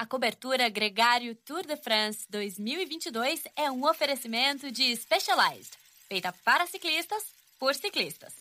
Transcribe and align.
A 0.00 0.06
cobertura 0.06 0.66
Gregário 0.70 1.34
Tour 1.34 1.66
de 1.66 1.76
France 1.76 2.24
2022 2.30 3.42
é 3.54 3.70
um 3.70 3.86
oferecimento 3.86 4.72
de 4.72 4.96
Specialized, 4.96 5.74
feita 6.08 6.32
para 6.42 6.66
ciclistas 6.66 7.22
por 7.58 7.74
ciclistas. 7.74 8.32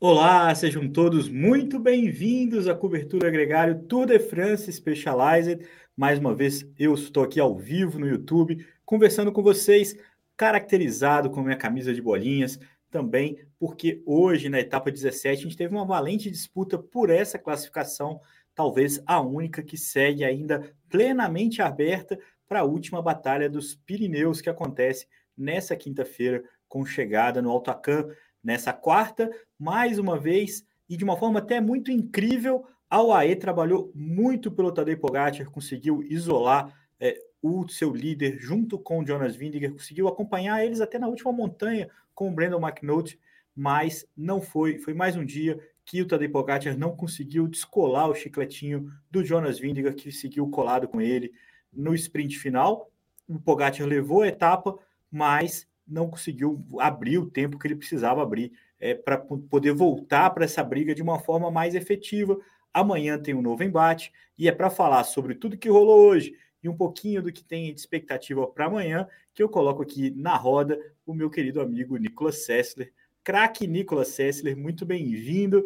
Olá, 0.00 0.54
sejam 0.54 0.88
todos 0.88 1.28
muito 1.28 1.76
bem-vindos 1.76 2.68
à 2.68 2.74
cobertura 2.74 3.28
Gregário 3.32 3.82
Tour 3.82 4.06
de 4.06 4.20
France 4.20 4.72
Specialized. 4.72 5.66
Mais 5.96 6.20
uma 6.20 6.32
vez, 6.32 6.64
eu 6.78 6.94
estou 6.94 7.24
aqui 7.24 7.40
ao 7.40 7.58
vivo 7.58 7.98
no 7.98 8.06
YouTube, 8.06 8.64
conversando 8.84 9.32
com 9.32 9.42
vocês, 9.42 9.98
caracterizado 10.36 11.28
com 11.30 11.42
minha 11.42 11.56
camisa 11.56 11.92
de 11.92 12.00
bolinhas, 12.00 12.60
também 12.88 13.44
porque 13.58 14.00
hoje, 14.06 14.48
na 14.48 14.60
etapa 14.60 14.92
17, 14.92 15.40
a 15.40 15.42
gente 15.42 15.56
teve 15.56 15.74
uma 15.74 15.84
valente 15.84 16.30
disputa 16.30 16.78
por 16.78 17.10
essa 17.10 17.36
classificação, 17.36 18.20
talvez 18.54 19.02
a 19.04 19.20
única 19.20 19.64
que 19.64 19.76
segue 19.76 20.22
ainda 20.22 20.72
plenamente 20.88 21.60
aberta 21.60 22.16
para 22.46 22.60
a 22.60 22.64
última 22.64 23.02
batalha 23.02 23.50
dos 23.50 23.74
Pirineus, 23.74 24.40
que 24.40 24.48
acontece 24.48 25.08
nessa 25.36 25.74
quinta-feira, 25.74 26.44
com 26.68 26.84
chegada 26.84 27.42
no 27.42 27.50
Altacan 27.50 28.08
nessa 28.48 28.72
quarta, 28.72 29.30
mais 29.58 29.98
uma 29.98 30.18
vez, 30.18 30.64
e 30.88 30.96
de 30.96 31.04
uma 31.04 31.18
forma 31.18 31.38
até 31.38 31.60
muito 31.60 31.92
incrível, 31.92 32.64
a 32.88 33.02
UAE 33.02 33.36
trabalhou 33.36 33.92
muito 33.94 34.50
pelo 34.50 34.72
Tadej 34.72 34.96
Pogacar, 34.96 35.50
conseguiu 35.50 36.02
isolar 36.02 36.74
é, 36.98 37.14
o 37.42 37.68
seu 37.68 37.92
líder 37.92 38.38
junto 38.40 38.78
com 38.78 39.00
o 39.00 39.06
Jonas 39.06 39.36
Vingegaard, 39.36 39.76
conseguiu 39.76 40.08
acompanhar 40.08 40.64
eles 40.64 40.80
até 40.80 40.98
na 40.98 41.08
última 41.08 41.30
montanha 41.30 41.90
com 42.14 42.30
o 42.30 42.32
Brandon 42.32 42.58
McNulty, 42.58 43.20
mas 43.54 44.06
não 44.16 44.40
foi, 44.40 44.78
foi 44.78 44.94
mais 44.94 45.14
um 45.14 45.26
dia 45.26 45.60
que 45.84 46.00
o 46.00 46.06
Tadej 46.06 46.32
Pogacar 46.32 46.78
não 46.78 46.96
conseguiu 46.96 47.46
descolar 47.46 48.08
o 48.08 48.14
chicletinho 48.14 48.90
do 49.10 49.22
Jonas 49.22 49.58
Vingegaard, 49.58 50.02
que 50.02 50.10
seguiu 50.10 50.48
colado 50.48 50.88
com 50.88 51.02
ele 51.02 51.30
no 51.70 51.94
sprint 51.94 52.38
final. 52.38 52.90
O 53.28 53.38
Pogacar 53.38 53.86
levou 53.86 54.22
a 54.22 54.28
etapa, 54.28 54.74
mas 55.10 55.67
não 55.88 56.08
conseguiu 56.08 56.64
abrir 56.78 57.18
o 57.18 57.30
tempo 57.30 57.58
que 57.58 57.66
ele 57.66 57.76
precisava 57.76 58.22
abrir 58.22 58.52
é, 58.78 58.94
para 58.94 59.18
poder 59.18 59.72
voltar 59.72 60.30
para 60.30 60.44
essa 60.44 60.62
briga 60.62 60.94
de 60.94 61.02
uma 61.02 61.18
forma 61.18 61.50
mais 61.50 61.74
efetiva. 61.74 62.38
Amanhã 62.72 63.18
tem 63.18 63.34
um 63.34 63.42
novo 63.42 63.64
embate 63.64 64.12
e 64.36 64.48
é 64.48 64.52
para 64.52 64.70
falar 64.70 65.04
sobre 65.04 65.34
tudo 65.34 65.56
que 65.56 65.68
rolou 65.68 66.00
hoje 66.00 66.34
e 66.62 66.68
um 66.68 66.76
pouquinho 66.76 67.22
do 67.22 67.32
que 67.32 67.44
tem 67.44 67.72
de 67.72 67.80
expectativa 67.80 68.46
para 68.46 68.66
amanhã 68.66 69.06
que 69.32 69.42
eu 69.42 69.48
coloco 69.48 69.82
aqui 69.82 70.10
na 70.10 70.36
roda 70.36 70.78
o 71.06 71.14
meu 71.14 71.30
querido 71.30 71.60
amigo 71.60 71.96
Nicolas 71.96 72.44
Sessler. 72.44 72.92
Craque 73.24 73.66
Nicolas 73.66 74.08
Sessler, 74.08 74.56
muito 74.56 74.84
bem-vindo. 74.84 75.64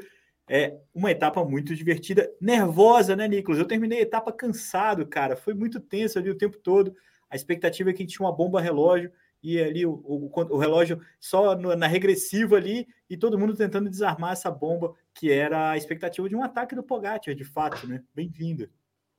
É 0.49 0.77
uma 0.93 1.11
etapa 1.11 1.45
muito 1.45 1.75
divertida, 1.75 2.31
nervosa, 2.41 3.17
né, 3.17 3.27
Nicolas? 3.29 3.59
Eu 3.59 3.67
terminei 3.67 4.01
a 4.01 4.03
etapa 4.03 4.33
cansado, 4.33 5.07
cara. 5.07 5.37
Foi 5.37 5.55
muito 5.55 5.81
tenso 5.81 6.19
ali 6.19 6.29
o 6.29 6.37
tempo 6.37 6.59
todo. 6.59 6.95
A 7.31 7.37
expectativa 7.37 7.91
é 7.91 7.93
que 7.93 8.03
a 8.03 8.05
gente 8.05 8.17
tinha 8.17 8.27
uma 8.27 8.35
bomba 8.35 8.61
relógio 8.61 9.11
e 9.43 9.61
ali 9.61 9.85
o, 9.85 9.93
o, 10.05 10.31
o 10.35 10.59
relógio 10.59 11.01
só 11.19 11.57
no, 11.57 11.75
na 11.75 11.87
regressiva 11.87 12.57
ali 12.57 12.87
e 13.11 13.17
todo 13.17 13.39
mundo 13.39 13.57
tentando 13.57 13.91
desarmar 13.91 14.33
essa 14.33 14.51
bomba 14.51 14.95
que 15.15 15.31
era 15.31 15.71
a 15.71 15.77
expectativa 15.77 16.29
de 16.29 16.37
um 16.37 16.43
ataque 16.43 16.75
do 16.75 16.83
Pogacar, 16.83 17.35
de 17.35 17.45
fato, 17.45 17.87
né? 17.87 18.03
Bem-vindo. 18.15 18.71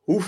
Uf, 0.07 0.25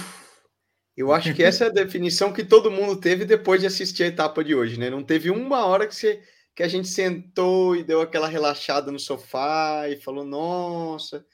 eu 0.96 1.12
acho 1.12 1.34
que 1.34 1.44
essa 1.44 1.66
é 1.66 1.68
a 1.68 1.72
definição 1.72 2.32
que 2.32 2.44
todo 2.44 2.72
mundo 2.72 2.96
teve 2.96 3.26
depois 3.26 3.60
de 3.62 3.68
assistir 3.68 4.04
a 4.04 4.08
etapa 4.08 4.44
de 4.44 4.56
hoje, 4.56 4.80
né? 4.80 4.90
Não 4.90 5.04
teve 5.04 5.30
uma 5.30 5.66
hora 5.66 5.88
que, 5.88 5.96
você, 5.96 6.22
que 6.54 6.64
a 6.64 6.68
gente 6.68 6.88
sentou 6.88 7.76
e 7.76 7.84
deu 7.84 8.02
aquela 8.02 8.28
relaxada 8.28 8.92
no 8.92 9.00
sofá 9.00 9.90
e 9.90 9.98
falou, 9.98 10.24
nossa, 10.26 11.26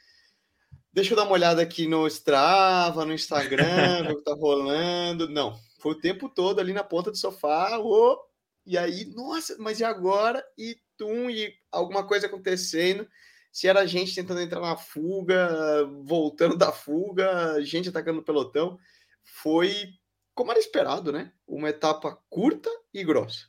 deixa 0.93 1.13
eu 1.13 1.17
dar 1.17 1.23
uma 1.23 1.33
olhada 1.33 1.61
aqui 1.61 1.87
no 1.87 2.07
Strava, 2.07 3.05
no 3.05 3.13
Instagram, 3.13 4.09
o 4.11 4.17
que 4.17 4.23
tá 4.23 4.33
rolando. 4.33 5.29
Não, 5.29 5.59
foi 5.79 5.91
o 5.91 5.99
tempo 5.99 6.29
todo 6.29 6.59
ali 6.59 6.73
na 6.73 6.83
ponta 6.83 7.11
do 7.11 7.17
sofá, 7.17 7.77
oh, 7.79 8.17
e 8.65 8.77
aí, 8.77 9.05
nossa, 9.13 9.55
mas 9.59 9.79
e 9.79 9.83
agora? 9.83 10.43
E 10.57 10.77
tum, 10.97 11.29
e 11.29 11.53
alguma 11.71 12.05
coisa 12.05 12.27
acontecendo. 12.27 13.07
Se 13.51 13.67
era 13.67 13.85
gente 13.85 14.15
tentando 14.15 14.39
entrar 14.39 14.61
na 14.61 14.77
fuga, 14.77 15.85
voltando 16.03 16.57
da 16.57 16.71
fuga, 16.71 17.61
gente 17.61 17.89
atacando 17.89 18.19
o 18.19 18.23
pelotão, 18.23 18.79
foi 19.23 19.89
como 20.33 20.51
era 20.51 20.59
esperado, 20.59 21.11
né? 21.11 21.31
Uma 21.45 21.69
etapa 21.69 22.17
curta 22.29 22.69
e 22.93 23.03
grossa. 23.03 23.47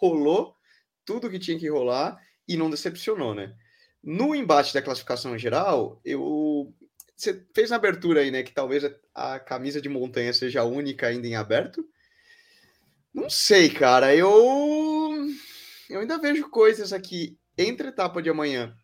Rolou 0.00 0.56
tudo 1.04 1.30
que 1.30 1.38
tinha 1.38 1.58
que 1.58 1.68
rolar 1.68 2.18
e 2.46 2.56
não 2.56 2.70
decepcionou, 2.70 3.34
né? 3.34 3.54
No 4.02 4.34
embate 4.34 4.72
da 4.72 4.82
classificação 4.82 5.36
geral, 5.36 6.00
eu 6.04 6.74
você 7.18 7.44
fez 7.52 7.70
na 7.70 7.76
abertura 7.76 8.20
aí, 8.20 8.30
né, 8.30 8.44
que 8.44 8.52
talvez 8.52 8.84
a 9.12 9.40
camisa 9.40 9.80
de 9.80 9.88
montanha 9.88 10.32
seja 10.32 10.60
a 10.60 10.64
única 10.64 11.08
ainda 11.08 11.26
em 11.26 11.34
aberto. 11.34 11.84
Não 13.12 13.30
sei, 13.30 13.70
cara. 13.70 14.14
Eu 14.14 14.28
eu 15.88 16.00
ainda 16.00 16.18
vejo 16.18 16.48
coisas 16.50 16.92
aqui 16.92 17.38
entre 17.56 17.86
a 17.86 17.90
etapa 17.90 18.22
de 18.22 18.28
amanhã 18.28 18.76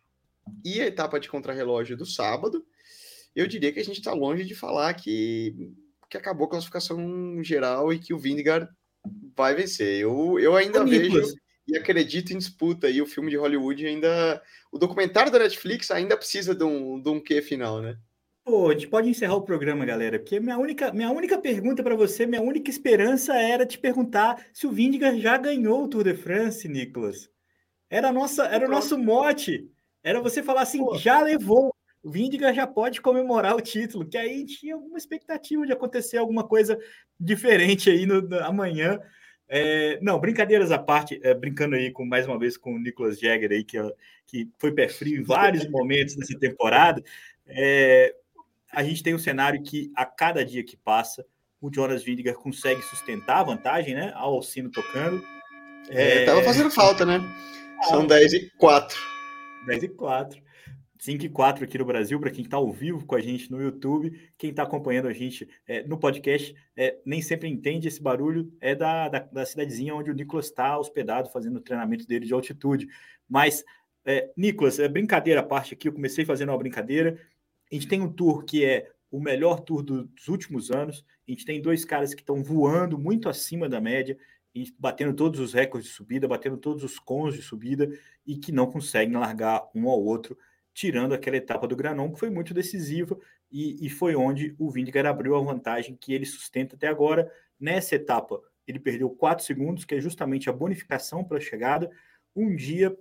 e 0.63 0.81
a 0.81 0.87
etapa 0.87 1.19
de 1.19 1.29
contrarrelógio 1.29 1.95
do 1.95 2.05
sábado. 2.05 2.65
Eu 3.35 3.47
diria 3.47 3.71
que 3.71 3.79
a 3.79 3.85
gente 3.85 3.99
está 3.99 4.13
longe 4.13 4.43
de 4.43 4.55
falar 4.55 4.93
que, 4.93 5.53
que 6.09 6.17
acabou 6.17 6.47
a 6.47 6.49
classificação 6.49 7.43
geral 7.43 7.93
e 7.93 7.99
que 7.99 8.13
o 8.13 8.17
Vingegaard 8.17 8.67
vai 9.35 9.53
vencer. 9.53 9.99
Eu, 9.99 10.39
eu 10.39 10.55
ainda 10.55 10.81
Ô, 10.81 10.85
vejo 10.85 11.03
Nicolas. 11.03 11.33
e 11.67 11.77
acredito 11.77 12.31
em 12.31 12.37
disputa. 12.37 12.89
E 12.89 13.01
o 13.01 13.05
filme 13.05 13.29
de 13.29 13.37
Hollywood 13.37 13.85
ainda. 13.85 14.41
O 14.71 14.77
documentário 14.77 15.31
da 15.31 15.39
Netflix 15.39 15.91
ainda 15.91 16.17
precisa 16.17 16.55
de 16.55 16.63
um, 16.63 16.99
de 16.99 17.09
um 17.09 17.19
quê 17.19 17.41
final, 17.41 17.81
né? 17.81 17.97
Pô, 18.45 18.69
a 18.69 18.73
gente 18.73 18.87
pode 18.87 19.09
encerrar 19.09 19.33
o 19.33 19.41
programa, 19.41 19.83
galera, 19.87 20.19
porque 20.19 20.39
minha 20.39 20.55
única, 20.55 20.93
minha 20.93 21.09
única 21.09 21.35
pergunta 21.35 21.81
para 21.81 21.95
você, 21.95 22.27
minha 22.27 22.43
única 22.43 22.69
esperança 22.69 23.35
era 23.35 23.65
te 23.65 23.75
perguntar 23.75 24.45
se 24.53 24.67
o 24.67 24.71
Vindiga 24.71 25.17
já 25.17 25.35
ganhou 25.35 25.83
o 25.83 25.87
Tour 25.87 26.03
de 26.03 26.13
France, 26.13 26.67
Nicolas. 26.67 27.27
Era, 27.89 28.11
nossa, 28.11 28.45
era 28.45 28.67
o 28.67 28.69
nosso 28.69 28.99
mote. 28.99 29.67
Era 30.03 30.21
você 30.21 30.43
falar 30.43 30.61
assim, 30.61 30.77
Pô. 30.77 30.95
já 30.95 31.21
levou. 31.21 31.73
O 32.03 32.11
Vindiga 32.11 32.53
já 32.53 32.67
pode 32.67 33.01
comemorar 33.01 33.55
o 33.55 33.61
título, 33.61 34.07
que 34.07 34.15
aí 34.15 34.45
tinha 34.45 34.75
alguma 34.75 34.99
expectativa 34.99 35.65
de 35.65 35.73
acontecer 35.73 36.17
alguma 36.17 36.47
coisa 36.47 36.77
diferente 37.19 37.89
aí 37.89 38.05
no, 38.05 38.21
no 38.21 38.39
amanhã. 38.43 38.99
É, 39.47 39.99
não, 40.03 40.19
brincadeiras 40.19 40.71
à 40.71 40.77
parte, 40.77 41.19
é, 41.23 41.33
brincando 41.33 41.75
aí 41.75 41.91
com 41.91 42.05
mais 42.05 42.27
uma 42.27 42.37
vez 42.37 42.57
com 42.57 42.75
o 42.75 42.79
Nicolas 42.79 43.19
Jäger 43.19 43.51
aí, 43.51 43.63
que, 43.63 43.79
que 44.27 44.51
foi 44.59 44.71
pé 44.71 44.87
frio 44.87 45.19
em 45.19 45.23
vários 45.23 45.67
momentos 45.67 46.15
nessa 46.15 46.37
temporada. 46.37 47.03
É, 47.47 48.15
a 48.75 48.83
gente 48.83 49.01
tem 49.01 49.15
um 49.15 49.19
cenário 49.19 49.63
que 49.63 49.91
a 49.95 50.05
cada 50.05 50.45
dia 50.45 50.63
que 50.63 50.75
passa, 50.75 51.25
o 51.61 51.73
Jonas 51.73 52.03
Vingegaard 52.03 52.39
consegue 52.39 52.81
sustentar 52.81 53.39
a 53.39 53.43
vantagem, 53.43 53.95
né? 53.95 54.11
Ao 54.13 54.41
sino 54.41 54.69
tocando. 54.69 55.23
É, 55.89 56.23
é... 56.23 56.25
Tava 56.25 56.43
fazendo 56.43 56.69
falta, 56.69 57.05
né? 57.05 57.19
São 57.89 58.01
ah, 58.01 58.07
10 58.07 58.33
e 58.33 58.51
4. 58.57 58.97
10 59.67 59.83
e 59.83 59.87
4. 59.89 60.45
5 60.97 61.25
e 61.25 61.29
4 61.29 61.63
aqui 61.63 61.77
no 61.77 61.85
Brasil, 61.85 62.19
para 62.19 62.31
quem 62.31 62.43
está 62.43 62.57
ao 62.57 62.71
vivo 62.71 63.05
com 63.05 63.15
a 63.15 63.21
gente 63.21 63.51
no 63.51 63.61
YouTube, 63.61 64.19
quem 64.37 64.49
está 64.49 64.63
acompanhando 64.63 65.07
a 65.07 65.13
gente 65.13 65.47
é, 65.67 65.83
no 65.83 65.99
podcast, 65.99 66.55
é, 66.75 66.97
nem 67.05 67.21
sempre 67.21 67.47
entende 67.47 67.87
esse 67.87 68.01
barulho, 68.01 68.51
é 68.59 68.73
da, 68.73 69.07
da, 69.09 69.19
da 69.19 69.45
cidadezinha 69.45 69.93
onde 69.93 70.09
o 70.09 70.13
Nicolas 70.13 70.45
está 70.45 70.77
hospedado, 70.79 71.29
fazendo 71.29 71.57
o 71.57 71.61
treinamento 71.61 72.07
dele 72.07 72.25
de 72.25 72.33
altitude. 72.33 72.87
Mas, 73.29 73.63
é, 74.03 74.31
Nicolas, 74.35 74.79
é 74.79 74.87
brincadeira 74.87 75.41
à 75.41 75.43
parte 75.43 75.73
aqui, 75.73 75.87
eu 75.87 75.93
comecei 75.93 76.25
fazendo 76.25 76.49
uma 76.49 76.57
brincadeira, 76.57 77.19
a 77.71 77.75
gente 77.75 77.87
tem 77.87 78.01
um 78.01 78.11
tour 78.11 78.43
que 78.43 78.63
é 78.63 78.91
o 79.11 79.19
melhor 79.19 79.61
tour 79.61 79.81
dos 79.81 80.27
últimos 80.27 80.71
anos. 80.71 81.05
A 81.27 81.31
gente 81.31 81.45
tem 81.45 81.61
dois 81.61 81.85
caras 81.85 82.13
que 82.13 82.21
estão 82.21 82.43
voando 82.43 82.97
muito 82.97 83.29
acima 83.29 83.69
da 83.69 83.79
média, 83.79 84.17
batendo 84.77 85.13
todos 85.13 85.39
os 85.39 85.53
recordes 85.53 85.89
de 85.89 85.95
subida, 85.95 86.27
batendo 86.27 86.57
todos 86.57 86.83
os 86.83 86.99
cons 86.99 87.33
de 87.33 87.41
subida 87.41 87.89
e 88.25 88.37
que 88.37 88.51
não 88.51 88.69
conseguem 88.69 89.15
largar 89.15 89.69
um 89.73 89.89
ao 89.89 90.01
outro, 90.01 90.37
tirando 90.73 91.13
aquela 91.13 91.37
etapa 91.37 91.67
do 91.67 91.75
Granon, 91.75 92.11
que 92.11 92.19
foi 92.19 92.29
muito 92.29 92.53
decisiva 92.53 93.17
e, 93.51 93.85
e 93.85 93.89
foi 93.89 94.15
onde 94.15 94.55
o 94.57 94.69
Vingegaard 94.69 95.07
abriu 95.07 95.35
a 95.35 95.41
vantagem 95.41 95.95
que 95.95 96.13
ele 96.13 96.25
sustenta 96.25 96.75
até 96.75 96.87
agora. 96.87 97.31
Nessa 97.59 97.95
etapa, 97.95 98.41
ele 98.67 98.79
perdeu 98.79 99.09
4 99.09 99.45
segundos, 99.45 99.85
que 99.85 99.95
é 99.95 100.01
justamente 100.01 100.49
a 100.49 100.53
bonificação 100.53 101.23
para 101.23 101.37
a 101.37 101.41
chegada. 101.41 101.89
Um 102.35 102.55
dia 102.55 102.95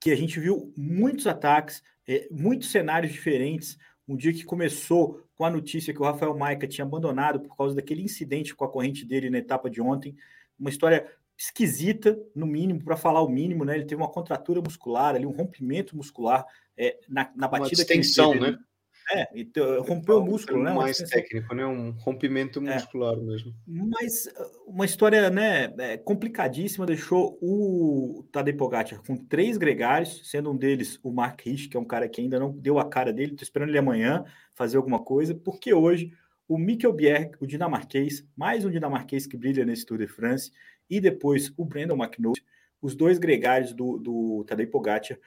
que 0.00 0.10
a 0.10 0.16
gente 0.16 0.40
viu 0.40 0.72
muitos 0.76 1.26
ataques, 1.26 1.82
é, 2.10 2.26
muitos 2.28 2.72
cenários 2.72 3.12
diferentes. 3.12 3.78
Um 4.08 4.16
dia 4.16 4.32
que 4.32 4.44
começou 4.44 5.24
com 5.36 5.44
a 5.44 5.50
notícia 5.50 5.94
que 5.94 6.02
o 6.02 6.04
Rafael 6.04 6.36
Maica 6.36 6.66
tinha 6.66 6.84
abandonado 6.84 7.40
por 7.40 7.56
causa 7.56 7.76
daquele 7.76 8.02
incidente 8.02 8.52
com 8.52 8.64
a 8.64 8.68
corrente 8.68 9.06
dele 9.06 9.30
na 9.30 9.38
etapa 9.38 9.70
de 9.70 9.80
ontem. 9.80 10.16
Uma 10.58 10.70
história 10.70 11.06
esquisita, 11.38 12.18
no 12.34 12.46
mínimo, 12.46 12.82
para 12.82 12.96
falar 12.96 13.22
o 13.22 13.28
mínimo, 13.28 13.64
né? 13.64 13.76
Ele 13.76 13.84
teve 13.84 14.02
uma 14.02 14.10
contratura 14.10 14.60
muscular 14.60 15.14
ali, 15.14 15.24
um 15.24 15.30
rompimento 15.30 15.96
muscular 15.96 16.44
é, 16.76 16.98
na, 17.08 17.30
na 17.36 17.46
batida 17.46 17.68
uma 17.68 17.84
distensão, 17.84 18.32
que 18.32 18.40
né? 18.40 18.58
É, 19.12 19.28
então, 19.34 19.82
rompeu 19.82 20.18
o 20.18 20.24
músculo, 20.24 20.62
né? 20.62 20.72
Mais 20.72 20.98
técnico, 20.98 21.54
né? 21.54 21.66
Um 21.66 21.90
rompimento 21.90 22.60
é. 22.60 22.74
muscular 22.74 23.14
é. 23.14 23.20
mesmo. 23.20 23.54
Mas 23.66 24.26
uh, 24.26 24.70
uma 24.70 24.84
história, 24.84 25.28
né, 25.30 25.72
é, 25.78 25.96
complicadíssima, 25.96 26.86
deixou 26.86 27.36
o 27.42 28.24
Tadej 28.30 28.56
Pogacar 28.56 29.02
com 29.02 29.16
três 29.16 29.56
gregários, 29.56 30.30
sendo 30.30 30.52
um 30.52 30.56
deles 30.56 30.98
o 31.02 31.10
Mark 31.10 31.40
Rich, 31.44 31.68
que 31.68 31.76
é 31.76 31.80
um 31.80 31.84
cara 31.84 32.08
que 32.08 32.20
ainda 32.20 32.38
não 32.38 32.52
deu 32.52 32.78
a 32.78 32.88
cara 32.88 33.12
dele, 33.12 33.34
tô 33.34 33.42
esperando 33.42 33.70
ele 33.70 33.78
amanhã 33.78 34.24
fazer 34.54 34.76
alguma 34.76 35.02
coisa, 35.02 35.34
porque 35.34 35.74
hoje 35.74 36.12
o 36.46 36.56
Mikkel 36.58 36.92
Bjerg, 36.92 37.36
o 37.40 37.46
dinamarquês, 37.46 38.26
mais 38.36 38.64
um 38.64 38.70
dinamarquês 38.70 39.26
que 39.26 39.36
brilha 39.36 39.64
nesse 39.64 39.86
Tour 39.86 39.98
de 39.98 40.06
France, 40.06 40.52
e 40.88 41.00
depois 41.00 41.52
o 41.56 41.64
Brandon 41.64 41.96
McNulty, 41.96 42.44
os 42.82 42.94
dois 42.94 43.18
gregários 43.18 43.72
do, 43.72 43.98
do 43.98 44.44
Tadej 44.46 44.70
Pogacar, 44.70 45.18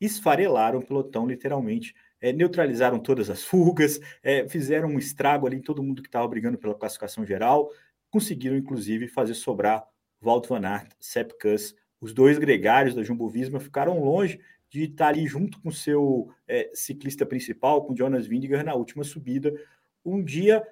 esfarelaram 0.00 0.80
o 0.80 0.84
pelotão, 0.84 1.26
literalmente, 1.26 1.94
é, 2.22 2.32
neutralizaram 2.32 3.00
todas 3.00 3.28
as 3.28 3.42
fugas, 3.42 4.00
é, 4.22 4.46
fizeram 4.48 4.88
um 4.88 4.98
estrago 4.98 5.46
ali 5.46 5.56
em 5.56 5.62
todo 5.62 5.82
mundo 5.82 6.00
que 6.00 6.08
estava 6.08 6.26
brigando 6.28 6.56
pela 6.56 6.74
classificação 6.74 7.26
geral, 7.26 7.68
conseguiram, 8.08 8.56
inclusive, 8.56 9.08
fazer 9.08 9.34
sobrar 9.34 9.84
Walt 10.22 10.46
Van 10.48 10.64
Aert, 10.64 10.92
Sepp 11.00 11.32
Kuss, 11.40 11.74
os 12.00 12.14
dois 12.14 12.38
gregários 12.38 12.94
da 12.94 13.02
Jumbo-Visma 13.02 13.58
ficaram 13.58 14.02
longe 14.02 14.40
de 14.70 14.84
estar 14.84 15.08
ali 15.08 15.26
junto 15.26 15.60
com 15.60 15.70
seu 15.70 16.30
é, 16.48 16.70
ciclista 16.72 17.26
principal, 17.26 17.84
com 17.84 17.94
Jonas 17.94 18.26
Vingegaard, 18.26 18.64
na 18.64 18.74
última 18.74 19.04
subida. 19.04 19.52
Um 20.04 20.22
dia 20.22 20.62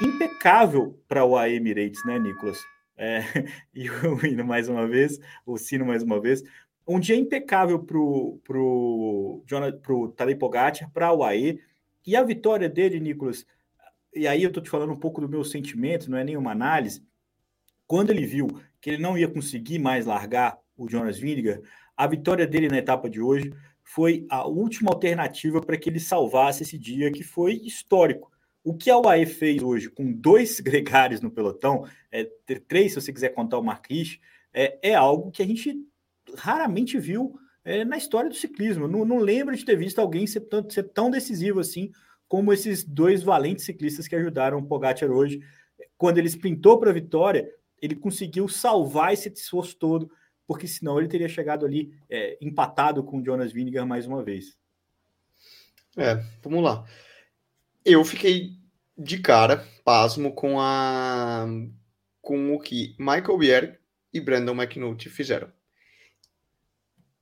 impecável 0.00 1.00
para 1.06 1.24
o 1.24 1.36
AE 1.36 1.56
Emirates, 1.56 2.04
né, 2.04 2.18
Nicolas? 2.18 2.58
É, 2.96 3.20
e 3.74 3.90
o 3.90 4.24
hino 4.24 4.44
mais 4.44 4.68
uma 4.68 4.86
vez, 4.86 5.18
o 5.46 5.56
sino 5.56 5.86
mais 5.86 6.02
uma 6.02 6.20
vez. 6.20 6.42
Um 6.86 6.98
dia 6.98 7.16
impecável 7.16 7.78
para 7.78 7.98
o 7.98 8.40
pro, 8.44 9.44
pro 9.82 10.08
Tadej 10.16 10.38
Pogacar, 10.38 10.90
para 10.92 11.12
o 11.12 11.22
AE. 11.22 11.60
E 12.06 12.16
a 12.16 12.22
vitória 12.22 12.68
dele, 12.68 12.98
Nicolas, 12.98 13.46
e 14.14 14.26
aí 14.26 14.42
eu 14.42 14.48
estou 14.48 14.62
te 14.62 14.70
falando 14.70 14.92
um 14.92 14.98
pouco 14.98 15.20
do 15.20 15.28
meu 15.28 15.44
sentimento, 15.44 16.10
não 16.10 16.18
é 16.18 16.24
nenhuma 16.24 16.50
análise. 16.50 17.04
Quando 17.86 18.10
ele 18.10 18.26
viu 18.26 18.48
que 18.80 18.90
ele 18.90 19.02
não 19.02 19.16
ia 19.16 19.28
conseguir 19.28 19.78
mais 19.78 20.06
largar 20.06 20.58
o 20.76 20.88
Jonas 20.88 21.18
Vingegaard, 21.18 21.62
a 21.96 22.06
vitória 22.06 22.46
dele 22.46 22.68
na 22.68 22.78
etapa 22.78 23.08
de 23.08 23.20
hoje 23.20 23.52
foi 23.84 24.26
a 24.30 24.46
última 24.46 24.90
alternativa 24.90 25.60
para 25.60 25.76
que 25.76 25.90
ele 25.90 26.00
salvasse 26.00 26.62
esse 26.62 26.78
dia 26.78 27.12
que 27.12 27.22
foi 27.22 27.54
histórico. 27.54 28.30
O 28.62 28.74
que 28.74 28.90
a 28.90 28.98
UAE 28.98 29.26
fez 29.26 29.62
hoje 29.62 29.90
com 29.90 30.12
dois 30.12 30.58
gregários 30.60 31.20
no 31.20 31.30
pelotão, 31.30 31.84
é, 32.10 32.24
três 32.68 32.92
se 32.92 33.00
você 33.00 33.12
quiser 33.12 33.30
contar 33.30 33.58
o 33.58 33.64
Marquis, 33.64 34.18
é, 34.52 34.90
é 34.90 34.94
algo 34.94 35.30
que 35.30 35.42
a 35.42 35.46
gente 35.46 35.76
raramente 36.36 36.98
viu 36.98 37.38
é, 37.64 37.84
na 37.84 37.96
história 37.96 38.28
do 38.28 38.36
ciclismo. 38.36 38.88
Não, 38.88 39.04
não 39.04 39.18
lembro 39.18 39.56
de 39.56 39.64
ter 39.64 39.76
visto 39.76 39.98
alguém 39.98 40.26
ser, 40.26 40.40
tanto, 40.40 40.72
ser 40.72 40.84
tão 40.84 41.10
decisivo 41.10 41.60
assim 41.60 41.90
como 42.28 42.52
esses 42.52 42.84
dois 42.84 43.22
valentes 43.22 43.64
ciclistas 43.64 44.06
que 44.06 44.14
ajudaram 44.14 44.58
o 44.58 44.66
Pogacar 44.66 45.10
hoje. 45.10 45.40
Quando 45.98 46.18
ele 46.18 46.28
sprintou 46.28 46.78
para 46.78 46.90
a 46.90 46.94
vitória, 46.94 47.50
ele 47.80 47.96
conseguiu 47.96 48.48
salvar 48.48 49.12
esse 49.12 49.28
esforço 49.28 49.76
todo 49.76 50.10
porque 50.50 50.66
senão 50.66 50.98
ele 50.98 51.06
teria 51.06 51.28
chegado 51.28 51.64
ali 51.64 51.96
é, 52.10 52.36
empatado 52.40 53.04
com 53.04 53.20
o 53.20 53.24
Jonas 53.24 53.52
Vingegaard 53.52 53.88
mais 53.88 54.04
uma 54.04 54.20
vez. 54.20 54.58
É, 55.96 56.16
vamos 56.42 56.64
lá. 56.64 56.84
Eu 57.84 58.04
fiquei 58.04 58.58
de 58.98 59.20
cara, 59.20 59.64
pasmo, 59.84 60.34
com 60.34 60.60
a 60.60 61.46
com 62.20 62.52
o 62.52 62.58
que 62.58 62.96
Michael 62.98 63.38
Bier 63.38 63.80
e 64.12 64.20
Brandon 64.20 64.60
McNulty 64.60 65.08
fizeram. 65.08 65.52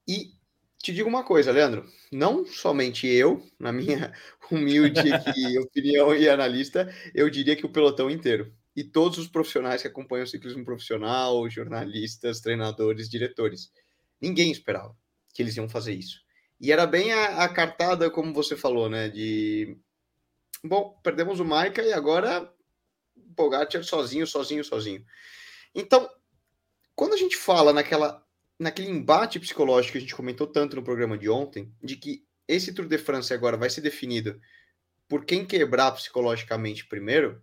E 0.09 0.33
te 0.79 0.93
digo 0.93 1.09
uma 1.09 1.23
coisa, 1.23 1.53
Leandro, 1.53 1.85
não 2.11 2.47
somente 2.47 3.07
eu, 3.07 3.47
na 3.59 3.73
minha 3.73 4.13
humilde 4.51 5.01
opinião 5.61 6.15
e 6.15 6.29
analista, 6.29 6.93
eu 7.15 7.29
diria 7.29 7.55
que 7.55 7.67
o 7.67 7.73
pelotão 7.73 8.11
inteiro 8.11 8.53
e 8.75 8.85
todos 8.85 9.19
os 9.19 9.27
profissionais 9.27 9.83
que 9.83 9.89
acompanham 9.89 10.25
o 10.25 10.29
ciclismo 10.29 10.65
profissional, 10.65 11.51
jornalistas, 11.51 12.41
treinadores, 12.41 13.09
diretores. 13.09 13.73
Ninguém 14.21 14.53
esperava 14.53 14.97
que 15.35 15.43
eles 15.43 15.57
iam 15.57 15.69
fazer 15.69 15.95
isso. 15.95 16.21
E 16.61 16.73
era 16.73 16.87
bem 16.87 17.13
a, 17.13 17.45
a 17.45 17.49
cartada, 17.49 18.11
como 18.11 18.33
você 18.33 18.57
falou, 18.57 18.89
né? 18.89 19.09
De 19.09 19.77
bom, 20.63 20.99
perdemos 21.03 21.41
o 21.41 21.45
Maica 21.45 21.83
e 21.83 21.93
agora 21.93 22.53
Pogacar 23.37 23.85
sozinho, 23.85 24.27
sozinho, 24.27 24.65
sozinho. 24.65 25.05
Então, 25.75 26.09
quando 26.95 27.15
a 27.15 27.17
gente 27.17 27.37
fala 27.37 27.73
naquela, 27.73 28.25
naquele 28.59 28.91
embate 28.91 29.39
psicológico 29.39 29.93
que 29.93 29.99
a 29.99 30.01
gente 30.01 30.15
comentou 30.15 30.47
tanto 30.47 30.77
no 30.77 30.83
programa 30.83 31.17
de 31.17 31.29
ontem, 31.29 31.73
de 31.83 31.97
que 31.97 32.25
esse 32.47 32.73
Tour 32.73 32.87
de 32.87 32.99
France 32.99 33.33
agora 33.33 33.57
vai 33.57 33.71
ser 33.71 33.81
definido 33.81 34.41
por 35.09 35.25
quem 35.25 35.47
quebrar 35.47 35.93
psicologicamente 35.93 36.87
primeiro, 36.87 37.43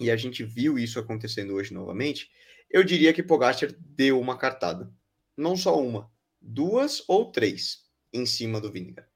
e 0.00 0.10
a 0.10 0.16
gente 0.16 0.42
viu 0.42 0.78
isso 0.78 0.98
acontecendo 0.98 1.54
hoje 1.54 1.72
novamente, 1.72 2.30
eu 2.68 2.82
diria 2.82 3.12
que 3.12 3.22
Pogacar 3.22 3.70
deu 3.78 4.18
uma 4.18 4.36
cartada. 4.36 4.92
Não 5.36 5.56
só 5.56 5.78
uma, 5.80 6.10
duas 6.40 7.04
ou 7.06 7.30
três 7.30 7.84
em 8.12 8.26
cima 8.26 8.60
do 8.60 8.72
Vingegaard. 8.72 9.08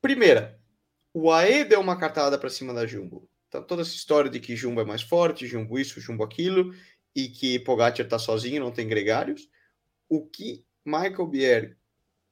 Primeira, 0.00 0.58
o 1.12 1.30
AE 1.30 1.64
deu 1.64 1.80
uma 1.80 1.98
cartada 1.98 2.38
para 2.38 2.50
cima 2.50 2.72
da 2.72 2.86
Jumbo. 2.86 3.28
Então, 3.48 3.62
toda 3.62 3.82
essa 3.82 3.94
história 3.94 4.30
de 4.30 4.40
que 4.40 4.56
Jumbo 4.56 4.80
é 4.80 4.84
mais 4.84 5.02
forte, 5.02 5.46
Jumbo 5.46 5.78
isso, 5.78 6.00
Jumbo 6.00 6.24
aquilo, 6.24 6.74
e 7.14 7.28
que 7.28 7.58
Pogacar 7.58 8.04
está 8.04 8.18
sozinho, 8.18 8.62
não 8.62 8.72
tem 8.72 8.88
gregários. 8.88 9.48
O 10.10 10.26
que 10.26 10.62
Michael 10.84 11.26
Bier 11.26 11.78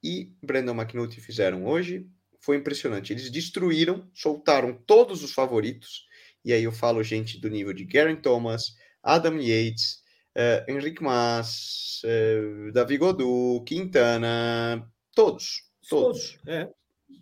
e 0.02 0.34
Brandon 0.42 0.74
McNulty 0.74 1.18
fizeram 1.20 1.64
hoje 1.64 2.06
foi 2.38 2.56
impressionante. 2.56 3.14
Eles 3.14 3.30
destruíram, 3.30 4.06
soltaram 4.12 4.74
todos 4.86 5.22
os 5.22 5.32
favoritos 5.32 6.06
e 6.44 6.52
aí 6.52 6.64
eu 6.64 6.72
falo 6.72 7.02
gente 7.02 7.38
do 7.38 7.50
nível 7.50 7.72
de 7.72 7.84
Garen 7.84 8.16
Thomas, 8.16 8.74
Adam 9.02 9.36
Yates, 9.38 10.02
uh, 10.34 10.70
Henrique 10.70 11.02
Mas, 11.02 12.00
uh, 12.04 12.72
Davi 12.72 12.96
Godu, 12.96 13.62
Quintana, 13.64 14.90
todos, 15.14 15.64
todos. 15.88 16.38
todos 16.38 16.48
é. 16.48 16.70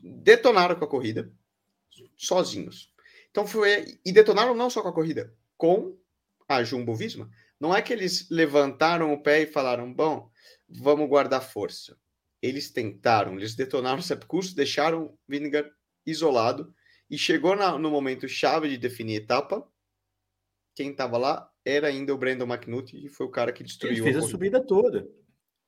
Detonaram 0.02 0.76
com 0.76 0.84
a 0.84 0.88
corrida, 0.88 1.30
sozinhos. 2.16 2.92
Então 3.30 3.46
foi. 3.46 3.98
E 4.04 4.12
detonaram 4.12 4.54
não 4.54 4.70
só 4.70 4.82
com 4.82 4.88
a 4.88 4.94
corrida, 4.94 5.32
com 5.56 5.96
a 6.48 6.62
Jumbo 6.62 6.94
Visma. 6.94 7.30
Não 7.60 7.74
é 7.74 7.80
que 7.80 7.92
eles 7.92 8.28
levantaram 8.30 9.12
o 9.12 9.22
pé 9.22 9.42
e 9.42 9.46
falaram, 9.46 9.92
bom, 9.92 10.30
vamos 10.68 11.08
guardar 11.08 11.42
força. 11.42 11.96
Eles 12.42 12.70
tentaram, 12.70 13.36
eles 13.36 13.54
detonaram 13.54 13.98
o 13.98 14.02
Sepkus, 14.02 14.52
deixaram 14.52 15.18
Vinegar 15.26 15.70
isolado 16.04 16.74
e 17.10 17.16
chegou 17.16 17.56
na, 17.56 17.78
no 17.78 17.90
momento 17.90 18.28
chave 18.28 18.68
de 18.68 18.76
definir 18.76 19.16
etapa. 19.16 19.66
Quem 20.74 20.90
estava 20.90 21.16
lá 21.16 21.50
era 21.64 21.88
ainda 21.88 22.14
o 22.14 22.18
Brandon 22.18 22.44
McNulty, 22.44 23.06
e 23.06 23.08
foi 23.08 23.26
o 23.26 23.30
cara 23.30 23.52
que 23.52 23.64
destruiu. 23.64 24.04
Ele 24.04 24.12
fez 24.12 24.24
a, 24.24 24.28
subida 24.28 24.64
toda. 24.64 25.08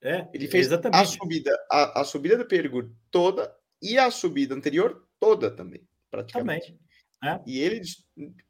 É, 0.00 0.28
ele 0.32 0.46
fez 0.46 0.66
exatamente. 0.66 1.00
a 1.00 1.04
subida, 1.04 1.66
a, 1.70 2.00
a 2.00 2.04
subida 2.04 2.36
do 2.36 2.46
Pergur 2.46 2.92
toda 3.10 3.52
e 3.82 3.98
a 3.98 4.10
subida 4.10 4.54
anterior 4.54 5.08
toda 5.18 5.50
também, 5.50 5.88
praticamente. 6.10 6.66
Também. 6.66 6.88
É. 7.24 7.40
E 7.46 7.58
ele 7.58 7.80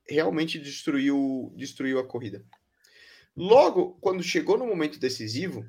realmente 0.07 0.59
destruiu, 0.59 1.55
destruiu 1.57 1.99
a 1.99 2.07
corrida. 2.07 2.45
Logo, 3.39 3.97
quando 4.01 4.23
chegou 4.23 4.59
no 4.59 4.67
momento 4.67 4.99
decisivo, 4.99 5.65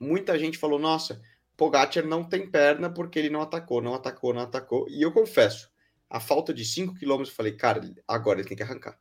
muita 0.00 0.38
gente 0.38 0.58
falou: 0.58 0.78
Nossa, 0.78 1.20
Pogacar 1.56 2.04
não 2.04 2.24
tem 2.24 2.50
perna 2.50 2.90
porque 2.90 3.18
ele 3.18 3.30
não 3.30 3.40
atacou, 3.40 3.80
não 3.80 3.94
atacou, 3.94 4.34
não 4.34 4.42
atacou. 4.42 4.88
E 4.88 5.00
eu 5.00 5.12
confesso, 5.12 5.70
a 6.10 6.18
falta 6.18 6.52
de 6.52 6.64
5 6.64 6.94
km, 6.94 7.20
eu 7.20 7.26
falei, 7.26 7.52
cara, 7.52 7.80
agora 8.08 8.40
ele 8.40 8.48
tem 8.48 8.56
que 8.56 8.62
arrancar. 8.62 8.98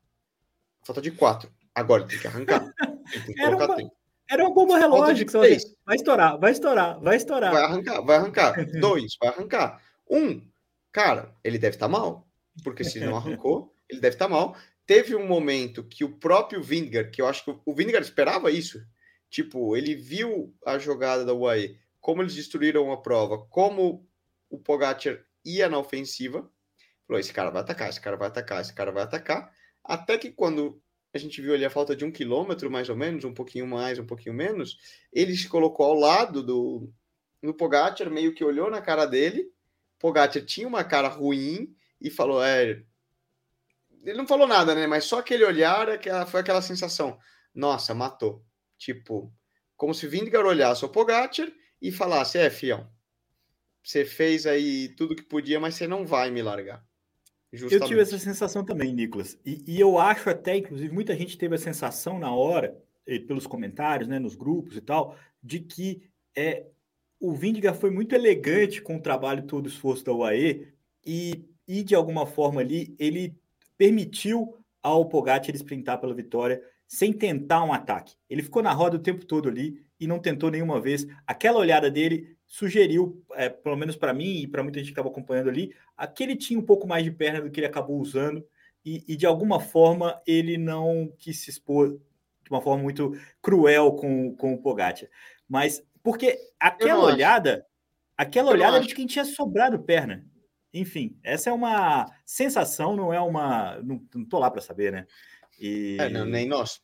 A 0.83 0.85
falta 0.85 1.01
de 1.01 1.09
4, 1.09 1.51
agora 1.73 2.03
ele 2.03 2.11
tem 2.11 2.19
que 2.19 2.27
arrancar. 2.27 2.63
Tem 3.13 3.35
que 3.35 3.41
era, 3.41 3.55
uma, 3.57 3.75
tempo. 3.75 3.95
era 4.31 4.43
uma 4.43 4.53
bomba 4.53 4.77
relógio. 4.77 5.25
Que 5.25 5.33
vai 5.85 5.95
estourar, 5.95 6.39
vai 6.39 6.51
estourar, 6.51 6.99
vai 7.01 7.17
estourar. 7.17 7.51
Vai 7.51 7.63
arrancar, 7.63 8.01
vai 8.01 8.15
arrancar. 8.15 8.55
Dois, 8.79 9.17
vai 9.19 9.29
arrancar. 9.29 9.83
Um, 10.09 10.41
cara, 10.89 11.35
ele 11.43 11.59
deve 11.59 11.75
estar 11.75 11.87
tá 11.87 11.91
mal. 11.91 12.25
Porque 12.63 12.83
se 12.83 12.99
não 13.01 13.13
arrancou, 13.17 13.75
ele 13.89 13.99
deve 13.99 14.15
estar 14.15 14.25
tá 14.25 14.31
mal. 14.31 14.55
Teve 14.85 15.15
um 15.15 15.25
momento 15.25 15.83
que 15.83 16.03
o 16.03 16.17
próprio 16.17 16.61
Vingar, 16.61 17.09
que 17.09 17.21
eu 17.21 17.27
acho 17.27 17.45
que 17.45 17.59
o 17.65 17.73
Vingar 17.73 18.01
esperava 18.01 18.51
isso. 18.51 18.83
Tipo, 19.29 19.75
ele 19.75 19.95
viu 19.95 20.53
a 20.65 20.77
jogada 20.77 21.25
da 21.25 21.33
UAE, 21.33 21.77
como 21.99 22.21
eles 22.21 22.35
destruíram 22.35 22.91
a 22.91 23.01
prova, 23.01 23.45
como 23.49 24.07
o 24.49 24.59
Pogacar 24.59 25.19
ia 25.43 25.67
na 25.67 25.79
ofensiva, 25.79 26.49
Falou, 27.07 27.19
esse 27.19 27.33
cara 27.33 27.49
vai 27.49 27.61
atacar, 27.61 27.89
esse 27.89 28.01
cara 28.01 28.17
vai 28.17 28.27
atacar, 28.27 28.61
esse 28.61 28.73
cara 28.73 28.91
vai 28.91 29.03
atacar. 29.03 29.51
Até 29.83 30.17
que 30.17 30.31
quando 30.31 30.81
a 31.13 31.17
gente 31.17 31.41
viu 31.41 31.53
ali 31.53 31.65
a 31.65 31.69
falta 31.69 31.95
de 31.95 32.05
um 32.05 32.11
quilômetro, 32.11 32.71
mais 32.71 32.89
ou 32.89 32.95
menos, 32.95 33.23
um 33.23 33.33
pouquinho 33.33 33.67
mais, 33.67 33.99
um 33.99 34.05
pouquinho 34.05 34.33
menos, 34.33 34.77
ele 35.11 35.35
se 35.35 35.47
colocou 35.47 35.85
ao 35.85 35.93
lado 35.93 36.41
do, 36.41 36.89
do 37.41 37.53
Pogacar, 37.53 38.09
meio 38.09 38.33
que 38.33 38.43
olhou 38.43 38.69
na 38.71 38.81
cara 38.81 39.05
dele. 39.05 39.51
Pogacar 39.99 40.43
tinha 40.43 40.67
uma 40.67 40.83
cara 40.83 41.07
ruim 41.07 41.75
e 41.99 42.09
falou, 42.09 42.43
é... 42.43 42.83
Ele 44.03 44.17
não 44.17 44.27
falou 44.27 44.47
nada, 44.47 44.75
né? 44.75 44.85
Mas 44.85 45.05
só 45.05 45.19
aquele 45.19 45.45
olhar 45.45 45.87
é 45.89 46.25
foi 46.25 46.41
aquela 46.41 46.61
sensação. 46.61 47.17
Nossa, 47.53 47.93
matou. 47.93 48.45
Tipo, 48.77 49.33
como 49.75 49.93
se 49.93 50.07
Vingegaard 50.07 50.47
olhasse 50.47 50.83
o 50.83 50.89
Pogacar 50.89 51.51
e 51.81 51.91
falasse, 51.91 52.37
é, 52.37 52.49
fião, 52.49 52.89
você 53.83 54.05
fez 54.05 54.45
aí 54.45 54.89
tudo 54.89 55.15
que 55.15 55.23
podia, 55.23 55.59
mas 55.59 55.75
você 55.75 55.87
não 55.87 56.05
vai 56.05 56.31
me 56.31 56.41
largar. 56.41 56.83
Justamente. 57.51 57.81
Eu 57.81 57.87
tive 57.87 58.01
essa 58.01 58.17
sensação 58.17 58.65
também, 58.65 58.93
Nicolas. 58.93 59.37
E, 59.45 59.63
e, 59.67 59.79
eu 59.79 59.99
acho 59.99 60.29
até, 60.29 60.57
inclusive, 60.57 60.91
muita 60.91 61.15
gente 61.15 61.37
teve 61.37 61.53
a 61.53 61.59
sensação 61.59 62.17
na 62.17 62.33
hora, 62.33 62.75
pelos 63.27 63.45
comentários, 63.45 64.07
né, 64.07 64.17
nos 64.17 64.35
grupos 64.35 64.75
e 64.75 64.81
tal, 64.81 65.15
de 65.41 65.59
que 65.59 66.09
é, 66.35 66.65
o 67.19 67.33
Vindiga 67.33 67.73
foi 67.73 67.91
muito 67.91 68.15
elegante 68.15 68.81
com 68.81 68.95
o 68.95 69.01
trabalho 69.01 69.45
todo 69.45 69.65
o 69.65 69.69
esforço 69.69 70.03
da 70.03 70.13
UAE 70.13 70.73
e, 71.05 71.45
e, 71.67 71.83
de 71.83 71.93
alguma 71.93 72.25
forma 72.25 72.61
ali, 72.61 72.95
ele 72.97 73.37
permitiu 73.83 74.57
ao 74.81 75.09
Pogacar 75.09 75.49
ele 75.49 75.57
sprintar 75.57 75.99
pela 75.99 76.13
vitória 76.13 76.61
sem 76.87 77.11
tentar 77.11 77.65
um 77.65 77.73
ataque. 77.73 78.15
Ele 78.29 78.41
ficou 78.41 78.63
na 78.63 78.71
roda 78.71 78.95
o 78.95 79.01
tempo 79.01 79.25
todo 79.25 79.49
ali 79.49 79.83
e 79.99 80.07
não 80.07 80.19
tentou 80.19 80.49
nenhuma 80.49 80.79
vez. 80.79 81.05
Aquela 81.27 81.59
olhada 81.59 81.91
dele 81.91 82.37
sugeriu, 82.47 83.21
é, 83.33 83.49
pelo 83.49 83.75
menos 83.75 83.97
para 83.97 84.13
mim 84.13 84.37
e 84.37 84.47
para 84.47 84.63
muita 84.63 84.79
gente 84.79 84.87
que 84.87 84.93
estava 84.93 85.09
acompanhando 85.09 85.49
ali, 85.49 85.75
aquele 85.97 86.37
tinha 86.37 86.57
um 86.57 86.65
pouco 86.65 86.87
mais 86.87 87.03
de 87.03 87.11
perna 87.11 87.41
do 87.41 87.51
que 87.51 87.59
ele 87.59 87.67
acabou 87.67 87.99
usando 87.99 88.41
e, 88.85 89.03
e, 89.05 89.17
de 89.17 89.25
alguma 89.25 89.59
forma 89.59 90.21
ele 90.25 90.57
não 90.57 91.11
quis 91.17 91.39
se 91.39 91.49
expor 91.49 91.89
de 91.89 92.49
uma 92.49 92.61
forma 92.61 92.83
muito 92.83 93.11
cruel 93.41 93.91
com, 93.93 94.33
com 94.37 94.53
o 94.53 94.61
Pogacar. 94.61 95.09
Mas 95.45 95.83
porque 96.01 96.39
aquela 96.57 97.03
olhada, 97.03 97.65
aquela 98.17 98.49
olhada 98.49 98.79
de 98.79 98.95
quem 98.95 99.05
tinha 99.05 99.25
sobrado 99.25 99.77
perna. 99.77 100.25
Enfim, 100.73 101.19
essa 101.23 101.49
é 101.49 101.53
uma 101.53 102.05
sensação, 102.25 102.95
não 102.95 103.13
é 103.13 103.19
uma. 103.19 103.79
Não, 103.81 104.03
não 104.15 104.25
tô 104.25 104.39
lá 104.39 104.49
para 104.49 104.61
saber, 104.61 104.91
né? 104.91 105.07
E... 105.59 105.97
É, 105.99 106.09
não, 106.09 106.25
nem 106.25 106.47
nós. 106.47 106.81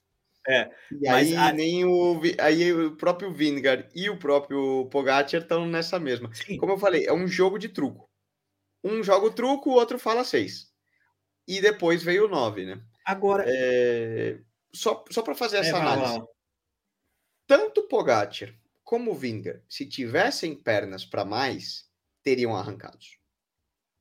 É, 0.47 0.69
e 1.01 1.07
aí 1.07 1.35
a... 1.35 1.51
nem 1.51 1.85
o 1.85 2.21
aí 2.39 2.71
o 2.71 2.95
próprio 2.95 3.31
Vingard 3.31 3.87
e 3.93 4.09
o 4.09 4.17
próprio 4.17 4.87
Pogacar 4.89 5.41
estão 5.41 5.65
nessa 5.65 5.99
mesma. 5.99 6.33
Sim. 6.33 6.57
Como 6.57 6.73
eu 6.73 6.77
falei, 6.77 7.05
é 7.05 7.13
um 7.13 7.27
jogo 7.27 7.57
de 7.57 7.69
truco. 7.69 8.09
Um 8.83 9.03
joga 9.03 9.25
o 9.25 9.31
truco, 9.31 9.69
o 9.71 9.73
outro 9.73 9.99
fala 9.99 10.23
seis. 10.23 10.71
E 11.47 11.59
depois 11.59 12.03
veio 12.03 12.25
o 12.25 12.29
nove, 12.29 12.65
né? 12.65 12.81
Agora, 13.05 13.43
é... 13.47 14.39
só 14.73 15.03
só 15.09 15.21
para 15.21 15.35
fazer 15.35 15.57
essa 15.57 15.75
é, 15.75 15.81
análise. 15.81 16.23
Tanto 17.45 17.87
Pogacar 17.87 18.53
como 18.83 19.13
Vingard, 19.13 19.61
se 19.69 19.85
tivessem 19.85 20.55
pernas 20.55 21.05
para 21.05 21.23
mais, 21.23 21.87
teriam 22.23 22.55
arrancados. 22.55 23.18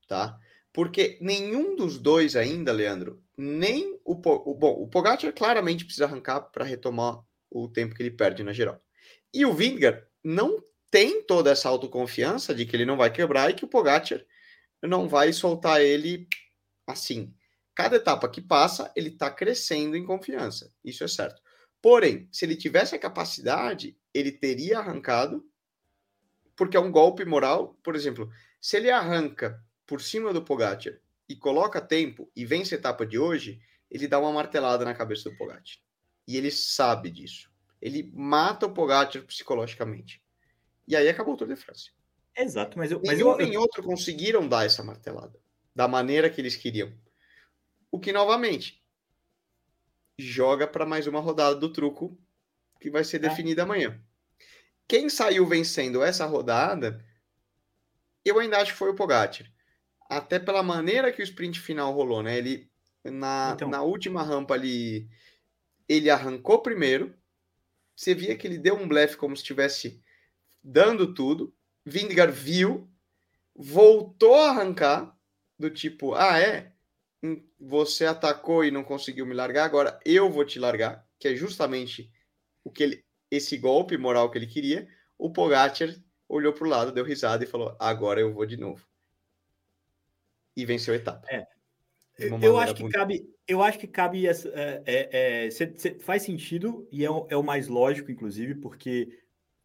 Tá? 0.08 0.36
Porque 0.72 1.18
nenhum 1.20 1.76
dos 1.76 1.98
dois 1.98 2.34
ainda, 2.34 2.72
Leandro, 2.72 3.22
nem 3.36 4.00
o, 4.04 4.14
o 4.14 4.54
bom, 4.54 4.72
o 4.82 4.88
Pogacar 4.88 5.32
claramente 5.32 5.84
precisa 5.84 6.06
arrancar 6.06 6.40
para 6.40 6.64
retomar 6.64 7.22
o 7.50 7.68
tempo 7.68 7.94
que 7.94 8.02
ele 8.02 8.10
perde 8.10 8.42
na 8.42 8.52
geral. 8.52 8.82
E 9.32 9.44
o 9.44 9.52
Vingar 9.52 10.04
não 10.24 10.62
tem 10.90 11.22
toda 11.22 11.50
essa 11.50 11.68
autoconfiança 11.68 12.54
de 12.54 12.64
que 12.64 12.74
ele 12.74 12.86
não 12.86 12.96
vai 12.96 13.12
quebrar 13.12 13.50
e 13.50 13.54
que 13.54 13.64
o 13.64 13.68
Pogacar 13.68 14.24
não 14.82 15.08
vai 15.08 15.32
soltar 15.32 15.82
ele 15.82 16.26
assim. 16.86 17.34
Cada 17.74 17.96
etapa 17.96 18.28
que 18.28 18.40
passa, 18.40 18.90
ele 18.96 19.10
está 19.10 19.30
crescendo 19.30 19.96
em 19.96 20.04
confiança. 20.04 20.72
Isso 20.84 21.04
é 21.04 21.08
certo. 21.08 21.40
Porém, 21.80 22.28
se 22.32 22.44
ele 22.44 22.56
tivesse 22.56 22.94
a 22.94 22.98
capacidade, 22.98 23.96
ele 24.12 24.32
teria 24.32 24.78
arrancado, 24.78 25.44
porque 26.56 26.76
é 26.76 26.80
um 26.80 26.90
golpe 26.90 27.24
moral. 27.24 27.78
Por 27.84 27.94
exemplo, 27.94 28.28
se 28.60 28.76
ele 28.76 28.90
arranca 28.90 29.62
por 29.88 30.02
cima 30.02 30.34
do 30.34 30.42
Pogacar 30.42 30.92
e 31.26 31.34
coloca 31.34 31.80
tempo 31.80 32.30
e 32.36 32.44
vence 32.44 32.74
a 32.74 32.78
etapa 32.78 33.06
de 33.06 33.18
hoje, 33.18 33.58
ele 33.90 34.06
dá 34.06 34.18
uma 34.20 34.30
martelada 34.30 34.84
na 34.84 34.94
cabeça 34.94 35.30
do 35.30 35.36
Pogacar. 35.36 35.64
E 36.26 36.36
ele 36.36 36.50
sabe 36.50 37.10
disso. 37.10 37.50
Ele 37.80 38.12
mata 38.14 38.66
o 38.66 38.72
Pogacar 38.72 39.22
psicologicamente. 39.22 40.22
E 40.86 40.94
aí 40.94 41.08
acabou 41.08 41.34
o 41.34 41.36
Tour 41.38 41.48
de 41.48 41.56
France. 41.56 41.90
Exato, 42.36 42.78
mas 42.78 42.92
eu. 42.92 43.00
Mas 43.04 43.16
Nenhum 43.16 43.30
eu, 43.30 43.36
nem 43.38 43.56
outro 43.56 43.82
conseguiram 43.82 44.46
dar 44.46 44.66
essa 44.66 44.84
martelada. 44.84 45.40
Da 45.74 45.88
maneira 45.88 46.28
que 46.28 46.40
eles 46.40 46.54
queriam. 46.54 46.92
O 47.90 47.98
que, 47.98 48.12
novamente, 48.12 48.84
joga 50.18 50.66
para 50.66 50.84
mais 50.84 51.06
uma 51.06 51.20
rodada 51.20 51.56
do 51.56 51.72
truco 51.72 52.18
que 52.78 52.90
vai 52.90 53.04
ser 53.04 53.16
é. 53.16 53.20
definida 53.20 53.62
amanhã. 53.62 53.98
Quem 54.86 55.08
saiu 55.08 55.46
vencendo 55.46 56.02
essa 56.02 56.26
rodada, 56.26 57.04
eu 58.24 58.38
ainda 58.38 58.58
acho 58.58 58.72
que 58.72 58.78
foi 58.78 58.90
o 58.90 58.94
Pogacar 58.94 59.50
até 60.08 60.38
pela 60.38 60.62
maneira 60.62 61.12
que 61.12 61.20
o 61.20 61.24
sprint 61.24 61.60
final 61.60 61.92
rolou, 61.92 62.22
né? 62.22 62.38
Ele 62.38 62.70
na, 63.04 63.52
então... 63.54 63.68
na 63.68 63.82
última 63.82 64.22
rampa 64.22 64.54
ali, 64.54 65.08
ele 65.88 66.08
arrancou 66.08 66.62
primeiro. 66.62 67.14
Você 67.94 68.14
via 68.14 68.36
que 68.36 68.46
ele 68.46 68.58
deu 68.58 68.76
um 68.76 68.88
blefe 68.88 69.16
como 69.16 69.36
se 69.36 69.42
estivesse 69.42 70.02
dando 70.62 71.12
tudo. 71.12 71.54
Vindigar 71.84 72.30
viu, 72.30 72.88
voltou 73.54 74.34
a 74.34 74.50
arrancar, 74.50 75.16
do 75.58 75.70
tipo, 75.70 76.14
ah, 76.14 76.38
é? 76.38 76.72
Hum, 77.22 77.42
você 77.58 78.06
atacou 78.06 78.64
e 78.64 78.70
não 78.70 78.84
conseguiu 78.84 79.26
me 79.26 79.34
largar, 79.34 79.64
agora 79.64 79.98
eu 80.04 80.30
vou 80.30 80.44
te 80.44 80.58
largar, 80.58 81.04
que 81.18 81.26
é 81.26 81.34
justamente 81.34 82.12
o 82.62 82.70
que 82.70 82.82
ele, 82.82 83.04
esse 83.30 83.56
golpe 83.56 83.96
moral 83.96 84.30
que 84.30 84.38
ele 84.38 84.46
queria. 84.46 84.88
O 85.18 85.32
Pogacar 85.32 85.88
olhou 86.28 86.52
para 86.52 86.64
o 86.64 86.70
lado, 86.70 86.92
deu 86.92 87.04
risada 87.04 87.42
e 87.42 87.46
falou: 87.46 87.74
agora 87.80 88.20
eu 88.20 88.32
vou 88.32 88.46
de 88.46 88.56
novo 88.56 88.87
e 90.58 90.66
venceu 90.66 90.92
a 90.92 90.96
etapa. 90.96 91.24
É. 91.30 91.46
Eu 92.42 92.58
acho 92.58 92.74
que 92.74 92.88
cabe, 92.88 93.30
eu 93.46 93.62
acho 93.62 93.78
que 93.78 93.86
cabe 93.86 94.26
essa, 94.26 94.48
é, 94.48 94.82
é, 94.84 95.44
é, 95.46 95.50
cê, 95.50 95.72
cê, 95.76 95.96
faz 96.00 96.22
sentido 96.22 96.88
e 96.90 97.04
é 97.04 97.10
o, 97.10 97.28
é 97.30 97.36
o, 97.36 97.44
mais 97.44 97.68
lógico, 97.68 98.10
inclusive, 98.10 98.56
porque 98.56 99.08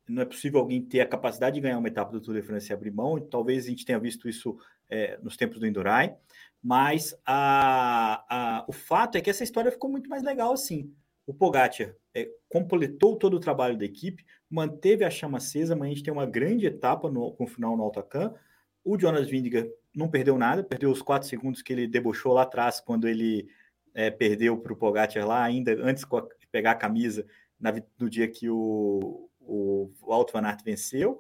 não 0.07 0.21
é 0.21 0.25
possível 0.25 0.59
alguém 0.59 0.79
ter 0.79 0.99
a 0.99 1.07
capacidade 1.07 1.55
de 1.55 1.61
ganhar 1.61 1.79
uma 1.79 1.87
etapa 1.87 2.11
do 2.11 2.21
Tour 2.21 2.35
de 2.35 2.43
France 2.43 2.71
e 2.71 2.73
abrir 2.73 2.91
mão. 2.91 3.19
Talvez 3.19 3.65
a 3.65 3.69
gente 3.69 3.83
tenha 3.83 3.97
visto 3.97 4.29
isso 4.29 4.55
é, 4.87 5.17
nos 5.23 5.35
tempos 5.35 5.59
do 5.59 5.65
Endurai, 5.65 6.15
mas 6.61 7.15
a, 7.25 8.23
a, 8.29 8.65
o 8.67 8.71
fato 8.71 9.17
é 9.17 9.21
que 9.21 9.31
essa 9.31 9.43
história 9.43 9.71
ficou 9.71 9.89
muito 9.89 10.07
mais 10.07 10.21
legal 10.21 10.53
assim. 10.53 10.93
O 11.25 11.33
Pogacar 11.33 11.95
é, 12.13 12.29
completou 12.47 13.15
todo 13.15 13.35
o 13.35 13.39
trabalho 13.39 13.75
da 13.75 13.85
equipe, 13.85 14.23
manteve 14.47 15.03
a 15.03 15.09
chama 15.09 15.39
acesa. 15.39 15.73
Amanhã 15.73 15.91
a 15.91 15.95
gente 15.95 16.03
tem 16.03 16.13
uma 16.13 16.27
grande 16.27 16.67
etapa 16.67 17.09
no, 17.09 17.31
com 17.31 17.45
o 17.45 17.47
final 17.47 17.75
no 17.75 17.81
Altacan. 17.81 18.35
O 18.83 18.99
Jonas 18.99 19.27
Vindiger 19.27 19.73
não 19.95 20.09
perdeu 20.09 20.37
nada, 20.37 20.63
perdeu 20.63 20.91
os 20.91 21.01
quatro 21.01 21.27
segundos 21.27 21.61
que 21.61 21.71
ele 21.71 21.87
debochou 21.87 22.33
lá 22.33 22.43
atrás, 22.43 22.79
quando 22.79 23.07
ele 23.07 23.47
é, 23.93 24.09
perdeu 24.09 24.57
para 24.57 24.73
o 24.73 24.75
Pogacar 24.75 25.25
lá, 25.25 25.43
ainda 25.43 25.73
antes 25.81 26.03
de 26.39 26.47
pegar 26.47 26.71
a 26.71 26.75
camisa, 26.75 27.25
na, 27.59 27.73
no 27.99 28.09
dia 28.09 28.27
que 28.27 28.49
o, 28.49 29.29
o, 29.39 29.91
Alto 30.07 30.33
Van 30.33 30.45
Aert 30.45 30.63
venceu. 30.63 31.19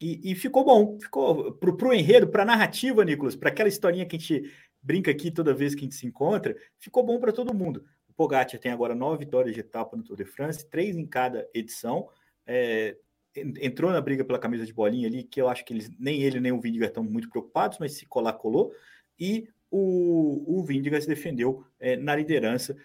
E, 0.00 0.32
e, 0.32 0.34
ficou 0.34 0.64
bom, 0.64 0.98
ficou 1.00 1.52
para 1.52 1.88
o 1.88 1.94
enredo, 1.94 2.26
para 2.28 2.42
a 2.42 2.46
narrativa, 2.46 3.04
Nicolas, 3.04 3.36
para 3.36 3.50
aquela 3.50 3.68
historinha 3.68 4.04
que 4.04 4.16
a 4.16 4.18
gente 4.18 4.52
brinca 4.82 5.12
aqui 5.12 5.30
toda 5.30 5.54
vez 5.54 5.74
que 5.74 5.82
a 5.82 5.84
gente 5.84 5.94
se 5.94 6.06
encontra, 6.06 6.56
ficou 6.78 7.04
bom 7.04 7.20
para 7.20 7.32
todo 7.32 7.54
mundo. 7.54 7.84
O 8.08 8.12
Pogacar 8.12 8.60
tem 8.60 8.72
agora 8.72 8.96
nove 8.96 9.24
vitórias 9.24 9.54
de 9.54 9.60
etapa 9.60 9.96
no 9.96 10.02
Tour 10.02 10.16
de 10.16 10.24
France, 10.24 10.68
três 10.68 10.96
em 10.96 11.06
cada 11.06 11.48
edição. 11.54 12.08
É, 12.44 12.96
entrou 13.34 13.90
na 13.90 14.00
briga 14.00 14.24
pela 14.24 14.38
camisa 14.38 14.66
de 14.66 14.72
bolinha 14.72 15.08
ali, 15.08 15.22
que 15.22 15.40
eu 15.40 15.48
acho 15.48 15.64
que 15.64 15.72
eles, 15.72 15.90
nem 15.98 16.22
ele 16.22 16.40
nem 16.40 16.52
o 16.52 16.60
Vindiga 16.60 16.86
estão 16.86 17.02
muito 17.02 17.28
preocupados, 17.30 17.78
mas 17.78 17.92
se 17.92 18.06
colar, 18.06 18.34
colou. 18.34 18.72
E 19.18 19.48
o, 19.70 20.60
o 20.60 20.66
se 20.66 21.08
defendeu 21.08 21.64
é, 21.80 21.96
na 21.96 22.14
liderança. 22.14 22.76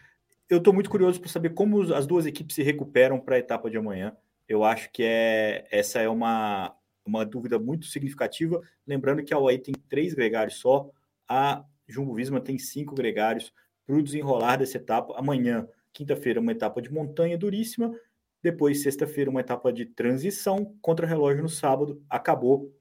Eu 0.50 0.60
estou 0.60 0.74
muito 0.74 0.90
curioso 0.90 1.20
para 1.20 1.30
saber 1.30 1.54
como 1.54 1.94
as 1.94 2.08
duas 2.08 2.26
equipes 2.26 2.56
se 2.56 2.64
recuperam 2.64 3.20
para 3.20 3.36
a 3.36 3.40
etapa 3.40 3.70
de 3.70 3.78
amanhã. 3.78 4.16
Eu 4.48 4.64
acho 4.64 4.90
que 4.92 5.04
é 5.04 5.68
essa 5.70 6.00
é 6.00 6.08
uma, 6.08 6.74
uma 7.06 7.26
dúvida 7.26 7.60
muito 7.60 7.86
significativa. 7.88 8.62
Lembrando 8.86 9.24
que 9.24 9.34
a 9.34 9.40
UAE 9.40 9.60
tem 9.60 9.74
três 9.90 10.14
gregários 10.14 10.56
só, 10.56 10.90
a 11.28 11.66
Jumbo 11.86 12.14
Visma 12.14 12.40
tem 12.40 12.58
cinco 12.58 12.96
gregários 12.96 13.52
para 13.86 13.96
o 13.96 14.02
desenrolar 14.02 14.58
dessa 14.58 14.78
etapa. 14.78 15.14
Amanhã, 15.18 15.68
quinta-feira, 15.92 16.40
uma 16.40 16.54
etapa 16.54 16.82
de 16.82 16.92
montanha 16.92 17.38
duríssima 17.38 17.94
depois, 18.42 18.84
sexta-feira, 18.84 19.30
uma 19.30 19.42
etapa 19.42 19.72
de 19.74 19.86
transição 19.86 20.76
contra 20.82 21.08
relógio 21.08 21.44
no 21.44 21.50
sábado. 21.50 22.02
Acabou 22.10 22.74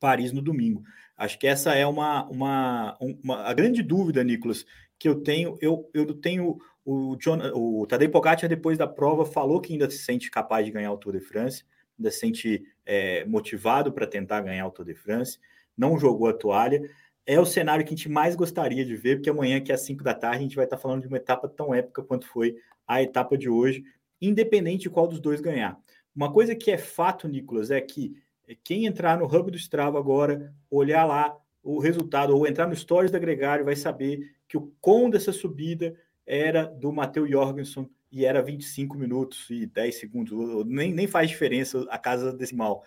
Paris 0.00 0.32
no 0.32 0.42
domingo. 0.42 0.82
Acho 1.16 1.38
que 1.38 1.46
essa 1.46 1.74
é 1.74 1.86
uma, 1.86 2.26
uma, 2.28 2.96
uma 3.00 3.42
a 3.42 3.52
grande 3.52 3.82
dúvida, 3.82 4.22
Nicolas, 4.22 4.64
que 4.98 5.08
eu 5.08 5.16
tenho. 5.20 5.58
Eu, 5.60 5.90
eu 5.92 6.14
tenho 6.14 6.58
o, 6.84 7.16
John, 7.16 7.38
o 7.54 7.86
Tadej 7.86 8.10
Pogacar, 8.10 8.48
depois 8.48 8.78
da 8.78 8.86
prova, 8.86 9.26
falou 9.26 9.60
que 9.60 9.72
ainda 9.72 9.90
se 9.90 9.98
sente 9.98 10.30
capaz 10.30 10.64
de 10.64 10.72
ganhar 10.72 10.92
o 10.92 10.96
Tour 10.96 11.12
de 11.12 11.20
France, 11.20 11.64
ainda 11.98 12.10
se 12.10 12.18
sente 12.18 12.64
é, 12.86 13.24
motivado 13.24 13.92
para 13.92 14.06
tentar 14.06 14.40
ganhar 14.40 14.66
o 14.66 14.70
Tour 14.70 14.86
de 14.86 14.94
France, 14.94 15.38
não 15.76 15.98
jogou 15.98 16.28
a 16.28 16.32
toalha. 16.32 16.80
É 17.26 17.38
o 17.38 17.44
cenário 17.44 17.84
que 17.84 17.92
a 17.92 17.96
gente 17.96 18.08
mais 18.08 18.34
gostaria 18.34 18.86
de 18.86 18.96
ver, 18.96 19.16
porque 19.16 19.28
amanhã, 19.28 19.60
que 19.60 19.70
é 19.70 19.74
às 19.74 19.82
5 19.82 20.02
da 20.02 20.14
tarde, 20.14 20.38
a 20.38 20.40
gente 20.40 20.56
vai 20.56 20.64
estar 20.64 20.78
falando 20.78 21.02
de 21.02 21.08
uma 21.08 21.18
etapa 21.18 21.46
tão 21.46 21.74
épica 21.74 22.02
quanto 22.02 22.26
foi 22.26 22.56
a 22.86 23.02
etapa 23.02 23.36
de 23.36 23.50
hoje 23.50 23.84
independente 24.20 24.82
de 24.82 24.90
qual 24.90 25.06
dos 25.06 25.20
dois 25.20 25.40
ganhar. 25.40 25.78
Uma 26.14 26.32
coisa 26.32 26.54
que 26.54 26.70
é 26.70 26.78
fato, 26.78 27.28
Nicolas, 27.28 27.70
é 27.70 27.80
que 27.80 28.16
quem 28.64 28.86
entrar 28.86 29.18
no 29.18 29.26
hub 29.26 29.50
do 29.50 29.56
Strava 29.56 29.98
agora, 29.98 30.54
olhar 30.70 31.04
lá 31.04 31.36
o 31.62 31.78
resultado, 31.78 32.34
ou 32.34 32.46
entrar 32.46 32.66
no 32.66 32.74
Stories 32.74 33.10
da 33.10 33.18
Gregário, 33.18 33.64
vai 33.64 33.76
saber 33.76 34.34
que 34.48 34.56
o 34.56 34.72
com 34.80 35.10
dessa 35.10 35.32
subida 35.32 35.94
era 36.26 36.64
do 36.64 36.92
Matheus 36.92 37.30
Jorgensen 37.30 37.88
e 38.10 38.24
era 38.24 38.42
25 38.42 38.96
minutos 38.96 39.48
e 39.50 39.66
10 39.66 39.94
segundos, 39.94 40.66
nem, 40.66 40.92
nem 40.92 41.06
faz 41.06 41.28
diferença 41.28 41.86
a 41.90 41.98
casa 41.98 42.32
decimal. 42.32 42.84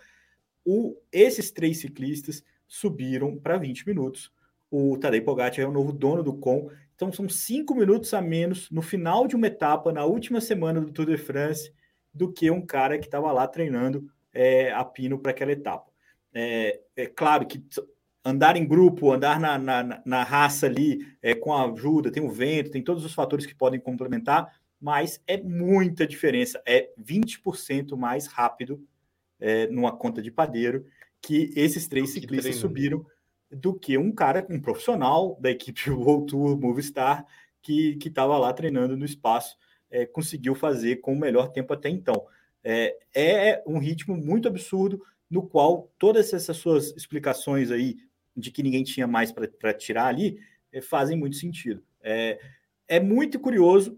O, 0.66 0.96
esses 1.12 1.52
três 1.52 1.80
ciclistas 1.80 2.44
subiram 2.68 3.38
para 3.38 3.58
20 3.58 3.86
minutos. 3.88 4.32
o 4.70 4.98
Tadej 4.98 5.24
Pogacar 5.24 5.60
é 5.60 5.68
o 5.68 5.72
novo 5.72 5.92
dono 5.92 6.24
do 6.24 6.34
Com. 6.34 6.70
Então 7.02 7.12
são 7.12 7.28
cinco 7.28 7.74
minutos 7.74 8.14
a 8.14 8.22
menos 8.22 8.70
no 8.70 8.80
final 8.80 9.26
de 9.26 9.36
uma 9.36 9.48
etapa, 9.48 9.92
na 9.92 10.06
última 10.06 10.40
semana 10.40 10.80
do 10.80 10.92
Tour 10.92 11.08
de 11.08 11.18
France, 11.18 11.74
do 12.14 12.32
que 12.32 12.52
um 12.52 12.64
cara 12.64 13.00
que 13.00 13.06
estava 13.06 13.32
lá 13.32 13.48
treinando 13.48 14.08
é, 14.32 14.72
a 14.72 14.86
pino 14.86 15.18
para 15.18 15.32
aquela 15.32 15.52
etapa. 15.52 15.92
É, 16.32 16.80
é, 16.96 17.08
claro 17.08 17.48
que 17.48 17.66
andar 18.24 18.56
em 18.56 18.68
grupo, 18.68 19.12
andar 19.12 19.40
na, 19.40 19.58
na, 19.58 20.04
na 20.06 20.24
raça 20.24 20.68
ali, 20.68 21.00
é, 21.24 21.34
com 21.34 21.52
a 21.52 21.66
ajuda, 21.72 22.12
tem 22.12 22.22
o 22.22 22.30
vento, 22.30 22.70
tem 22.70 22.84
todos 22.84 23.04
os 23.04 23.16
fatores 23.16 23.48
que 23.48 23.56
podem 23.56 23.80
complementar, 23.80 24.62
mas 24.80 25.20
é 25.26 25.42
muita 25.42 26.06
diferença. 26.06 26.62
É 26.68 26.92
20% 27.04 27.98
mais 27.98 28.28
rápido 28.28 28.80
é, 29.40 29.66
numa 29.70 29.92
conta 29.92 30.22
de 30.22 30.30
padeiro 30.30 30.86
que 31.20 31.52
esses 31.56 31.88
três 31.88 32.12
ciclistas 32.12 32.58
subiram 32.58 33.04
do 33.52 33.74
que 33.74 33.98
um 33.98 34.12
cara, 34.12 34.46
um 34.50 34.60
profissional 34.60 35.38
da 35.40 35.52
equipe 35.52 35.90
World 35.92 36.28
Tour 36.28 36.60
Movistar 36.60 37.26
que 37.62 37.98
estava 38.04 38.38
lá 38.38 38.52
treinando 38.52 38.98
no 38.98 39.06
espaço, 39.06 39.56
é, 39.90 40.06
conseguiu 40.06 40.56
fazer 40.56 40.98
com 40.98 41.14
o 41.14 41.20
melhor 41.20 41.52
tempo 41.52 41.74
até 41.74 41.90
então. 41.90 42.26
É, 42.64 42.98
é 43.14 43.64
um 43.68 43.78
ritmo 43.78 44.16
muito 44.16 44.48
absurdo, 44.48 45.02
no 45.30 45.48
qual 45.48 45.92
todas 45.98 46.34
essas 46.34 46.58
suas 46.58 46.96
explicações 46.96 47.72
aí 47.72 47.98
de 48.36 48.52
que 48.52 48.64
ninguém 48.64 48.84
tinha 48.84 49.08
mais 49.08 49.32
para 49.32 49.74
tirar 49.74 50.08
ali 50.08 50.40
é, 50.72 50.82
fazem 50.82 51.18
muito 51.18 51.36
sentido. 51.36 51.84
É, 52.02 52.40
é 52.88 53.00
muito 53.00 53.40
curioso 53.40 53.98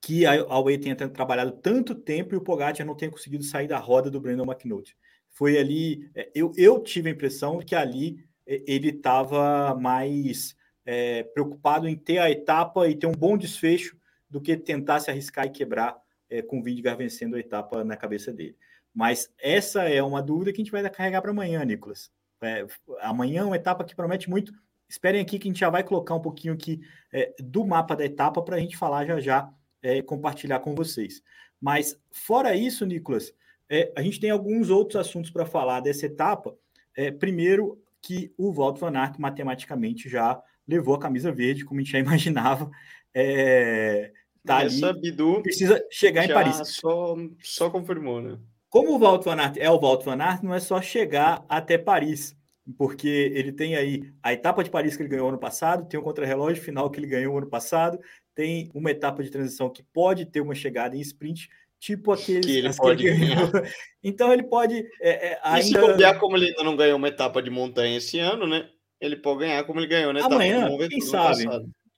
que 0.00 0.26
a 0.26 0.34
Huawei 0.34 0.78
tenha 0.78 0.94
trabalhado 0.94 1.52
tanto 1.52 1.94
tempo 1.94 2.34
e 2.34 2.38
o 2.38 2.40
Pogacar 2.40 2.86
não 2.86 2.94
tenha 2.94 3.10
conseguido 3.10 3.42
sair 3.42 3.66
da 3.66 3.78
roda 3.78 4.10
do 4.10 4.20
Brandon 4.20 4.44
McNulty. 4.44 4.96
Foi 5.30 5.58
ali, 5.58 6.08
é, 6.14 6.30
eu, 6.34 6.52
eu 6.56 6.80
tive 6.82 7.08
a 7.08 7.12
impressão 7.12 7.58
que 7.58 7.74
ali 7.74 8.24
ele 8.46 8.90
estava 8.90 9.74
mais 9.74 10.56
é, 10.84 11.24
preocupado 11.24 11.88
em 11.88 11.96
ter 11.96 12.18
a 12.18 12.30
etapa 12.30 12.88
e 12.88 12.94
ter 12.94 13.06
um 13.06 13.12
bom 13.12 13.36
desfecho 13.36 13.96
do 14.30 14.40
que 14.40 14.56
tentar 14.56 15.00
se 15.00 15.10
arriscar 15.10 15.46
e 15.46 15.50
quebrar 15.50 15.96
é, 16.30 16.42
com 16.42 16.60
o 16.60 16.62
Vingegaard 16.62 17.02
vencendo 17.02 17.36
a 17.36 17.40
etapa 17.40 17.84
na 17.84 17.96
cabeça 17.96 18.32
dele. 18.32 18.56
Mas 18.94 19.30
essa 19.38 19.82
é 19.84 20.02
uma 20.02 20.22
dúvida 20.22 20.52
que 20.52 20.60
a 20.60 20.64
gente 20.64 20.72
vai 20.72 20.88
carregar 20.88 21.20
para 21.20 21.30
amanhã, 21.30 21.64
Nicolas. 21.64 22.10
É, 22.40 22.66
amanhã 23.00 23.42
é 23.42 23.44
uma 23.44 23.56
etapa 23.56 23.84
que 23.84 23.94
promete 23.94 24.30
muito. 24.30 24.52
Esperem 24.88 25.20
aqui 25.20 25.38
que 25.38 25.48
a 25.48 25.50
gente 25.50 25.60
já 25.60 25.68
vai 25.68 25.82
colocar 25.82 26.14
um 26.14 26.20
pouquinho 26.20 26.54
aqui 26.54 26.80
é, 27.12 27.34
do 27.40 27.64
mapa 27.64 27.96
da 27.96 28.04
etapa 28.04 28.40
para 28.42 28.56
a 28.56 28.60
gente 28.60 28.76
falar 28.76 29.04
já 29.04 29.20
já, 29.20 29.52
é, 29.82 30.00
compartilhar 30.00 30.60
com 30.60 30.74
vocês. 30.74 31.22
Mas 31.60 31.98
fora 32.10 32.54
isso, 32.54 32.86
Nicolas, 32.86 33.34
é, 33.68 33.92
a 33.96 34.02
gente 34.02 34.20
tem 34.20 34.30
alguns 34.30 34.70
outros 34.70 34.96
assuntos 34.96 35.30
para 35.30 35.44
falar 35.44 35.80
dessa 35.80 36.06
etapa. 36.06 36.56
É, 36.96 37.10
primeiro, 37.10 37.82
que 38.06 38.32
o 38.38 38.52
Walter 38.52 38.80
Van 38.80 38.96
Aert 38.96 39.18
matematicamente 39.18 40.08
já 40.08 40.40
levou 40.66 40.94
a 40.94 41.00
camisa 41.00 41.32
verde, 41.32 41.64
como 41.64 41.80
a 41.80 41.82
gente 41.82 41.92
já 41.92 41.98
imaginava. 42.00 42.70
É, 43.12 44.12
tá 44.44 44.62
Essa 44.62 44.90
ali, 44.90 45.00
Bidu 45.00 45.42
precisa 45.42 45.84
chegar 45.90 46.24
em 46.24 46.32
Paris. 46.32 46.56
Só, 46.68 47.16
só 47.42 47.68
confirmou, 47.68 48.22
né? 48.22 48.38
Como 48.68 48.94
o 48.94 48.98
Walter 48.98 49.30
Van 49.30 49.42
Aert 49.42 49.56
é 49.56 49.70
o 49.70 49.80
Walter 49.80 50.04
Van 50.04 50.22
Aert, 50.22 50.42
não 50.42 50.54
é 50.54 50.60
só 50.60 50.80
chegar 50.80 51.44
até 51.48 51.78
Paris, 51.78 52.36
porque 52.76 53.08
ele 53.34 53.50
tem 53.52 53.74
aí 53.74 54.12
a 54.22 54.32
etapa 54.32 54.62
de 54.62 54.70
Paris 54.70 54.96
que 54.96 55.02
ele 55.02 55.08
ganhou 55.08 55.28
ano 55.28 55.38
passado, 55.38 55.88
tem 55.88 55.98
o 55.98 56.02
contrarrelógio 56.02 56.62
final 56.62 56.90
que 56.90 57.00
ele 57.00 57.06
ganhou 57.06 57.36
ano 57.36 57.48
passado, 57.48 57.98
tem 58.34 58.70
uma 58.74 58.90
etapa 58.90 59.22
de 59.22 59.30
transição 59.30 59.70
que 59.70 59.82
pode 59.82 60.26
ter 60.26 60.40
uma 60.40 60.54
chegada 60.54 60.96
em 60.96 61.00
sprint, 61.00 61.48
tipo 61.86 62.12
aqueles 62.12 62.44
que 62.44 62.58
ele 62.58 62.74
pode 62.74 63.02
que 63.02 63.08
ele 63.08 63.18
ganhar. 63.18 63.50
Então 64.02 64.32
ele 64.32 64.44
pode 64.44 64.76
é, 65.00 65.32
é, 65.32 65.40
ainda... 65.42 65.60
E 65.60 65.64
se 65.64 65.78
bobear, 65.80 66.18
como 66.20 66.36
ele 66.36 66.46
ainda 66.46 66.62
não 66.62 66.76
ganhou 66.76 66.96
uma 66.96 67.08
etapa 67.08 67.42
de 67.42 67.50
montanha 67.50 67.96
esse 67.96 68.20
ano, 68.20 68.46
né? 68.46 68.68
Ele 69.00 69.16
pode 69.16 69.40
ganhar 69.40 69.64
como 69.64 69.80
ele 69.80 69.88
ganhou, 69.88 70.12
né? 70.12 70.20
Amanhã, 70.22 70.68
quem 70.88 71.00
sabe? 71.00 71.44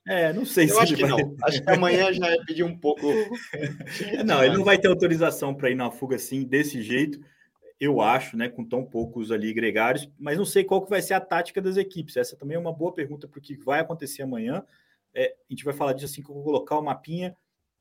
É, 0.06 0.32
não 0.32 0.46
sei 0.46 0.64
eu 0.64 0.74
se 0.74 0.80
acho 0.80 0.94
que 0.96 1.02
vai... 1.02 1.10
não. 1.10 1.36
Acho 1.44 1.62
que 1.62 1.70
amanhã 1.70 2.10
já 2.12 2.26
é 2.28 2.42
pedir 2.44 2.64
um 2.64 2.76
pouco. 2.76 3.06
não, 4.24 4.42
ele 4.42 4.56
não 4.56 4.64
vai 4.64 4.78
ter 4.78 4.88
autorização 4.88 5.54
para 5.54 5.70
ir 5.70 5.74
na 5.74 5.90
fuga 5.90 6.16
assim, 6.16 6.44
desse 6.44 6.82
jeito, 6.82 7.20
eu 7.78 8.00
acho, 8.00 8.36
né? 8.36 8.48
Com 8.48 8.64
tão 8.64 8.82
poucos 8.82 9.30
ali 9.30 9.52
gregários, 9.52 10.08
mas 10.18 10.38
não 10.38 10.46
sei 10.46 10.64
qual 10.64 10.82
que 10.82 10.88
vai 10.88 11.02
ser 11.02 11.12
a 11.12 11.20
tática 11.20 11.60
das 11.60 11.76
equipes. 11.76 12.16
Essa 12.16 12.36
também 12.36 12.56
é 12.56 12.60
uma 12.60 12.72
boa 12.72 12.92
pergunta 12.92 13.28
para 13.28 13.38
o 13.38 13.42
que 13.42 13.54
vai 13.56 13.80
acontecer 13.80 14.22
amanhã. 14.22 14.64
É, 15.14 15.34
a 15.48 15.52
gente 15.52 15.64
vai 15.64 15.74
falar 15.74 15.92
disso 15.92 16.06
assim 16.06 16.22
que 16.22 16.30
eu 16.30 16.34
vou 16.34 16.44
colocar 16.44 16.78
o 16.78 16.82
mapinha 16.82 17.36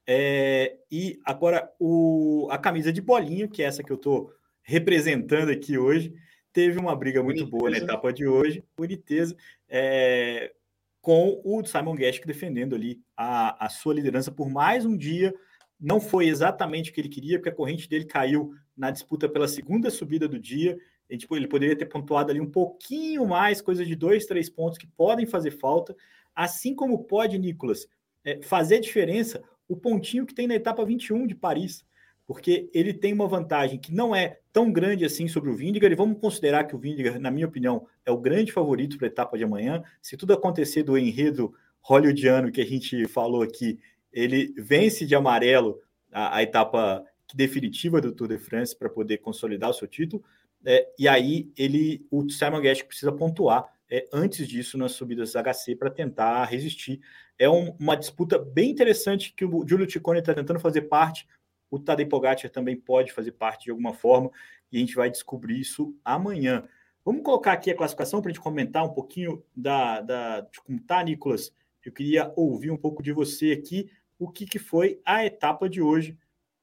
é, 0.08 0.78
e 0.90 1.20
agora 1.26 1.70
o, 1.78 2.48
a 2.50 2.58
camisa 2.58 2.94
de 2.94 3.02
bolinha, 3.02 3.48
que 3.48 3.62
é 3.62 3.66
essa 3.66 3.84
que 3.84 3.92
eu 3.92 3.98
estou 3.98 4.32
representando 4.64 5.50
aqui 5.50 5.78
hoje, 5.78 6.14
teve 6.54 6.80
uma 6.80 6.96
briga 6.96 7.22
muito 7.22 7.46
Boniteza. 7.46 7.58
boa 7.58 7.70
na 7.70 7.78
etapa 7.78 8.14
de 8.14 8.26
hoje, 8.26 8.64
boniteza, 8.78 9.36
é, 9.68 10.54
com 11.02 11.42
o 11.44 11.64
Simon 11.66 11.98
Geschke 11.98 12.26
defendendo 12.26 12.74
ali 12.74 13.02
a, 13.18 13.66
a 13.66 13.70
sua 13.70 13.94
liderança 13.94 14.32
por 14.32 14.50
mais 14.50 14.86
um 14.86 14.96
dia. 14.96 15.36
Não 15.80 16.00
foi 16.00 16.28
exatamente 16.28 16.90
o 16.90 16.94
que 16.94 17.02
ele 17.02 17.10
queria, 17.10 17.38
porque 17.38 17.50
a 17.50 17.56
corrente 17.56 17.88
dele 17.88 18.06
caiu 18.06 18.54
na 18.76 18.90
disputa 18.90 19.28
pela 19.28 19.48
segunda 19.48 19.90
subida 19.90 20.28
do 20.28 20.40
dia. 20.40 20.78
E, 21.10 21.18
tipo, 21.18 21.36
ele 21.36 21.48
poderia 21.48 21.76
ter 21.76 21.86
pontuado 21.86 22.32
ali 22.32 22.42
um 22.42 22.50
pouquinho 22.50 23.26
mais, 23.26 23.62
coisa 23.62 23.86
de 23.86 23.96
dois, 23.96 24.26
três 24.26 24.50
pontos 24.50 24.78
que 24.78 24.88
podem 24.88 25.26
fazer 25.26 25.52
falta. 25.52 25.96
Assim 26.36 26.74
como 26.74 27.04
pode, 27.04 27.38
Nicolas, 27.38 27.88
é, 28.26 28.42
fazer 28.42 28.80
diferença 28.80 29.42
o 29.68 29.76
pontinho 29.76 30.26
que 30.26 30.34
tem 30.34 30.48
na 30.48 30.56
etapa 30.56 30.86
21 30.86 31.28
de 31.28 31.36
Paris, 31.36 31.86
porque 32.26 32.70
ele 32.74 32.94
tem 32.94 33.14
uma 33.14 33.28
vantagem 33.28 33.80
que 33.80 33.94
não 33.94 34.16
é 34.16 34.40
tão 34.52 34.72
grande 34.72 35.06
assim 35.06 35.28
sobre 35.28 35.50
o 35.50 35.56
Vindigar, 35.56 35.92
e 35.92 35.96
vamos 35.96 36.20
considerar 36.20 36.66
que 36.66 36.76
o 36.76 36.80
Vindigar, 36.80 37.20
na 37.20 37.32
minha 37.32 37.48
opinião, 37.48 37.88
é 38.06 38.12
o 38.12 38.18
grande 38.18 38.52
favorito 38.52 38.98
para 38.98 39.08
a 39.08 39.10
etapa 39.10 39.38
de 39.38 39.44
amanhã. 39.44 39.84
Se 40.02 40.18
tudo 40.18 40.34
acontecer 40.34 40.84
do 40.84 40.98
enredo 40.98 41.54
hollywoodiano 41.82 42.52
que 42.52 42.62
a 42.62 42.66
gente 42.66 43.08
falou 43.08 43.42
aqui, 43.42 43.80
ele 44.12 44.54
vence 44.58 45.06
de 45.06 45.16
amarelo 45.16 45.80
a, 46.12 46.38
a 46.38 46.44
etapa 46.44 47.04
definitiva 47.34 48.02
do 48.02 48.12
Tour 48.12 48.28
de 48.30 48.38
France 48.38 48.76
para 48.76 48.90
poder 48.90 49.18
consolidar 49.20 49.70
o 49.70 49.74
seu 49.74 49.88
título, 49.88 50.24
é, 50.66 50.88
e 50.98 51.08
aí 51.08 51.50
ele, 51.58 52.06
o 52.12 52.30
Simon 52.30 52.60
Guest 52.60 52.84
precisa 52.86 53.12
pontuar 53.12 53.66
é, 53.90 54.08
antes 54.12 54.48
disso 54.48 54.78
nas 54.78 54.94
subidas 54.94 55.34
HC 55.34 55.76
para 55.76 55.90
tentar 55.90 56.44
resistir. 56.46 57.00
É 57.38 57.50
um, 57.50 57.76
uma 57.80 57.96
disputa 57.96 58.38
bem 58.38 58.72
interessante 58.72 59.34
que 59.34 59.46
o 59.46 59.66
Giulio 59.68 59.90
Ciccone 59.90 60.20
está 60.20 60.34
tentando 60.34 60.60
fazer 60.60 60.84
parte. 60.84 61.28
O 61.70 61.80
Tadej 61.80 62.10
Pogacar 62.10 62.50
também 62.50 62.76
pode 62.76 63.12
fazer 63.12 63.34
parte 63.34 63.66
de 63.66 63.72
alguma 63.72 63.94
forma 63.94 64.32
e 64.72 64.78
a 64.78 64.80
gente 64.80 64.96
vai 64.96 65.10
descobrir 65.10 65.60
isso 65.60 65.96
amanhã. 66.04 66.68
Vamos 67.04 67.24
colocar 67.24 67.54
aqui 67.54 67.72
a 67.72 67.76
classificação 67.76 68.22
para 68.22 68.30
a 68.32 68.34
gente 68.34 68.44
comentar 68.44 68.84
um 68.84 68.94
pouquinho 68.94 69.44
da, 69.56 70.02
da, 70.02 70.42
de 70.42 70.62
como 70.62 70.78
está, 70.78 71.04
Nicolas. 71.04 71.54
Eu 71.86 71.92
queria 71.92 72.34
ouvir 72.36 72.72
um 72.72 72.78
pouco 72.78 73.02
de 73.02 73.14
você 73.14 73.52
aqui 73.52 73.90
o 74.20 74.30
que, 74.30 74.46
que 74.46 74.60
foi 74.60 75.00
a 75.06 75.26
etapa 75.26 75.70
de 75.70 75.82
hoje 75.82 76.18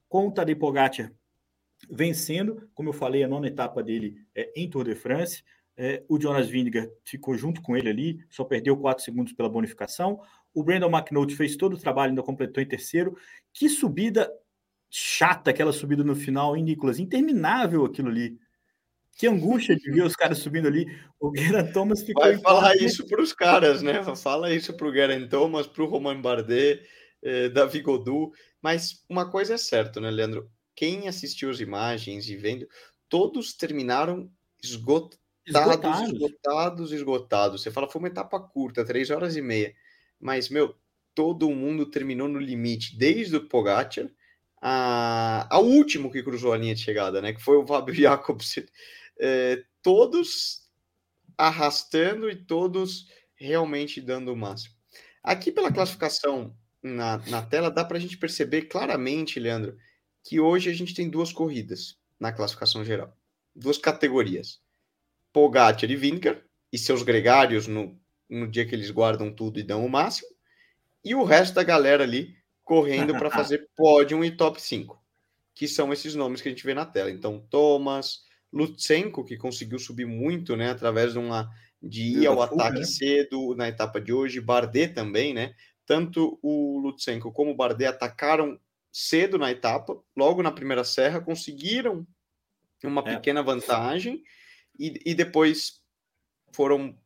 com 0.07 0.27
o 0.27 0.31
Tadej 0.31 0.59
Pogacar 0.59 1.11
vencendo, 1.89 2.69
como 2.73 2.89
eu 2.89 2.93
falei, 2.93 3.23
a 3.23 3.27
nona 3.27 3.47
etapa 3.47 3.83
dele 3.83 4.25
é, 4.33 4.51
em 4.55 4.69
Tour 4.69 4.85
de 4.85 4.95
France. 4.95 5.43
É, 5.77 6.03
o 6.07 6.19
Jonas 6.19 6.47
Vingegaard 6.47 6.89
ficou 7.03 7.37
junto 7.37 7.61
com 7.61 7.75
ele 7.75 7.89
ali, 7.89 8.25
só 8.29 8.45
perdeu 8.45 8.77
4 8.77 9.03
segundos 9.03 9.33
pela 9.33 9.49
bonificação. 9.49 10.21
O 10.53 10.63
Brandon 10.63 10.89
McNulty 10.89 11.35
fez 11.35 11.57
todo 11.57 11.73
o 11.73 11.77
trabalho, 11.77 12.11
ainda 12.11 12.23
completou 12.23 12.63
em 12.63 12.67
terceiro. 12.67 13.17
Que 13.53 13.67
subida 13.67 14.31
chata 14.89 15.51
aquela 15.51 15.73
subida 15.73 16.03
no 16.03 16.15
final, 16.15 16.55
hein, 16.55 16.63
Nicolas? 16.63 16.99
Interminável 16.99 17.83
aquilo 17.83 18.09
ali. 18.09 18.39
Que 19.17 19.27
angústia 19.27 19.75
de 19.75 19.91
ver 19.91 20.03
os 20.03 20.15
caras 20.15 20.39
subindo 20.39 20.67
ali. 20.67 20.85
O 21.19 21.35
Geraint 21.35 21.71
Thomas 21.73 22.03
ficou. 22.03 22.23
Vai 22.23 22.37
falar 22.37 22.75
isso 22.77 23.05
para 23.07 23.21
os 23.21 23.33
caras, 23.33 23.81
né? 23.81 24.01
Fala 24.15 24.53
isso 24.53 24.75
para 24.75 24.87
o 24.87 24.93
Geraint 24.93 25.29
Thomas, 25.29 25.67
para 25.67 25.83
o 25.83 25.87
Romain 25.87 26.21
Bardet, 26.21 26.81
eh, 27.21 27.49
Davi 27.49 27.81
Godu. 27.81 28.31
Mas 28.61 29.05
uma 29.09 29.29
coisa 29.29 29.55
é 29.55 29.57
certa, 29.57 30.01
né, 30.01 30.09
Leandro? 30.09 30.49
Quem 30.75 31.07
assistiu 31.07 31.49
as 31.49 31.61
imagens 31.61 32.29
e 32.29 32.35
vendo, 32.35 32.67
todos 33.07 33.53
terminaram 33.53 34.29
esgotados 34.61 35.24
esgotados, 35.45 36.11
esgotados, 36.11 36.91
esgotados. 36.91 37.61
Você 37.61 37.71
fala, 37.71 37.89
foi 37.89 37.99
uma 37.99 38.07
etapa 38.07 38.39
curta, 38.39 38.85
três 38.85 39.09
horas 39.09 39.35
e 39.35 39.41
meia. 39.41 39.75
Mas, 40.19 40.49
meu, 40.49 40.75
todo 41.13 41.49
mundo 41.51 41.85
terminou 41.85 42.27
no 42.27 42.39
limite, 42.39 42.97
desde 42.97 43.35
o 43.37 43.47
Pogacar 43.47 44.09
a, 44.61 45.47
ao 45.49 45.63
último 45.63 46.11
que 46.11 46.23
cruzou 46.23 46.51
a 46.51 46.57
linha 46.57 46.73
de 46.73 46.81
chegada, 46.81 47.21
né? 47.21 47.33
Que 47.33 47.41
foi 47.41 47.57
o 47.57 47.67
Fábio 47.67 47.93
Jacobsen. 47.95 48.65
É, 49.19 49.63
todos 49.81 50.65
arrastando 51.37 52.29
e 52.29 52.35
todos 52.35 53.07
realmente 53.35 54.01
dando 54.01 54.31
o 54.33 54.35
máximo. 54.35 54.73
Aqui 55.23 55.51
pela 55.51 55.71
classificação 55.71 56.55
na, 56.81 57.17
na 57.27 57.41
tela, 57.41 57.69
dá 57.69 57.83
para 57.83 57.97
a 57.97 57.99
gente 57.99 58.17
perceber 58.17 58.63
claramente, 58.63 59.39
Leandro, 59.39 59.77
que 60.23 60.39
hoje 60.39 60.69
a 60.69 60.73
gente 60.73 60.93
tem 60.93 61.09
duas 61.09 61.31
corridas 61.31 61.97
na 62.19 62.31
classificação 62.31 62.83
geral. 62.83 63.15
Duas 63.55 63.77
categorias. 63.77 64.59
Pogacar 65.35 65.91
e 65.91 65.97
Vingar, 65.97 66.41
e 66.71 66.77
seus 66.77 67.03
gregários 67.03 67.67
no, 67.67 67.99
no 68.29 68.49
dia 68.49 68.65
que 68.65 68.73
eles 68.73 68.89
guardam 68.89 69.29
tudo 69.29 69.59
e 69.59 69.63
dão 69.63 69.85
o 69.85 69.89
máximo, 69.89 70.29
e 71.03 71.13
o 71.13 71.25
resto 71.25 71.55
da 71.55 71.63
galera 71.63 72.05
ali 72.05 72.37
correndo 72.63 73.11
para 73.17 73.29
fazer 73.29 73.67
pódio 73.75 74.23
e 74.23 74.31
top 74.31 74.61
5, 74.61 74.97
que 75.53 75.67
são 75.67 75.91
esses 75.91 76.15
nomes 76.15 76.41
que 76.41 76.47
a 76.47 76.51
gente 76.51 76.65
vê 76.65 76.73
na 76.73 76.85
tela. 76.85 77.11
Então, 77.11 77.45
Thomas, 77.49 78.21
Lutsenko, 78.49 79.25
que 79.25 79.35
conseguiu 79.35 79.77
subir 79.77 80.05
muito, 80.05 80.55
né, 80.55 80.69
através 80.69 81.11
de 81.11 81.19
uma, 81.19 81.51
de 81.83 82.19
ir 82.19 82.27
ao 82.27 82.41
ataque 82.41 82.79
né? 82.79 82.85
cedo 82.85 83.53
na 83.55 83.67
etapa 83.67 83.99
de 83.99 84.13
hoje. 84.13 84.39
Bardet 84.39 84.93
também, 84.93 85.33
né? 85.33 85.53
Tanto 85.85 86.39
o 86.41 86.79
Lutsenko 86.79 87.33
como 87.33 87.51
o 87.51 87.55
Bardet 87.55 87.89
atacaram 87.89 88.57
cedo 88.89 89.37
na 89.37 89.51
etapa, 89.51 90.01
logo 90.15 90.41
na 90.41 90.49
primeira 90.49 90.85
serra, 90.85 91.19
conseguiram 91.19 92.07
uma 92.85 93.01
é. 93.01 93.15
pequena 93.15 93.43
vantagem 93.43 94.23
e, 94.79 94.99
e 95.05 95.15
depois 95.15 95.81
foram 96.53 96.97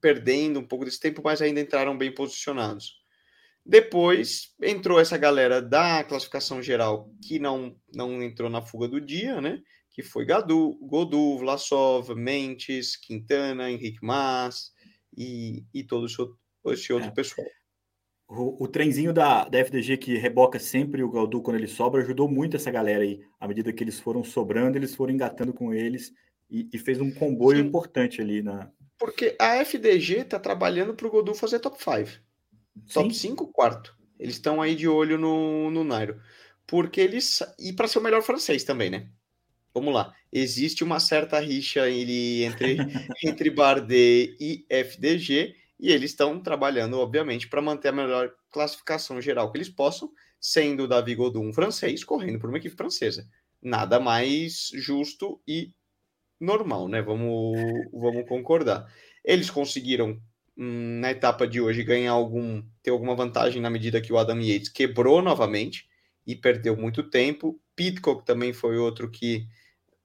perdendo 0.00 0.60
um 0.60 0.66
pouco 0.66 0.84
desse 0.84 1.00
tempo, 1.00 1.22
mas 1.24 1.40
ainda 1.40 1.60
entraram 1.60 1.96
bem 1.96 2.12
posicionados. 2.14 3.00
Depois 3.64 4.54
entrou 4.62 4.98
essa 4.98 5.16
galera 5.16 5.60
da 5.60 6.02
classificação 6.04 6.62
geral 6.62 7.10
que 7.22 7.38
não, 7.38 7.76
não 7.94 8.22
entrou 8.22 8.48
na 8.48 8.62
fuga 8.62 8.88
do 8.88 9.00
dia, 9.00 9.40
né? 9.40 9.62
Que 9.90 10.02
foi 10.02 10.24
Gadu, 10.24 10.78
Godu, 10.82 11.38
Vlasov, 11.38 12.14
Mentes, 12.14 12.96
Quintana, 12.96 13.70
Henrique 13.70 13.98
Mas 14.02 14.72
e, 15.16 15.64
e 15.74 15.84
todo 15.84 16.06
esse 16.06 16.92
outro, 16.92 17.08
é. 17.08 17.10
pessoal. 17.10 17.46
O, 18.28 18.64
o, 18.64 18.68
trenzinho 18.68 19.12
da, 19.12 19.48
da 19.48 19.58
FDG 19.58 19.96
que 19.96 20.16
reboca 20.16 20.58
sempre 20.58 21.02
o 21.02 21.10
Gadu 21.10 21.42
quando 21.42 21.56
ele 21.56 21.66
sobra 21.66 22.00
ajudou 22.00 22.28
muito 22.28 22.56
essa 22.56 22.70
galera 22.70 23.02
aí. 23.02 23.20
À 23.38 23.48
medida 23.48 23.72
que 23.72 23.82
eles 23.82 23.98
foram 23.98 24.22
sobrando, 24.22 24.78
eles 24.78 24.94
foram 24.94 25.12
engatando 25.12 25.52
com 25.52 25.74
eles 25.74 26.12
e, 26.50 26.68
e 26.72 26.78
fez 26.78 27.00
um 27.00 27.10
comboio 27.10 27.58
Sim. 27.58 27.68
importante 27.68 28.20
ali 28.20 28.42
na. 28.42 28.70
Porque 28.98 29.36
a 29.38 29.56
FDG 29.64 30.20
está 30.20 30.38
trabalhando 30.38 30.94
para 30.94 31.06
o 31.06 31.10
Godu 31.10 31.34
fazer 31.34 31.60
top 31.60 31.82
5. 31.82 32.20
Top 32.92 33.14
5, 33.14 33.46
quarto. 33.48 33.96
Eles 34.18 34.34
estão 34.34 34.60
aí 34.60 34.74
de 34.74 34.86
olho 34.86 35.16
no, 35.16 35.70
no 35.70 35.84
Nairo. 35.84 36.20
Porque 36.66 37.00
eles. 37.00 37.42
E 37.58 37.72
para 37.72 37.88
ser 37.88 37.98
o 37.98 38.02
melhor 38.02 38.22
francês 38.22 38.64
também, 38.64 38.90
né? 38.90 39.08
Vamos 39.72 39.94
lá. 39.94 40.12
Existe 40.32 40.84
uma 40.84 41.00
certa 41.00 41.38
rixa 41.38 41.88
ele, 41.88 42.44
entre, 42.44 42.76
entre 43.24 43.50
Bardet 43.50 44.36
e 44.40 44.66
FDG. 44.68 45.54
E 45.78 45.90
eles 45.90 46.10
estão 46.10 46.38
trabalhando, 46.40 46.98
obviamente, 46.98 47.48
para 47.48 47.62
manter 47.62 47.88
a 47.88 47.92
melhor 47.92 48.30
classificação 48.50 49.20
geral 49.20 49.50
que 49.50 49.56
eles 49.56 49.70
possam, 49.70 50.10
sendo 50.38 50.82
o 50.82 50.88
Davi 50.88 51.14
Godum 51.14 51.48
um 51.48 51.52
francês, 51.54 52.04
correndo 52.04 52.38
por 52.38 52.50
uma 52.50 52.58
equipe 52.58 52.76
francesa. 52.76 53.26
Nada 53.62 53.98
mais 53.98 54.70
justo 54.74 55.40
e 55.48 55.72
normal, 56.40 56.88
né? 56.88 57.02
Vamos, 57.02 57.56
vamos 57.92 58.26
concordar. 58.28 58.86
Eles 59.24 59.50
conseguiram 59.50 60.20
na 60.56 61.10
etapa 61.10 61.46
de 61.46 61.60
hoje 61.60 61.82
ganhar 61.82 62.12
algum 62.12 62.62
ter 62.82 62.90
alguma 62.90 63.14
vantagem 63.14 63.62
na 63.62 63.70
medida 63.70 64.00
que 64.00 64.12
o 64.12 64.18
Adam 64.18 64.40
Yates 64.40 64.68
quebrou 64.68 65.22
novamente 65.22 65.86
e 66.26 66.34
perdeu 66.34 66.76
muito 66.76 67.02
tempo. 67.02 67.60
Pitcock 67.74 68.24
também 68.24 68.52
foi 68.52 68.76
outro 68.76 69.10
que 69.10 69.46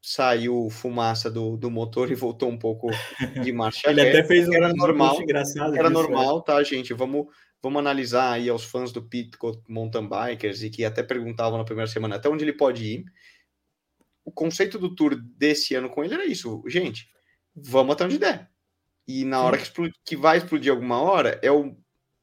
saiu 0.02 0.69
fumaça 0.69 1.32
do, 1.32 1.58
do 1.58 1.69
motor 1.71 2.12
e 2.12 2.15
voltou 2.15 2.48
um 2.48 2.58
pouco 2.58 2.89
de 3.41 3.52
marcha 3.52 3.89
Ele 3.89 4.02
até 4.02 4.24
fez 4.24 4.48
um 4.48 4.54
era 4.54 4.71
normal, 4.74 5.19
engraçado 5.21 5.76
era 5.76 5.89
disso, 5.89 6.02
normal, 6.02 6.39
é. 6.39 6.43
tá, 6.43 6.63
gente? 6.63 6.93
Vamos 6.93 7.26
vamos 7.62 7.80
analisar 7.80 8.34
aí 8.34 8.48
aos 8.48 8.63
fãs 8.63 8.91
do 8.91 9.02
Pitcock 9.02 9.60
mountain 9.67 10.08
bikers 10.08 10.62
e 10.62 10.69
que 10.69 10.86
até 10.86 11.02
perguntavam 11.02 11.58
na 11.58 11.65
primeira 11.65 11.89
semana 11.89 12.17
até 12.17 12.30
onde 12.30 12.43
ele 12.43 12.54
pode 12.54 12.86
ir. 12.86 13.06
O 14.26 14.32
conceito 14.32 14.78
do 14.78 14.94
tour 14.94 15.16
desse 15.16 15.76
ano 15.76 15.90
com 15.90 16.04
ele 16.04 16.16
era 16.16 16.26
isso, 16.26 16.64
gente. 16.68 17.08
Vamos 17.56 17.94
até 17.94 18.06
onde 18.06 18.18
der 18.18 18.50
e 19.08 19.24
na 19.24 19.42
hora 19.42 19.58
que, 19.58 19.64
explode, 19.64 19.94
que, 20.04 20.16
vai 20.16 20.38
explodir 20.38 20.72
alguma 20.72 21.02
hora, 21.02 21.40
é 21.42 21.52
o 21.52 21.76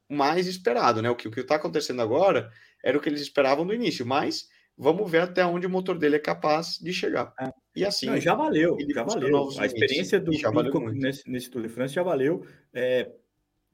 mais 0.09 0.47
esperado, 0.47 1.01
né? 1.01 1.09
O 1.09 1.15
que 1.15 1.27
o 1.27 1.39
está 1.39 1.55
acontecendo 1.55 2.01
agora 2.01 2.51
era 2.83 2.97
o 2.97 3.01
que 3.01 3.07
eles 3.07 3.21
esperavam 3.21 3.63
no 3.63 3.73
início, 3.73 4.05
mas 4.05 4.47
vamos 4.77 5.09
ver 5.09 5.21
até 5.21 5.45
onde 5.45 5.65
o 5.65 5.69
motor 5.69 5.97
dele 5.97 6.17
é 6.17 6.19
capaz 6.19 6.77
de 6.77 6.91
chegar. 6.91 7.33
É. 7.39 7.49
E 7.75 7.85
assim. 7.85 8.07
Não, 8.07 8.19
já 8.19 8.35
valeu, 8.35 8.77
já 8.93 9.03
valeu. 9.03 9.49
A 9.57 9.65
experiência 9.65 10.19
do 10.19 10.31
Pico 10.31 10.89
nesse, 10.91 11.29
nesse 11.29 11.49
Tour 11.49 11.61
de 11.61 11.69
France 11.69 11.93
já 11.93 12.03
valeu. 12.03 12.45
É, 12.73 13.09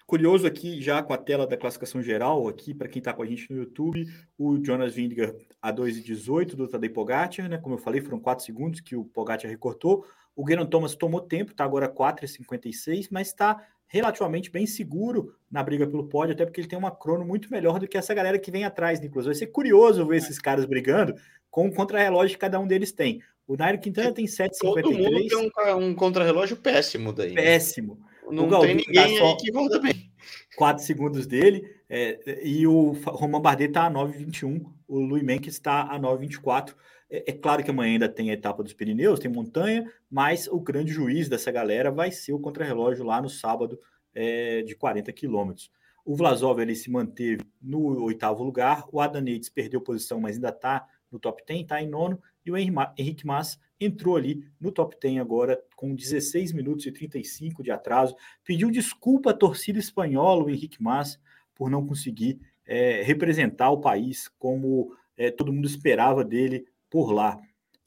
curioso 0.10 0.48
aqui, 0.48 0.82
já 0.82 1.04
com 1.04 1.14
a 1.14 1.18
tela 1.18 1.46
da 1.46 1.56
classificação 1.56 2.02
geral, 2.02 2.48
aqui, 2.48 2.74
para 2.74 2.88
quem 2.88 3.00
está 3.00 3.14
com 3.14 3.22
a 3.22 3.26
gente 3.28 3.48
no 3.54 3.60
YouTube, 3.60 4.08
o 4.40 4.58
Jonas 4.66 4.96
Vingegaard 4.96 5.38
a 5.62 5.72
2,18 5.72 6.56
do 6.56 6.68
Tadej 6.68 6.92
Pogacar, 6.92 7.48
né? 7.48 7.60
Como 7.60 7.76
eu 7.76 7.78
falei, 7.80 8.02
foram 8.02 8.20
4 8.20 8.44
segundos 8.44 8.82
que 8.82 8.96
o 8.96 9.06
Pogacar 9.06 9.50
recortou. 9.50 10.04
O 10.36 10.48
Geraint 10.48 10.68
Thomas 10.68 10.96
tomou 10.96 11.22
tempo, 11.22 11.52
está 11.52 11.64
agora 11.64 11.88
4,56, 11.88 13.08
mas 13.12 13.28
está 13.28 13.64
relativamente 13.86 14.50
bem 14.50 14.66
seguro 14.66 15.36
na 15.50 15.62
briga 15.62 15.86
pelo 15.86 16.08
pódio, 16.08 16.34
até 16.34 16.44
porque 16.44 16.62
ele 16.62 16.68
tem 16.68 16.80
uma 16.80 16.90
crono 16.90 17.24
muito 17.24 17.52
melhor 17.52 17.80
do 17.80 17.88
que 17.88 17.98
essa 17.98 18.14
galera 18.14 18.40
que 18.40 18.50
vem 18.50 18.64
atrás, 18.64 19.00
Nicolas. 19.00 19.28
Vai 19.28 19.36
ser 19.36 19.48
curioso 19.48 20.08
ver 20.08 20.18
esses 20.18 20.40
caras 20.40 20.66
brigando 20.66 21.14
com 21.52 21.68
o 21.68 21.72
contra-relógio 21.72 22.36
que 22.36 22.42
cada 22.42 22.60
um 22.60 22.66
deles 22.66 22.92
tem. 22.92 23.22
O 23.48 23.56
Nairo 23.56 23.80
Quintana 23.80 24.12
tem 24.12 24.26
7,53. 24.26 24.50
Todo 24.60 24.92
mundo 24.92 25.28
tem 25.28 25.38
um, 25.38 25.86
um 25.86 25.94
contra-relógio 25.94 26.58
péssimo 26.58 27.14
daí. 27.14 27.34
Né? 27.34 27.44
Péssimo. 27.44 28.09
Não 28.32 28.48
o 28.48 28.60
tem 28.62 28.76
ninguém 28.76 29.20
tá 29.20 29.26
aí 29.26 29.38
que 29.38 29.52
volta 29.52 29.80
bem. 29.80 30.10
4 30.56 30.84
segundos 30.84 31.26
dele, 31.26 31.74
é, 31.90 32.42
e 32.44 32.68
o 32.68 32.92
Roman 32.92 33.40
Bardet 33.40 33.70
está 33.70 33.88
a 33.88 33.92
9,21, 33.92 34.66
o 34.88 35.00
Louis 35.00 35.24
Menck 35.24 35.48
está 35.48 35.84
a 35.84 35.98
9,24. 35.98 36.76
É, 37.10 37.32
é, 37.32 37.34
claro 37.34 37.64
que 37.64 37.72
amanhã 37.72 37.94
ainda 37.94 38.10
tem 38.10 38.30
a 38.30 38.34
etapa 38.34 38.62
dos 38.62 38.74
Pirineus, 38.74 39.20
tem 39.20 39.32
montanha, 39.32 39.90
mas 40.10 40.48
o 40.48 40.60
grande 40.60 40.92
juiz 40.92 41.30
dessa 41.30 41.52
galera 41.52 41.92
vai 41.92 42.12
ser 42.12 42.34
o 42.34 42.40
contrarrelógio 42.40 43.06
lá 43.06 43.22
no 43.22 43.30
sábado 43.30 43.80
é, 44.14 44.62
de 44.64 44.76
40 44.76 45.12
quilômetros. 45.14 45.72
O 46.06 46.16
Vlasov 46.16 46.60
ele 46.60 46.76
se 46.76 46.90
manteve 46.90 47.44
no 47.62 48.04
oitavo 48.04 48.44
lugar, 48.44 48.86
o 48.92 49.00
Adam 49.00 49.24
perdeu 49.54 49.80
posição, 49.82 50.20
mas 50.20 50.36
ainda 50.36 50.50
está 50.50 50.86
no 51.12 51.20
top 51.20 51.44
10, 51.48 51.62
está 51.62 51.82
em 51.82 51.88
nono, 51.88 52.22
e 52.46 52.52
o 52.52 52.58
Henrique 52.58 53.26
Mas 53.26 53.60
entrou 53.80 54.16
ali 54.16 54.44
no 54.60 54.72
top 54.72 54.98
10 55.02 55.20
agora 55.20 55.62
com 55.76 55.96
16 55.96 56.52
minutos 56.52 56.86
e 56.86 56.92
35 56.92 57.64
de 57.64 57.72
atraso. 57.72 58.16
Pediu 58.44 58.70
desculpa 58.70 59.32
à 59.32 59.34
torcida 59.34 59.80
espanhola, 59.80 60.44
o 60.44 60.50
Henrique 60.50 60.82
Mas, 60.82 61.20
por 61.56 61.70
não 61.70 61.86
conseguir 61.86 62.40
é, 62.66 63.02
representar 63.04 63.72
o 63.72 63.82
país 63.82 64.28
como 64.38 64.94
é, 65.18 65.32
todo 65.32 65.54
mundo 65.54 65.68
esperava 65.68 66.24
dele 66.24 66.66
por 66.90 67.12
lá. 67.12 67.40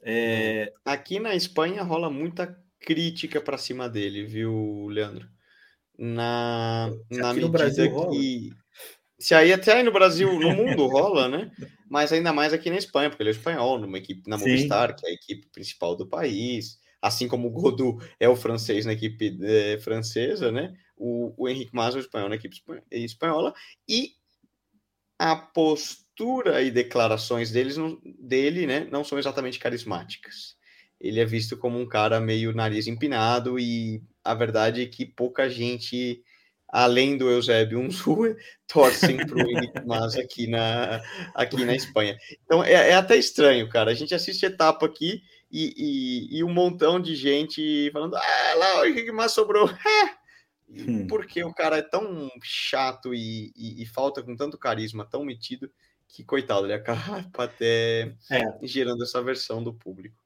É... 0.03 0.73
Aqui 0.85 1.21
na 1.21 1.35
Espanha 1.35 1.83
rola 1.83 2.11
muita 2.11 2.59
crítica 2.81 3.41
para 3.41 3.57
cima 3.57 3.89
dele, 3.89 4.25
viu, 4.25 4.89
Leandro? 4.89 5.29
Na, 5.97 6.91
na 7.11 7.33
medida 7.33 7.71
que. 7.71 7.89
Rola. 7.89 8.62
Se 9.23 9.35
aí 9.35 9.53
até 9.53 9.75
aí 9.75 9.83
no 9.83 9.93
Brasil, 9.93 10.33
no 10.39 10.51
mundo 10.57 10.87
rola, 10.87 11.29
né? 11.29 11.51
Mas 11.89 12.13
ainda 12.13 12.33
mais 12.33 12.53
aqui 12.53 12.71
na 12.71 12.77
Espanha, 12.77 13.09
porque 13.09 13.23
ele 13.23 13.31
é 13.31 13.33
espanhol, 13.33 13.79
numa 13.79 13.99
equipe 13.99 14.29
na 14.29 14.37
Movistar, 14.37 14.97
que 14.97 15.07
é 15.07 15.11
a 15.11 15.15
equipe 15.15 15.47
principal 15.53 15.95
do 15.97 16.07
país. 16.07 16.79
Assim 17.01 17.27
como 17.27 17.49
o 17.49 17.51
Godu 17.51 17.99
é 18.19 18.29
o 18.29 18.37
francês 18.37 18.87
na 18.87 18.93
equipe 18.93 19.39
é, 19.43 19.79
francesa, 19.79 20.53
né? 20.53 20.73
O, 20.97 21.35
o 21.37 21.49
Henrique 21.49 21.75
Mas 21.75 21.95
é 21.95 21.99
o 21.99 22.01
espanhol 22.01 22.29
na 22.29 22.37
equipe 22.37 22.57
espanhola. 22.91 23.53
E 23.89 24.13
a 25.19 25.37
postura 25.37 26.03
postura 26.23 26.63
e 26.63 26.71
declarações 26.71 27.51
deles, 27.51 27.77
dele 28.19 28.67
né, 28.67 28.87
não 28.91 29.03
são 29.03 29.19
exatamente 29.19 29.59
carismáticas. 29.59 30.57
Ele 31.01 31.19
é 31.19 31.25
visto 31.25 31.57
como 31.57 31.81
um 31.81 31.89
cara 31.89 32.21
meio 32.21 32.55
nariz 32.55 32.87
empinado 32.87 33.59
e 33.59 34.03
a 34.23 34.35
verdade 34.35 34.83
é 34.83 34.87
que 34.87 35.05
pouca 35.05 35.51
gente, 35.51 36.23
além 36.73 37.19
do 37.19 37.31
Eusébio 37.31 37.79
Unzue, 37.79 38.35
torcem 38.67 39.19
para 39.19 39.37
o 39.37 39.87
Mas 39.87 40.17
aqui 40.17 40.47
na, 40.47 41.03
aqui 41.35 41.63
na 41.63 41.77
Espanha. 41.77 42.17
Então 42.45 42.65
é, 42.65 42.73
é, 42.73 42.95
até 42.95 43.17
estranho, 43.17 43.69
cara. 43.69 43.91
A 43.91 43.95
gente 43.95 44.15
assiste 44.15 44.47
etapa 44.47 44.87
aqui 44.87 45.23
e, 45.51 45.75
e, 45.77 46.39
e 46.39 46.45
um 46.45 46.53
montão 46.53 46.99
de 46.99 47.15
gente 47.15 47.91
falando: 47.93 48.17
ah, 48.17 48.55
lá 48.57 48.81
o 48.81 48.87
Henrique 48.87 49.13
Mas 49.13 49.33
sobrou. 49.33 49.69
Hum. 50.75 51.07
Porque 51.07 51.45
o 51.45 51.53
cara 51.53 51.77
é 51.77 51.83
tão 51.83 52.31
chato 52.43 53.13
e, 53.13 53.53
e, 53.55 53.83
e 53.83 53.85
falta 53.85 54.23
com 54.23 54.35
tanto 54.35 54.57
carisma, 54.57 55.05
tão 55.05 55.23
metido, 55.23 55.71
que 56.09 56.25
coitado, 56.25 56.65
ele 56.65 56.73
acaba 56.73 57.29
até 57.37 58.15
é. 58.31 58.59
gerando 58.63 59.03
essa 59.03 59.23
versão 59.23 59.63
do 59.63 59.75
público. 59.75 60.22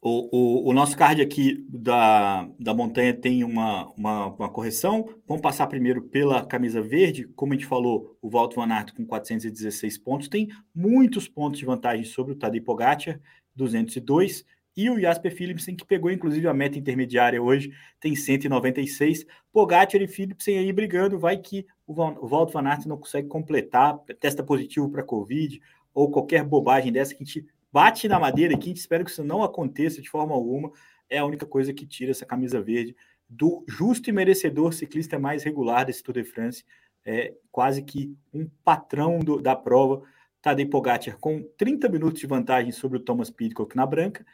O, 0.00 0.28
o, 0.30 0.70
o, 0.70 0.72
nosso 0.72 0.96
card 0.96 1.20
aqui 1.20 1.64
da, 1.68 2.48
da 2.60 2.74
montanha 2.74 3.14
tem 3.14 3.42
uma, 3.42 3.90
uma, 3.92 4.26
uma, 4.26 4.48
correção. 4.48 5.08
Vamos 5.26 5.42
passar 5.42 5.66
primeiro 5.66 6.02
pela 6.02 6.44
camisa 6.44 6.80
verde. 6.82 7.26
Como 7.34 7.52
a 7.52 7.56
gente 7.56 7.66
falou, 7.66 8.16
o 8.20 8.28
Walter 8.28 8.56
Van 8.56 8.72
Aert 8.72 8.92
com 8.94 9.04
416 9.04 9.98
pontos 9.98 10.28
tem 10.28 10.48
muitos 10.74 11.26
pontos 11.26 11.58
de 11.58 11.66
vantagem 11.66 12.04
sobre 12.04 12.34
o 12.34 12.36
Tadej 12.36 12.62
Pogacar, 12.62 13.18
202. 13.56 14.44
E 14.76 14.90
o 14.90 15.00
Jasper 15.00 15.34
Philipsen, 15.34 15.74
que 15.74 15.86
pegou 15.86 16.10
inclusive 16.10 16.46
a 16.46 16.52
meta 16.52 16.78
intermediária 16.78 17.42
hoje, 17.42 17.72
tem 17.98 18.14
196. 18.14 19.24
Pogacar 19.50 20.02
e 20.02 20.06
Philipsen 20.06 20.58
aí 20.58 20.70
brigando. 20.72 21.18
Vai 21.18 21.38
que 21.38 21.66
o 21.86 21.94
Walter 21.94 22.52
Van 22.52 22.68
Aert 22.68 22.84
não 22.84 22.98
consegue 22.98 23.26
completar, 23.26 23.98
testa 24.20 24.44
positivo 24.44 24.90
para 24.90 25.02
Covid, 25.02 25.58
ou 25.94 26.10
qualquer 26.10 26.44
bobagem 26.44 26.92
dessa 26.92 27.14
que 27.14 27.22
a 27.22 27.26
gente 27.26 27.46
bate 27.76 28.08
na 28.08 28.18
madeira 28.18 28.54
aqui, 28.54 28.72
espera 28.72 29.04
que 29.04 29.10
isso 29.10 29.22
não 29.22 29.42
aconteça 29.42 30.00
de 30.00 30.08
forma 30.08 30.34
alguma. 30.34 30.72
É 31.10 31.18
a 31.18 31.26
única 31.26 31.44
coisa 31.44 31.74
que 31.74 31.84
tira 31.84 32.10
essa 32.10 32.24
camisa 32.24 32.58
verde 32.58 32.96
do 33.28 33.62
justo 33.68 34.08
e 34.08 34.12
merecedor 34.14 34.72
ciclista 34.72 35.18
mais 35.18 35.42
regular 35.42 35.84
desse 35.84 36.02
Tour 36.02 36.14
de 36.14 36.24
France. 36.24 36.64
É 37.04 37.34
quase 37.52 37.82
que 37.82 38.16
um 38.32 38.48
patrão 38.64 39.18
do, 39.18 39.42
da 39.42 39.54
prova. 39.54 40.02
Tadej 40.40 40.70
Pogacar 40.70 41.18
com 41.18 41.42
30 41.58 41.90
minutos 41.90 42.18
de 42.18 42.26
vantagem 42.26 42.72
sobre 42.72 42.96
o 42.96 43.00
Thomas 43.00 43.28
Pidcock 43.28 43.76
na 43.76 43.84
branca 43.84 44.24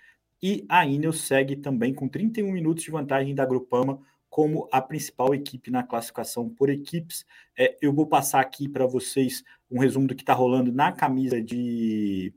e 0.41 0.65
a 0.69 0.87
Ineos 0.87 1.23
segue 1.23 1.57
também 1.57 1.93
com 1.93 2.07
31 2.07 2.53
minutos 2.53 2.85
de 2.85 2.93
vantagem 2.93 3.35
da 3.35 3.45
Grupama 3.45 4.01
como 4.31 4.69
a 4.71 4.81
principal 4.81 5.35
equipe 5.35 5.69
na 5.69 5.83
classificação 5.83 6.49
por 6.49 6.71
equipes. 6.71 7.27
É, 7.59 7.77
eu 7.83 7.93
vou 7.93 8.07
passar 8.07 8.41
aqui 8.41 8.69
para 8.69 8.87
vocês 8.87 9.43
um 9.69 9.81
resumo 9.81 10.07
do 10.07 10.15
que 10.15 10.23
está 10.23 10.33
rolando 10.33 10.71
na 10.71 10.93
camisa 10.93 11.43
de, 11.43 12.33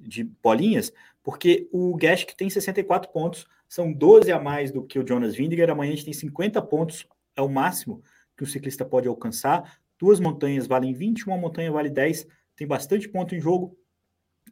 de 0.00 0.24
bolinhas, 0.24 0.92
porque 1.22 1.68
o 1.72 1.94
Gask 1.96 2.30
tem 2.36 2.48
64 2.48 3.10
pontos, 3.12 3.46
são 3.68 3.92
12 3.92 4.32
a 4.32 4.40
mais 4.40 4.72
do 4.72 4.82
que 4.82 4.98
o 4.98 5.06
Jonas 5.06 5.34
Vingegaard. 5.34 5.70
Amanhã 5.70 5.92
a 5.92 5.94
gente 5.94 6.06
tem 6.06 6.14
50 6.14 6.60
pontos, 6.62 7.06
é 7.36 7.42
o 7.42 7.48
máximo 7.48 8.02
que 8.36 8.42
o 8.42 8.46
ciclista 8.46 8.84
pode 8.84 9.06
alcançar. 9.06 9.78
Duas 9.98 10.18
montanhas 10.18 10.66
valem 10.66 10.92
20, 10.92 11.26
uma 11.26 11.36
montanha 11.36 11.70
vale 11.70 11.90
10, 11.90 12.26
tem 12.56 12.66
bastante 12.66 13.08
ponto 13.08 13.34
em 13.34 13.40
jogo. 13.40 13.76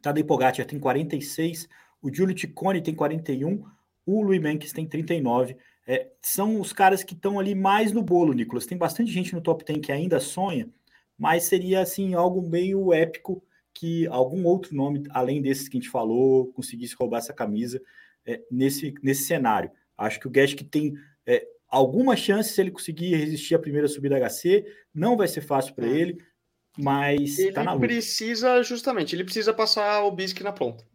Tadej 0.01 0.23
Pogacar 0.23 0.65
tem 0.65 0.79
46, 0.79 1.67
o 2.01 2.13
Giulio 2.13 2.37
Ciccone 2.37 2.81
tem 2.81 2.95
41, 2.95 3.65
o 4.05 4.21
Louis 4.21 4.41
Menkes 4.41 4.71
tem 4.71 4.87
39. 4.87 5.57
É, 5.85 6.11
são 6.21 6.61
os 6.61 6.71
caras 6.71 7.03
que 7.03 7.13
estão 7.13 7.39
ali 7.39 7.55
mais 7.55 7.91
no 7.91 8.03
bolo, 8.03 8.31
Nicolas. 8.31 8.65
Tem 8.65 8.77
bastante 8.77 9.11
gente 9.11 9.33
no 9.33 9.41
top 9.41 9.65
10 9.65 9.79
que 9.79 9.91
ainda 9.91 10.19
sonha, 10.19 10.69
mas 11.17 11.43
seria 11.43 11.81
assim 11.81 12.13
algo 12.13 12.41
meio 12.41 12.93
épico 12.93 13.43
que 13.73 14.07
algum 14.07 14.45
outro 14.45 14.75
nome, 14.75 15.03
além 15.11 15.41
desses 15.41 15.67
que 15.67 15.77
a 15.77 15.79
gente 15.79 15.91
falou, 15.91 16.51
conseguisse 16.53 16.95
roubar 16.95 17.19
essa 17.19 17.33
camisa 17.33 17.81
é, 18.25 18.41
nesse, 18.51 18.93
nesse 19.01 19.23
cenário. 19.23 19.71
Acho 19.97 20.19
que 20.19 20.27
o 20.27 20.31
Gash 20.31 20.53
que 20.53 20.63
tem 20.63 20.93
é, 21.25 21.45
alguma 21.67 22.15
chance 22.15 22.53
se 22.53 22.61
ele 22.61 22.71
conseguir 22.71 23.15
resistir 23.15 23.55
à 23.55 23.59
primeira 23.59 23.87
subida 23.87 24.19
HC, 24.19 24.65
não 24.93 25.15
vai 25.15 25.27
ser 25.27 25.41
fácil 25.41 25.73
para 25.75 25.87
é. 25.87 25.91
ele, 25.91 26.17
mas 26.77 27.37
ele 27.37 27.51
tá 27.51 27.77
precisa 27.77 28.61
justamente, 28.63 29.15
ele 29.15 29.23
precisa 29.23 29.53
passar 29.53 30.03
o 30.03 30.11
Bisque 30.11 30.43
na 30.43 30.51
ponta. 30.51 30.85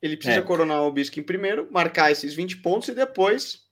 Ele 0.00 0.16
precisa 0.16 0.40
é. 0.40 0.42
coronar 0.42 0.82
o 0.82 0.92
Bisque 0.92 1.20
em 1.20 1.24
primeiro, 1.24 1.68
marcar 1.70 2.10
esses 2.10 2.34
20 2.34 2.56
pontos 2.58 2.88
e 2.88 2.94
depois 2.94 3.62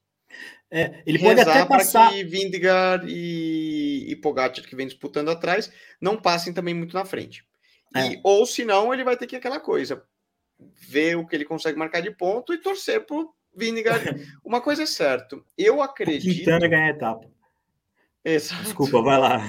é, 0.70 1.02
ele 1.04 1.18
pode 1.18 1.40
até 1.40 1.64
passar 1.66 2.12
que 2.12 2.22
Vindigar 2.22 3.02
e, 3.04 4.06
e 4.08 4.16
Pogacar 4.16 4.64
que 4.64 4.76
vem 4.76 4.86
disputando 4.86 5.28
atrás 5.28 5.72
não 6.00 6.16
passem 6.20 6.52
também 6.52 6.72
muito 6.72 6.94
na 6.94 7.04
frente. 7.04 7.44
É. 7.94 8.12
E, 8.12 8.20
ou 8.22 8.46
senão 8.46 8.92
ele 8.92 9.04
vai 9.04 9.16
ter 9.16 9.26
que 9.26 9.36
aquela 9.36 9.60
coisa, 9.60 10.02
ver 10.58 11.16
o 11.16 11.26
que 11.26 11.34
ele 11.34 11.44
consegue 11.44 11.78
marcar 11.78 12.00
de 12.00 12.10
ponto 12.10 12.52
e 12.52 12.58
torcer 12.58 13.04
pro 13.04 13.34
Vindigar. 13.54 14.00
Uma 14.44 14.60
coisa 14.60 14.84
é 14.84 14.86
certa, 14.86 15.40
eu 15.56 15.82
acredito. 15.82 16.34
Quintana 16.34 16.68
ganhar 16.68 16.86
a 16.86 16.90
etapa. 16.90 17.30
Exato. 18.24 18.62
Desculpa, 18.64 19.02
vai 19.02 19.18
lá. 19.18 19.40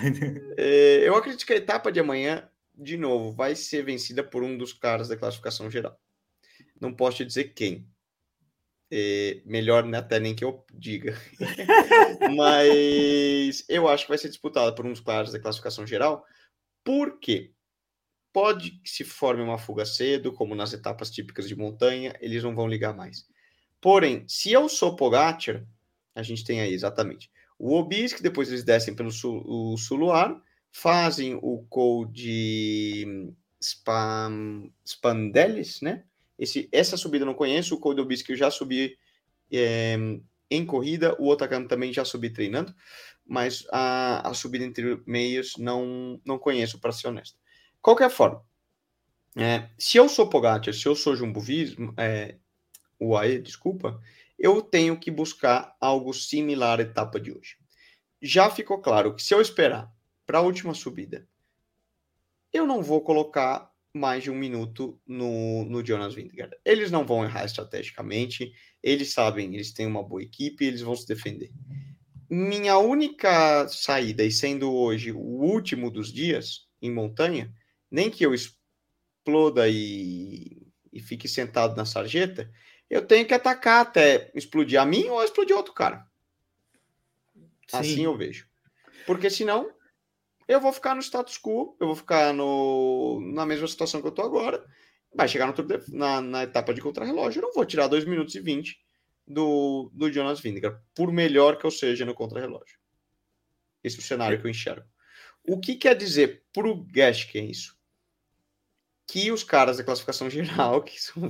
É, 0.57 1.07
eu 1.07 1.15
acredito 1.15 1.45
que 1.45 1.53
a 1.53 1.57
etapa 1.57 1.91
de 1.91 1.99
amanhã, 1.99 2.49
de 2.73 2.97
novo, 2.97 3.31
vai 3.31 3.55
ser 3.55 3.83
vencida 3.83 4.23
por 4.23 4.43
um 4.43 4.57
dos 4.57 4.73
caras 4.73 5.09
da 5.09 5.17
classificação 5.17 5.69
geral. 5.69 5.99
Não 6.79 6.93
posso 6.93 7.17
te 7.17 7.25
dizer 7.25 7.53
quem. 7.53 7.87
É, 8.93 9.41
melhor 9.45 9.85
até 9.95 10.19
nem 10.19 10.35
que 10.35 10.43
eu 10.43 10.65
diga. 10.73 11.15
Mas 12.35 13.63
eu 13.69 13.87
acho 13.87 14.05
que 14.05 14.09
vai 14.09 14.17
ser 14.17 14.27
disputada 14.27 14.73
por 14.73 14.85
um 14.85 14.91
dos 14.91 14.99
caras 14.99 15.31
da 15.31 15.39
classificação 15.39 15.85
geral. 15.85 16.25
Por 16.83 17.19
quê? 17.19 17.53
Pode 18.33 18.71
que 18.71 18.89
se 18.89 19.03
forme 19.03 19.41
uma 19.41 19.57
fuga 19.57 19.85
cedo, 19.85 20.31
como 20.31 20.55
nas 20.55 20.73
etapas 20.73 21.11
típicas 21.11 21.47
de 21.47 21.55
montanha, 21.55 22.15
eles 22.21 22.43
não 22.43 22.55
vão 22.55 22.67
ligar 22.67 22.95
mais. 22.95 23.27
Porém, 23.79 24.23
se 24.27 24.51
eu 24.51 24.69
sou 24.69 24.95
Pogacar, 24.95 25.65
a 26.15 26.23
gente 26.23 26.43
tem 26.43 26.61
aí 26.61 26.73
exatamente 26.73 27.29
o 27.63 27.75
Obisque, 27.75 28.23
depois 28.23 28.49
eles 28.49 28.63
descem 28.63 28.95
pelo 28.95 29.11
sul, 29.11 29.43
o 29.45 29.77
Suluar, 29.77 30.35
fazem 30.71 31.37
o 31.43 31.63
Code 31.69 33.05
Spam, 33.59 34.67
Spandelis, 34.83 35.79
né? 35.79 36.03
Esse, 36.39 36.67
essa 36.71 36.97
subida 36.97 37.21
eu 37.21 37.27
não 37.27 37.35
conheço, 37.35 37.75
o 37.75 37.79
Code 37.79 38.01
Obisque 38.01 38.31
eu 38.31 38.35
já 38.35 38.49
subi 38.49 38.97
é, 39.51 39.95
em 40.49 40.65
corrida, 40.65 41.15
o 41.19 41.29
Otacam 41.29 41.67
também 41.67 41.93
já 41.93 42.03
subi 42.03 42.31
treinando, 42.31 42.73
mas 43.23 43.63
a, 43.71 44.27
a 44.27 44.33
subida 44.33 44.65
entre 44.65 44.99
meios 45.05 45.55
não, 45.57 46.19
não 46.25 46.39
conheço, 46.39 46.79
para 46.79 46.91
ser 46.91 47.09
honesto. 47.09 47.37
Qualquer 47.81 48.09
forma, 48.09 48.45
é, 49.35 49.69
se 49.77 49.97
eu 49.97 50.07
sou 50.07 50.27
Pogacar, 50.27 50.73
se 50.73 50.85
eu 50.85 50.95
sou 50.95 51.15
Jumbo 51.15 51.39
Visma, 51.39 51.93
é, 51.97 52.35
UAE, 52.99 53.39
desculpa, 53.39 53.99
eu 54.37 54.61
tenho 54.61 54.99
que 54.99 55.09
buscar 55.09 55.75
algo 55.79 56.13
similar 56.13 56.79
à 56.79 56.83
etapa 56.83 57.19
de 57.19 57.31
hoje. 57.31 57.57
Já 58.21 58.49
ficou 58.49 58.79
claro 58.79 59.15
que 59.15 59.23
se 59.23 59.33
eu 59.33 59.41
esperar 59.41 59.91
para 60.25 60.39
a 60.39 60.41
última 60.41 60.73
subida, 60.73 61.27
eu 62.53 62.67
não 62.67 62.83
vou 62.83 63.01
colocar 63.01 63.71
mais 63.93 64.23
de 64.23 64.31
um 64.31 64.35
minuto 64.35 64.99
no, 65.07 65.65
no 65.65 65.85
Jonas 65.85 66.13
Vingegaard. 66.13 66.55
Eles 66.63 66.91
não 66.91 67.05
vão 67.05 67.23
errar 67.23 67.45
estrategicamente, 67.45 68.53
eles 68.81 69.11
sabem, 69.11 69.53
eles 69.53 69.73
têm 69.73 69.85
uma 69.85 70.03
boa 70.03 70.21
equipe, 70.21 70.65
eles 70.65 70.81
vão 70.81 70.95
se 70.95 71.07
defender. 71.07 71.51
Minha 72.29 72.77
única 72.77 73.67
saída, 73.67 74.23
e 74.23 74.31
sendo 74.31 74.71
hoje 74.71 75.11
o 75.11 75.19
último 75.19 75.91
dos 75.91 76.13
dias 76.13 76.67
em 76.81 76.91
montanha, 76.91 77.53
nem 77.91 78.09
que 78.09 78.25
eu 78.25 78.33
exploda 78.33 79.67
e, 79.67 80.65
e 80.91 80.99
fique 81.01 81.27
sentado 81.27 81.75
na 81.75 81.85
sarjeta, 81.85 82.49
eu 82.89 83.05
tenho 83.05 83.25
que 83.25 83.33
atacar 83.33 83.81
até 83.81 84.31
explodir 84.33 84.79
a 84.79 84.85
mim 84.85 85.09
ou 85.09 85.23
explodir 85.23 85.55
outro 85.55 85.73
cara. 85.73 86.07
Sim. 87.67 87.77
Assim 87.77 88.03
eu 88.05 88.17
vejo. 88.17 88.47
Porque 89.05 89.29
senão 89.29 89.71
eu 90.47 90.59
vou 90.59 90.73
ficar 90.73 90.95
no 90.95 91.01
status 91.01 91.37
quo, 91.37 91.75
eu 91.79 91.87
vou 91.87 91.95
ficar 91.95 92.33
no, 92.33 93.21
na 93.33 93.45
mesma 93.45 93.67
situação 93.67 94.01
que 94.01 94.07
eu 94.07 94.11
tô 94.11 94.21
agora. 94.21 94.65
Vai 95.13 95.27
chegar 95.27 95.47
no, 95.47 95.55
na, 95.89 96.21
na 96.21 96.43
etapa 96.43 96.73
de 96.73 96.81
contrarrelógio, 96.81 97.39
eu 97.39 97.43
não 97.43 97.53
vou 97.53 97.65
tirar 97.65 97.87
2 97.87 98.05
minutos 98.05 98.35
e 98.35 98.39
20 98.39 98.79
do, 99.27 99.91
do 99.93 100.11
Jonas 100.11 100.39
Vingegaard, 100.39 100.81
por 100.95 101.11
melhor 101.11 101.57
que 101.57 101.65
eu 101.65 101.71
seja 101.71 102.05
no 102.05 102.13
contrarrelógio. 102.13 102.77
Esse 103.83 103.97
é 103.97 103.99
o 103.99 104.03
cenário 104.03 104.39
que 104.39 104.45
eu 104.45 104.51
enxergo. 104.51 104.85
O 105.43 105.59
que 105.59 105.75
quer 105.75 105.95
dizer 105.95 106.43
pro 106.53 106.83
Gask 106.83 107.35
é 107.35 107.39
isso? 107.39 107.77
Que 109.11 109.29
os 109.29 109.43
caras 109.43 109.75
da 109.75 109.83
classificação 109.83 110.29
geral, 110.29 110.81
que 110.81 110.97
são 110.97 111.23
o 111.23 111.27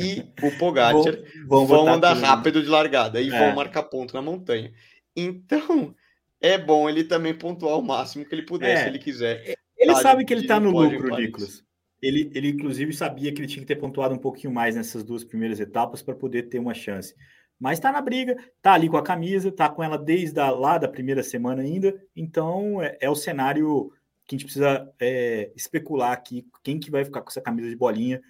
e 0.00 0.24
o 0.42 0.50
Pogacar, 0.58 0.94
vão, 1.46 1.66
vão, 1.66 1.84
vão 1.84 1.88
andar 1.92 2.14
tudo. 2.14 2.24
rápido 2.24 2.62
de 2.62 2.68
largada 2.70 3.20
e 3.20 3.28
é. 3.28 3.38
vão 3.38 3.54
marcar 3.54 3.82
ponto 3.82 4.14
na 4.14 4.22
montanha. 4.22 4.72
Então, 5.14 5.94
é 6.40 6.56
bom 6.56 6.88
ele 6.88 7.04
também 7.04 7.34
pontuar 7.34 7.78
o 7.78 7.82
máximo 7.82 8.24
que 8.24 8.34
ele 8.34 8.40
puder, 8.40 8.70
é. 8.70 8.76
se 8.78 8.88
ele 8.88 8.98
quiser. 8.98 9.54
Ele 9.76 9.92
tá 9.92 10.00
sabe 10.00 10.24
que 10.24 10.32
ele 10.32 10.40
está 10.40 10.58
no 10.58 10.70
lucro, 10.70 11.14
Nicolas. 11.14 11.62
Ele, 12.00 12.30
ele, 12.34 12.48
inclusive, 12.48 12.94
sabia 12.94 13.34
que 13.34 13.40
ele 13.42 13.48
tinha 13.48 13.60
que 13.60 13.68
ter 13.68 13.76
pontuado 13.76 14.14
um 14.14 14.18
pouquinho 14.18 14.54
mais 14.54 14.74
nessas 14.74 15.04
duas 15.04 15.22
primeiras 15.22 15.60
etapas 15.60 16.00
para 16.00 16.14
poder 16.14 16.44
ter 16.44 16.58
uma 16.58 16.72
chance. 16.72 17.14
Mas 17.60 17.78
está 17.78 17.92
na 17.92 18.00
briga, 18.00 18.34
está 18.56 18.72
ali 18.72 18.88
com 18.88 18.96
a 18.96 19.02
camisa, 19.02 19.50
está 19.50 19.68
com 19.68 19.84
ela 19.84 19.98
desde 19.98 20.40
a, 20.40 20.48
lá 20.48 20.78
da 20.78 20.88
primeira 20.88 21.22
semana 21.22 21.60
ainda. 21.60 21.94
Então 22.16 22.80
é, 22.80 22.96
é 22.98 23.10
o 23.10 23.14
cenário 23.14 23.92
que 24.28 24.36
a 24.36 24.38
gente 24.38 24.44
precisa 24.44 24.92
é, 25.00 25.50
especular 25.56 26.12
aqui 26.12 26.46
quem 26.62 26.78
que 26.78 26.90
vai 26.90 27.02
ficar 27.02 27.22
com 27.22 27.30
essa 27.30 27.40
camisa 27.40 27.70
de 27.70 27.74
bolinha. 27.74 28.20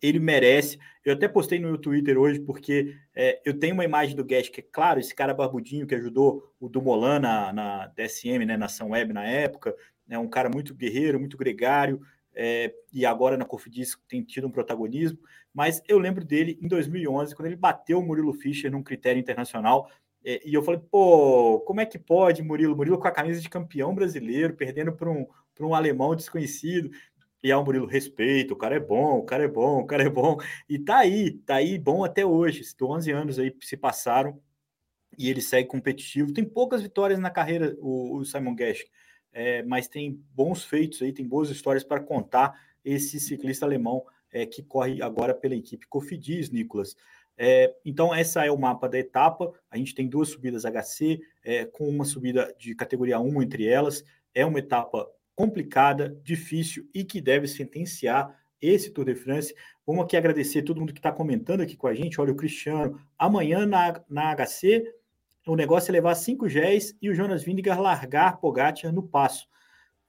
Ele 0.00 0.20
merece. 0.20 0.78
Eu 1.04 1.12
até 1.14 1.26
postei 1.26 1.58
no 1.58 1.68
meu 1.68 1.76
Twitter 1.76 2.16
hoje, 2.16 2.38
porque 2.38 2.96
é, 3.14 3.42
eu 3.44 3.58
tenho 3.58 3.74
uma 3.74 3.84
imagem 3.84 4.14
do 4.14 4.24
Guest, 4.24 4.52
que 4.52 4.60
é 4.60 4.64
claro, 4.70 5.00
esse 5.00 5.12
cara 5.12 5.34
barbudinho 5.34 5.88
que 5.88 5.94
ajudou 5.94 6.54
o 6.60 6.68
Dumoulin 6.68 7.18
na, 7.18 7.52
na 7.52 7.86
DSM, 7.88 8.46
né, 8.46 8.56
na 8.56 8.66
Ação 8.66 8.90
Web 8.90 9.12
na 9.12 9.24
época, 9.26 9.74
é 10.08 10.18
um 10.18 10.28
cara 10.28 10.48
muito 10.48 10.74
guerreiro, 10.74 11.18
muito 11.18 11.36
gregário, 11.36 12.00
é, 12.32 12.72
e 12.92 13.04
agora 13.04 13.36
na 13.36 13.44
Cofidis 13.44 13.98
tem 14.08 14.22
tido 14.22 14.46
um 14.46 14.50
protagonismo, 14.50 15.18
mas 15.52 15.82
eu 15.88 15.98
lembro 15.98 16.24
dele 16.24 16.58
em 16.62 16.68
2011, 16.68 17.34
quando 17.34 17.46
ele 17.46 17.56
bateu 17.56 17.98
o 17.98 18.02
Murilo 18.02 18.32
Fischer 18.32 18.70
num 18.70 18.82
critério 18.82 19.18
internacional, 19.18 19.90
é, 20.24 20.46
e 20.46 20.54
eu 20.54 20.62
falei, 20.62 20.80
pô, 20.90 21.60
como 21.60 21.80
é 21.80 21.86
que 21.86 21.98
pode, 21.98 22.42
Murilo? 22.42 22.76
Murilo 22.76 22.98
com 22.98 23.08
a 23.08 23.12
camisa 23.12 23.40
de 23.40 23.48
campeão 23.48 23.94
brasileiro, 23.94 24.54
perdendo 24.54 24.92
para 24.92 25.10
um, 25.10 25.26
um 25.60 25.74
alemão 25.74 26.14
desconhecido. 26.14 26.90
E 27.42 27.50
aí 27.50 27.58
o 27.58 27.64
Murilo, 27.64 27.86
respeito, 27.86 28.54
o 28.54 28.56
cara 28.56 28.76
é 28.76 28.80
bom, 28.80 29.18
o 29.18 29.24
cara 29.24 29.44
é 29.44 29.48
bom, 29.48 29.80
o 29.80 29.86
cara 29.86 30.02
é 30.02 30.08
bom. 30.10 30.36
E 30.68 30.78
tá 30.78 30.98
aí, 30.98 31.32
tá 31.32 31.56
aí 31.56 31.78
bom 31.78 32.04
até 32.04 32.24
hoje. 32.24 32.62
11 32.80 33.10
anos 33.10 33.38
aí 33.38 33.54
se 33.60 33.76
passaram 33.76 34.40
e 35.18 35.28
ele 35.30 35.40
segue 35.40 35.68
competitivo. 35.68 36.32
Tem 36.32 36.44
poucas 36.44 36.82
vitórias 36.82 37.18
na 37.18 37.30
carreira, 37.30 37.74
o, 37.80 38.18
o 38.18 38.24
Simon 38.24 38.54
Gash 38.54 38.84
é, 39.32 39.62
mas 39.62 39.88
tem 39.88 40.22
bons 40.34 40.64
feitos 40.64 41.00
aí, 41.02 41.12
tem 41.12 41.26
boas 41.26 41.50
histórias 41.50 41.84
para 41.84 42.00
contar 42.00 42.54
esse 42.84 43.20
ciclista 43.20 43.64
alemão 43.64 44.04
é, 44.32 44.46
que 44.46 44.62
corre 44.62 45.02
agora 45.02 45.34
pela 45.34 45.54
equipe 45.54 45.86
Cofidis, 45.86 46.50
Nicolas. 46.50 46.96
É, 47.36 47.74
então, 47.84 48.14
essa 48.14 48.44
é 48.44 48.50
o 48.50 48.58
mapa 48.58 48.88
da 48.88 48.98
etapa. 48.98 49.52
A 49.70 49.76
gente 49.76 49.94
tem 49.94 50.08
duas 50.08 50.28
subidas 50.28 50.64
HC, 50.64 51.20
é, 51.42 51.64
com 51.64 51.88
uma 51.88 52.04
subida 52.04 52.54
de 52.58 52.74
categoria 52.74 53.18
1 53.18 53.42
entre 53.42 53.66
elas. 53.66 54.04
É 54.34 54.44
uma 54.44 54.58
etapa 54.58 55.08
complicada, 55.34 56.14
difícil 56.22 56.88
e 56.94 57.02
que 57.02 57.20
deve 57.20 57.48
sentenciar 57.48 58.38
esse 58.60 58.90
Tour 58.90 59.06
de 59.06 59.14
France. 59.14 59.54
Vamos 59.86 60.04
aqui 60.04 60.16
agradecer 60.16 60.62
todo 60.62 60.78
mundo 60.78 60.92
que 60.92 60.98
está 60.98 61.10
comentando 61.10 61.62
aqui 61.62 61.76
com 61.76 61.86
a 61.86 61.94
gente. 61.94 62.20
Olha, 62.20 62.32
o 62.32 62.36
Cristiano, 62.36 63.00
amanhã 63.18 63.66
na, 63.66 64.02
na 64.08 64.34
HC 64.36 64.84
o 65.46 65.56
negócio 65.56 65.90
é 65.90 65.92
levar 65.92 66.14
cinco 66.14 66.48
géis 66.48 66.94
e 67.00 67.08
o 67.08 67.14
Jonas 67.14 67.42
Vingegaard 67.42 67.82
largar 67.82 68.38
Pogacar 68.38 68.92
no 68.92 69.02
passo. 69.02 69.48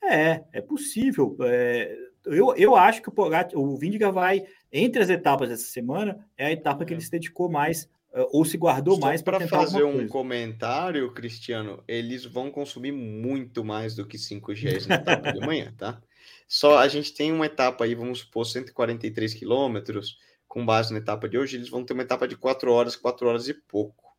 É, 0.04 0.44
é 0.52 0.62
possível. 0.62 1.38
É, 1.42 1.96
eu, 2.26 2.54
eu 2.56 2.76
acho 2.76 3.02
que 3.02 3.10
o 3.10 3.12
Pogacar, 3.12 3.58
o 3.58 3.78
Vingegaard 3.78 4.14
vai, 4.14 4.46
entre 4.72 5.02
as 5.02 5.10
etapas 5.10 5.50
dessa 5.50 5.66
semana, 5.66 6.26
é 6.38 6.46
a 6.46 6.52
etapa 6.52 6.86
que 6.86 6.94
ele 6.94 7.02
é. 7.02 7.04
se 7.04 7.12
dedicou 7.12 7.50
mais 7.50 7.90
eh, 8.14 8.28
ou 8.32 8.44
se 8.44 8.58
guardou 8.58 8.96
Só 8.96 9.02
mais 9.02 9.22
para 9.22 9.40
fazer 9.48 9.84
um 9.84 10.08
comentário, 10.08 11.12
Cristiano, 11.14 11.84
eles 11.88 12.26
vão 12.26 12.52
consumir 12.52 12.92
muito 12.92 13.64
mais 13.64 13.96
do 13.96 14.06
que 14.06 14.18
5 14.18 14.54
Gs 14.54 14.88
na 14.88 14.96
etapa 14.96 15.32
de 15.32 15.40
manhã, 15.40 15.74
tá? 15.78 16.02
Só 16.48 16.78
a 16.78 16.88
gente 16.88 17.14
tem 17.14 17.32
uma 17.32 17.46
etapa 17.46 17.86
aí, 17.86 17.96
vamos 17.96 18.20
supor, 18.20 18.46
143 18.46 19.34
quilômetros, 19.34 20.18
com 20.48 20.66
base 20.66 20.92
na 20.92 21.00
etapa 21.00 21.30
de 21.30 21.38
hoje, 21.38 21.56
eles 21.56 21.70
vão 21.70 21.86
ter 21.86 21.94
uma 21.94 22.04
etapa 22.04 22.28
de 22.28 22.36
4 22.36 22.72
horas, 22.72 22.96
4 22.96 23.28
horas 23.28 23.48
e 23.48 23.54
pouco. 23.54 24.12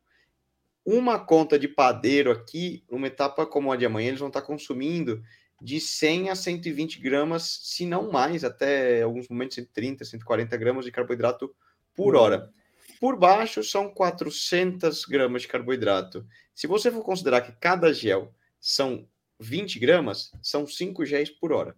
Uma 0.83 1.19
conta 1.19 1.59
de 1.59 1.67
padeiro 1.67 2.31
aqui, 2.31 2.83
uma 2.89 3.07
etapa 3.07 3.45
como 3.45 3.71
a 3.71 3.77
de 3.77 3.85
amanhã, 3.85 4.07
eles 4.07 4.19
vão 4.19 4.29
estar 4.29 4.41
consumindo 4.41 5.21
de 5.63 5.79
100 5.79 6.29
a 6.29 6.35
120 6.35 6.99
gramas, 6.99 7.61
se 7.63 7.85
não 7.85 8.11
mais, 8.11 8.43
até 8.43 9.01
alguns 9.01 9.29
momentos 9.29 9.55
130, 9.55 10.03
140 10.03 10.57
gramas 10.57 10.83
de 10.83 10.91
carboidrato 10.91 11.55
por 11.95 12.17
hora. 12.17 12.51
Por 12.99 13.17
baixo 13.17 13.63
são 13.63 13.89
400 13.89 15.05
gramas 15.05 15.43
de 15.43 15.47
carboidrato. 15.47 16.27
Se 16.53 16.67
você 16.67 16.91
for 16.91 17.01
considerar 17.01 17.39
que 17.39 17.53
cada 17.53 17.93
gel 17.93 18.35
são 18.59 19.07
20 19.39 19.79
gramas, 19.79 20.33
são 20.41 20.67
5 20.67 21.05
géis 21.05 21.29
por 21.29 21.53
hora. 21.53 21.77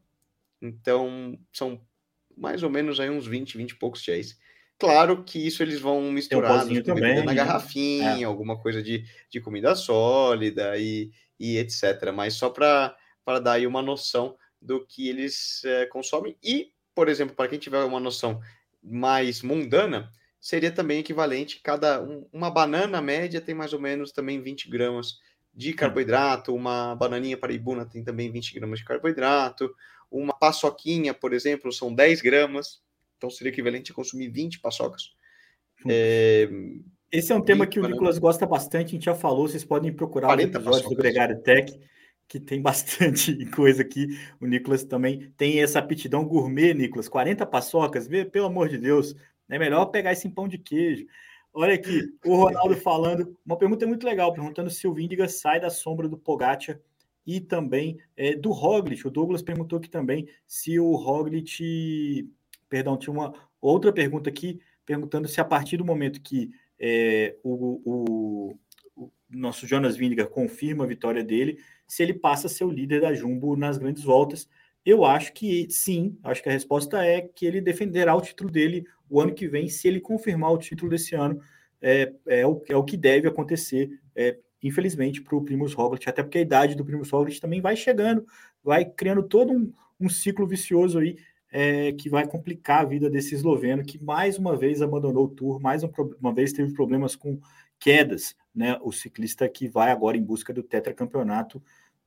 Então, 0.59 1.37
são 1.53 1.79
mais 2.35 2.63
ou 2.63 2.71
menos 2.71 2.99
aí 2.99 3.11
uns 3.11 3.27
20, 3.27 3.55
20 3.55 3.69
e 3.69 3.75
poucos 3.75 4.01
géis. 4.01 4.35
Claro 4.79 5.23
que 5.23 5.37
isso 5.37 5.61
eles 5.61 5.79
vão 5.79 6.11
misturar 6.11 6.65
um 6.65 6.81
também, 6.81 7.17
na 7.17 7.25
né? 7.25 7.35
garrafinha, 7.35 8.21
é. 8.21 8.23
alguma 8.23 8.59
coisa 8.59 8.81
de, 8.81 9.05
de 9.29 9.39
comida 9.39 9.75
sólida 9.75 10.75
e, 10.75 11.11
e 11.39 11.59
etc. 11.59 12.11
Mas 12.11 12.33
só 12.33 12.49
para 12.49 12.95
dar 13.39 13.53
aí 13.53 13.67
uma 13.67 13.81
noção 13.81 14.37
do 14.61 14.85
que 14.85 15.09
eles 15.09 15.63
é, 15.65 15.85
consomem. 15.87 16.37
E, 16.43 16.71
por 16.93 17.09
exemplo, 17.09 17.35
para 17.35 17.49
quem 17.49 17.59
tiver 17.59 17.83
uma 17.83 17.99
noção 17.99 18.39
mais 18.81 19.41
mundana, 19.41 20.11
seria 20.39 20.71
também 20.71 20.99
equivalente, 20.99 21.59
cada 21.63 22.01
um, 22.01 22.27
uma 22.31 22.51
banana 22.51 23.01
média 23.01 23.41
tem 23.41 23.55
mais 23.55 23.73
ou 23.73 23.79
menos 23.79 24.11
também 24.11 24.41
20 24.41 24.69
gramas 24.69 25.19
de 25.51 25.73
carboidrato, 25.73 26.53
uma 26.53 26.95
bananinha 26.95 27.37
paraibuna 27.37 27.85
tem 27.85 28.03
também 28.03 28.31
20 28.31 28.53
gramas 28.53 28.79
de 28.79 28.85
carboidrato, 28.85 29.73
uma 30.11 30.33
paçoquinha, 30.33 31.13
por 31.13 31.33
exemplo, 31.33 31.71
são 31.71 31.93
10 31.93 32.21
gramas, 32.21 32.81
então 33.17 33.29
seria 33.29 33.51
equivalente 33.51 33.91
a 33.91 33.95
consumir 33.95 34.29
20 34.29 34.59
paçocas. 34.59 35.13
É, 35.87 36.47
Esse 37.11 37.31
é 37.31 37.35
um 37.35 37.41
tema 37.41 37.65
que 37.65 37.79
o 37.79 37.87
Nicolas 37.87 38.17
gosta 38.17 38.45
bastante, 38.45 38.89
a 38.89 38.91
gente 38.91 39.05
já 39.05 39.15
falou, 39.15 39.47
vocês 39.47 39.63
podem 39.63 39.93
procurar 39.93 40.37
os 40.37 40.43
episódios 40.43 40.63
paçocas. 40.65 40.89
do 40.89 40.95
Gregário 40.95 41.41
Tech, 41.41 41.79
que 42.27 42.39
tem 42.39 42.61
bastante 42.61 43.45
coisa 43.51 43.81
aqui. 43.81 44.07
O 44.39 44.45
Nicolas 44.45 44.83
também 44.83 45.31
tem 45.37 45.61
essa 45.61 45.79
aptidão 45.79 46.25
gourmet, 46.25 46.73
Nicolas. 46.73 47.09
40 47.09 47.45
paçocas, 47.45 48.07
pelo 48.31 48.47
amor 48.47 48.69
de 48.69 48.77
Deus, 48.77 49.15
é 49.49 49.59
melhor 49.59 49.85
pegar 49.87 50.11
esse 50.11 50.29
pão 50.29 50.47
de 50.47 50.57
queijo. 50.57 51.05
Olha 51.53 51.75
aqui, 51.75 52.13
o 52.25 52.35
Ronaldo 52.35 52.75
falando, 52.75 53.37
uma 53.45 53.57
pergunta 53.57 53.87
muito 53.87 54.05
legal, 54.05 54.33
perguntando 54.33 54.69
se 54.69 54.87
o 54.87 54.93
Vindiga 54.93 55.27
sai 55.29 55.59
da 55.59 55.69
sombra 55.69 56.09
do 56.09 56.17
Pogacar 56.17 56.77
e 57.25 57.39
também 57.39 57.97
é, 58.17 58.35
do 58.35 58.51
Roglic. 58.51 59.07
O 59.07 59.11
Douglas 59.11 59.41
perguntou 59.41 59.79
aqui 59.79 59.89
também 59.89 60.27
se 60.45 60.79
o 60.79 60.95
Roglic... 60.95 62.29
Perdão, 62.67 62.97
tinha 62.97 63.13
uma 63.13 63.33
outra 63.61 63.93
pergunta 63.93 64.29
aqui, 64.29 64.59
perguntando 64.85 65.27
se 65.27 65.39
a 65.39 65.45
partir 65.45 65.77
do 65.77 65.85
momento 65.85 66.21
que 66.21 66.51
é, 66.79 67.37
o, 67.41 67.81
o, 67.85 68.59
o, 68.95 69.11
nosso 69.29 69.65
Jonas 69.65 69.95
Vindiga 69.95 70.25
confirma 70.25 70.83
a 70.83 70.87
vitória 70.87 71.23
dele, 71.23 71.59
se 71.87 72.03
ele 72.03 72.13
passa 72.13 72.47
a 72.47 72.49
ser 72.49 72.63
o 72.63 72.71
líder 72.71 73.01
da 73.01 73.13
Jumbo 73.13 73.55
nas 73.55 73.77
grandes 73.77 74.03
voltas. 74.03 74.47
Eu 74.85 75.03
acho 75.03 75.33
que 75.33 75.67
sim, 75.69 76.17
acho 76.23 76.43
que 76.43 76.49
a 76.49 76.51
resposta 76.51 77.03
é 77.03 77.21
que 77.21 77.45
ele 77.45 77.59
defenderá 77.59 78.15
o 78.15 78.21
título 78.21 78.51
dele 78.51 78.85
o 79.09 79.19
ano 79.19 79.33
que 79.33 79.47
vem, 79.47 79.67
se 79.67 79.87
ele 79.87 79.99
confirmar 79.99 80.51
o 80.51 80.57
título 80.57 80.89
desse 80.91 81.15
ano. 81.15 81.39
É, 81.81 82.11
é, 82.27 82.47
o, 82.47 82.63
é 82.67 82.75
o 82.75 82.83
que 82.83 82.97
deve 82.97 83.27
acontecer, 83.27 83.89
é, 84.15 84.37
infelizmente, 84.63 85.21
para 85.21 85.35
o 85.35 85.43
Primus 85.43 85.73
Roglic, 85.73 86.09
até 86.09 86.23
porque 86.23 86.39
a 86.39 86.41
idade 86.41 86.75
do 86.75 86.85
Primus 86.85 87.09
Roglic 87.09 87.39
também 87.39 87.61
vai 87.61 87.75
chegando, 87.75 88.25
vai 88.63 88.85
criando 88.85 89.21
todo 89.21 89.53
um, 89.53 89.71
um 89.99 90.09
ciclo 90.09 90.47
vicioso 90.47 90.99
aí, 90.99 91.15
é, 91.51 91.91
que 91.93 92.09
vai 92.09 92.27
complicar 92.27 92.81
a 92.81 92.85
vida 92.85 93.09
desse 93.09 93.35
esloveno, 93.35 93.83
que 93.83 94.03
mais 94.03 94.37
uma 94.37 94.57
vez 94.57 94.81
abandonou 94.81 95.25
o 95.25 95.29
Tour, 95.29 95.59
mais 95.59 95.83
uma 96.19 96.33
vez 96.33 96.51
teve 96.51 96.73
problemas 96.73 97.15
com 97.15 97.39
quedas, 97.79 98.35
né? 98.53 98.77
O 98.81 98.91
ciclista 98.91 99.47
que 99.49 99.67
vai 99.67 99.91
agora 99.91 100.17
em 100.17 100.23
busca 100.23 100.53
do 100.53 100.63
tetracampeonato 100.63 101.61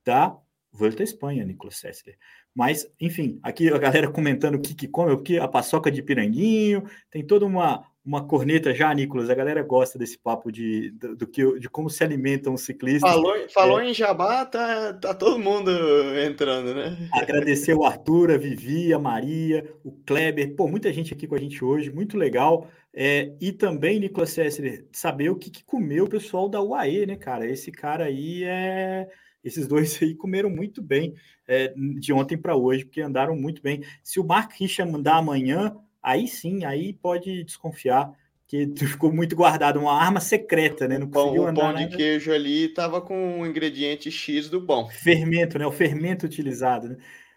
da 0.04 0.36
Volta 0.70 1.02
à 1.02 1.04
Espanha, 1.04 1.44
Nicolas 1.44 1.76
Sessler. 1.76 2.18
Mas, 2.54 2.90
enfim, 3.00 3.38
aqui 3.42 3.68
a 3.68 3.78
galera 3.78 4.10
comentando 4.10 4.56
o 4.56 4.60
que, 4.60 4.74
que 4.74 4.88
come, 4.88 5.12
o 5.12 5.22
que 5.22 5.38
a 5.38 5.48
paçoca 5.48 5.90
de 5.90 6.02
piranguinho, 6.02 6.88
tem 7.10 7.24
toda 7.24 7.46
uma, 7.46 7.86
uma 8.08 8.26
corneta 8.26 8.74
já, 8.74 8.92
Nicolas. 8.94 9.28
A 9.28 9.34
galera 9.34 9.62
gosta 9.62 9.98
desse 9.98 10.18
papo 10.18 10.50
de, 10.50 10.90
do, 10.92 11.14
do 11.14 11.26
que, 11.26 11.60
de 11.60 11.68
como 11.68 11.90
se 11.90 12.02
alimentam 12.02 12.54
os 12.54 12.62
ciclistas. 12.62 13.10
Falou, 13.10 13.34
falou 13.50 13.80
é, 13.80 13.90
em 13.90 13.92
jabá, 13.92 14.46
tá, 14.46 14.94
tá 14.94 15.12
todo 15.12 15.38
mundo 15.38 15.70
entrando, 16.18 16.74
né? 16.74 16.96
Agradecer 17.12 17.74
o 17.74 17.84
Arthur, 17.84 18.30
a 18.30 18.38
Vivi, 18.38 18.94
a 18.94 18.98
Maria, 18.98 19.70
o 19.84 19.92
Kleber, 19.92 20.56
pô, 20.56 20.66
muita 20.66 20.90
gente 20.90 21.12
aqui 21.12 21.26
com 21.26 21.34
a 21.34 21.38
gente 21.38 21.62
hoje, 21.62 21.92
muito 21.92 22.16
legal. 22.16 22.66
É, 22.94 23.30
e 23.42 23.52
também, 23.52 24.00
Nicolas 24.00 24.30
Sessler, 24.30 24.86
saber 24.90 25.28
o 25.28 25.36
que, 25.36 25.50
que 25.50 25.62
comeu 25.62 26.04
o 26.04 26.08
pessoal 26.08 26.48
da 26.48 26.62
UAE, 26.62 27.04
né, 27.04 27.16
cara? 27.16 27.46
Esse 27.46 27.70
cara 27.70 28.06
aí 28.06 28.42
é 28.42 29.06
esses 29.44 29.68
dois 29.68 30.02
aí 30.02 30.14
comeram 30.14 30.48
muito 30.48 30.82
bem 30.82 31.14
é, 31.46 31.74
de 31.76 32.12
ontem 32.12 32.38
para 32.38 32.56
hoje, 32.56 32.86
porque 32.86 33.02
andaram 33.02 33.36
muito 33.36 33.60
bem. 33.60 33.82
Se 34.02 34.18
o 34.18 34.24
Mark 34.24 34.52
Richard 34.58 34.90
mandar 34.90 35.16
amanhã, 35.16 35.76
aí 36.08 36.26
sim, 36.26 36.64
aí 36.64 36.92
pode 36.92 37.44
desconfiar 37.44 38.12
que 38.48 38.66
ficou 38.78 39.12
muito 39.12 39.36
guardado, 39.36 39.78
uma 39.78 39.92
arma 39.92 40.20
secreta, 40.20 40.88
né? 40.88 40.96
Não 40.96 41.10
conseguiu 41.10 41.44
o 41.44 41.54
pão 41.54 41.74
de 41.74 41.88
queijo 41.88 42.32
ali 42.32 42.64
estava 42.64 42.98
com 42.98 43.42
o 43.42 43.46
ingrediente 43.46 44.10
X 44.10 44.48
do 44.48 44.58
bom. 44.58 44.88
Fermento, 44.88 45.58
né? 45.58 45.66
O 45.66 45.70
fermento 45.70 46.24
utilizado. 46.24 46.88
Né? 46.88 46.96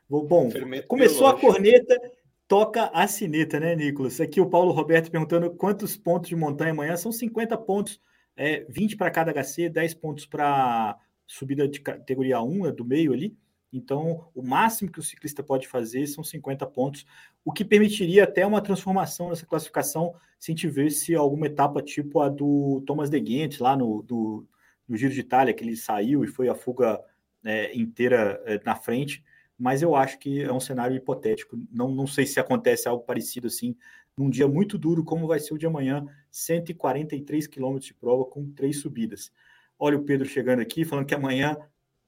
Bom, 0.09 0.49
fermento 0.49 0.87
começou 0.87 1.27
biológico. 1.27 1.47
a 1.47 1.53
corneta, 1.53 2.11
toca 2.47 2.85
a 2.93 3.05
sineta, 3.07 3.59
né, 3.59 3.75
Nicolas? 3.75 4.21
Aqui 4.21 4.39
o 4.39 4.49
Paulo 4.49 4.71
Roberto 4.71 5.11
perguntando 5.11 5.51
quantos 5.51 5.97
pontos 5.97 6.29
de 6.29 6.35
montanha 6.35 6.71
amanhã. 6.71 6.95
São 6.95 7.11
50 7.11 7.57
pontos, 7.57 7.99
é, 8.37 8.65
20 8.69 8.95
para 8.95 9.11
cada 9.11 9.33
HC, 9.33 9.67
10 9.67 9.93
pontos 9.95 10.25
para 10.25 10.97
subida 11.27 11.67
de 11.67 11.81
categoria 11.81 12.41
1, 12.41 12.67
é 12.67 12.71
do 12.71 12.85
meio 12.85 13.11
ali. 13.11 13.35
Então, 13.71 14.29
o 14.35 14.41
máximo 14.41 14.91
que 14.91 14.99
o 14.99 15.03
ciclista 15.03 15.41
pode 15.41 15.67
fazer 15.67 16.05
são 16.07 16.23
50 16.23 16.65
pontos, 16.67 17.05
o 17.45 17.53
que 17.53 17.63
permitiria 17.63 18.25
até 18.25 18.45
uma 18.45 18.61
transformação 18.61 19.29
nessa 19.29 19.45
classificação 19.45 20.13
se 20.37 20.51
a 20.51 20.53
gente 20.53 20.67
visse 20.67 21.15
alguma 21.15 21.45
etapa 21.45 21.81
tipo 21.81 22.19
a 22.19 22.27
do 22.27 22.83
Thomas 22.85 23.09
de 23.09 23.19
Ghent, 23.19 23.59
lá 23.59 23.77
no, 23.77 24.01
do, 24.01 24.45
no 24.87 24.97
Giro 24.97 25.13
de 25.13 25.21
Itália, 25.21 25.53
que 25.53 25.63
ele 25.63 25.77
saiu 25.77 26.23
e 26.23 26.27
foi 26.27 26.49
a 26.49 26.55
fuga 26.55 26.99
é, 27.45 27.75
inteira 27.77 28.41
é, 28.45 28.59
na 28.65 28.75
frente. 28.75 29.23
Mas 29.57 29.81
eu 29.81 29.95
acho 29.95 30.17
que 30.17 30.41
é 30.41 30.51
um 30.51 30.59
cenário 30.59 30.95
hipotético. 30.95 31.55
Não, 31.71 31.91
não 31.91 32.07
sei 32.07 32.25
se 32.25 32.39
acontece 32.39 32.87
algo 32.87 33.03
parecido 33.03 33.47
assim, 33.47 33.75
num 34.17 34.29
dia 34.29 34.47
muito 34.47 34.77
duro, 34.77 35.03
como 35.03 35.27
vai 35.27 35.39
ser 35.39 35.53
o 35.53 35.57
de 35.57 35.67
amanhã 35.67 36.05
143 36.31 37.47
quilômetros 37.47 37.85
de 37.85 37.93
prova 37.93 38.25
com 38.25 38.51
três 38.51 38.81
subidas. 38.81 39.31
Olha 39.77 39.97
o 39.97 40.03
Pedro 40.03 40.27
chegando 40.27 40.59
aqui, 40.59 40.83
falando 40.83 41.05
que 41.05 41.15
amanhã 41.15 41.55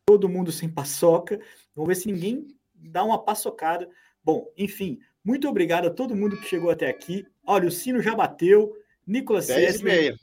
todo 0.06 0.30
mundo 0.30 0.52
sem 0.52 0.70
paçoca. 0.70 1.40
Vamos 1.76 1.88
ver 1.88 1.96
se 1.96 2.12
ninguém 2.12 2.48
dá 2.76 3.04
uma 3.04 3.24
paçocada. 3.24 3.90
Bom, 4.24 4.48
enfim, 4.58 5.00
muito 5.24 5.48
obrigado 5.48 5.88
a 5.88 5.92
todo 5.92 6.16
mundo 6.16 6.38
que 6.38 6.48
chegou 6.48 6.70
até 6.70 6.90
aqui. 6.90 7.26
Olha, 7.46 7.68
o 7.68 7.72
sino 7.72 8.02
já 8.02 8.16
bateu. 8.16 8.74
Nicolas 9.06 9.48
10 9.48 9.80
e 9.80 9.84
meia. 9.84 10.16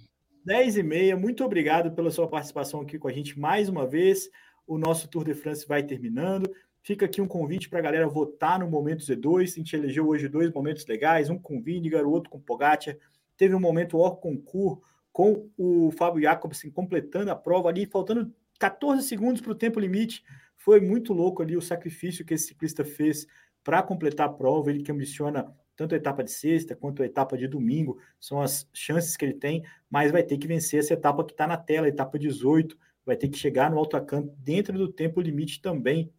10 0.45 0.77
e 0.77 0.83
meia. 0.83 1.17
Muito 1.17 1.45
obrigado 1.45 1.93
pela 1.93 2.11
sua 2.11 2.29
participação 2.29 2.81
aqui 2.81 2.99
com 2.99 3.09
a 3.09 3.13
gente 3.13 3.39
mais 3.39 3.69
uma 3.69 3.87
vez. 3.87 4.31
O 4.67 4.79
nosso 4.79 5.09
Tour 5.09 5.25
de 5.25 5.35
France 5.35 5.67
vai 5.67 5.83
terminando. 5.83 6.51
Fica 6.83 7.05
aqui 7.05 7.21
um 7.21 7.27
convite 7.27 7.69
para 7.69 7.79
a 7.79 7.83
galera 7.83 8.09
votar 8.09 8.59
no 8.59 8.69
Momento 8.69 9.05
Z2. 9.05 9.43
A 9.43 9.47
gente 9.47 9.77
elegeu 9.77 10.09
hoje 10.09 10.29
dois 10.29 10.51
momentos 10.51 10.87
legais, 10.87 11.29
um 11.29 11.39
com 11.39 11.61
Vindigar, 11.61 12.05
o 12.05 12.11
outro 12.11 12.31
com 12.31 12.41
Pogacar. 12.41 12.97
Teve 13.37 13.55
um 13.55 13.61
momento 13.61 13.99
Or 13.99 14.17
Concur 14.17 14.81
com 15.13 15.51
o 15.59 15.91
Fábio 15.91 16.23
Jacobsen 16.23 16.71
completando 16.71 17.31
a 17.31 17.37
prova 17.37 17.69
ali, 17.69 17.85
faltando 17.85 18.33
14 18.61 19.03
segundos 19.03 19.41
para 19.41 19.51
o 19.51 19.57
tempo 19.57 19.81
limite. 19.81 20.23
Foi 20.57 20.81
muito 20.81 21.13
louco 21.13 21.43
ali 21.43 21.57
o 21.57 21.63
sacrifício 21.63 22.25
que 22.25 22.35
esse 22.35 22.49
ciclista 22.49 22.85
fez 22.85 23.27
para 23.65 23.83
completar 23.83 24.29
a 24.29 24.33
prova. 24.33 24.71
Ele 24.71 24.83
que 24.83 24.93
ambiciona 24.93 25.53
tanto 25.75 25.95
a 25.95 25.97
etapa 25.97 26.23
de 26.23 26.31
sexta 26.31 26.77
quanto 26.77 27.03
a 27.03 27.07
etapa 27.07 27.39
de 27.39 27.49
domingo, 27.49 27.99
são 28.21 28.43
as 28.43 28.69
chances 28.71 29.17
que 29.17 29.25
ele 29.25 29.33
tem, 29.33 29.65
mas 29.89 30.13
vai 30.13 30.23
ter 30.23 30.37
que 30.37 30.47
vencer 30.47 30.79
essa 30.79 30.93
etapa 30.93 31.25
que 31.25 31.33
está 31.33 31.47
na 31.47 31.57
tela, 31.57 31.89
etapa 31.89 32.19
18, 32.19 32.77
vai 33.05 33.17
ter 33.17 33.31
que 33.31 33.39
chegar 33.39 33.71
no 33.71 33.79
autocampo 33.79 34.31
dentro 34.41 34.77
do 34.77 34.93
tempo 34.93 35.23
limite 35.23 35.63
também, 35.63 36.13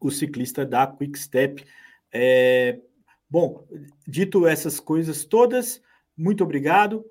o 0.00 0.10
ciclista 0.10 0.64
da 0.64 0.86
Quick 0.86 1.18
Step. 1.18 1.62
É... 2.10 2.80
Bom, 3.28 3.66
dito 4.08 4.46
essas 4.46 4.80
coisas 4.80 5.26
todas, 5.26 5.82
muito 6.16 6.42
obrigado 6.42 7.04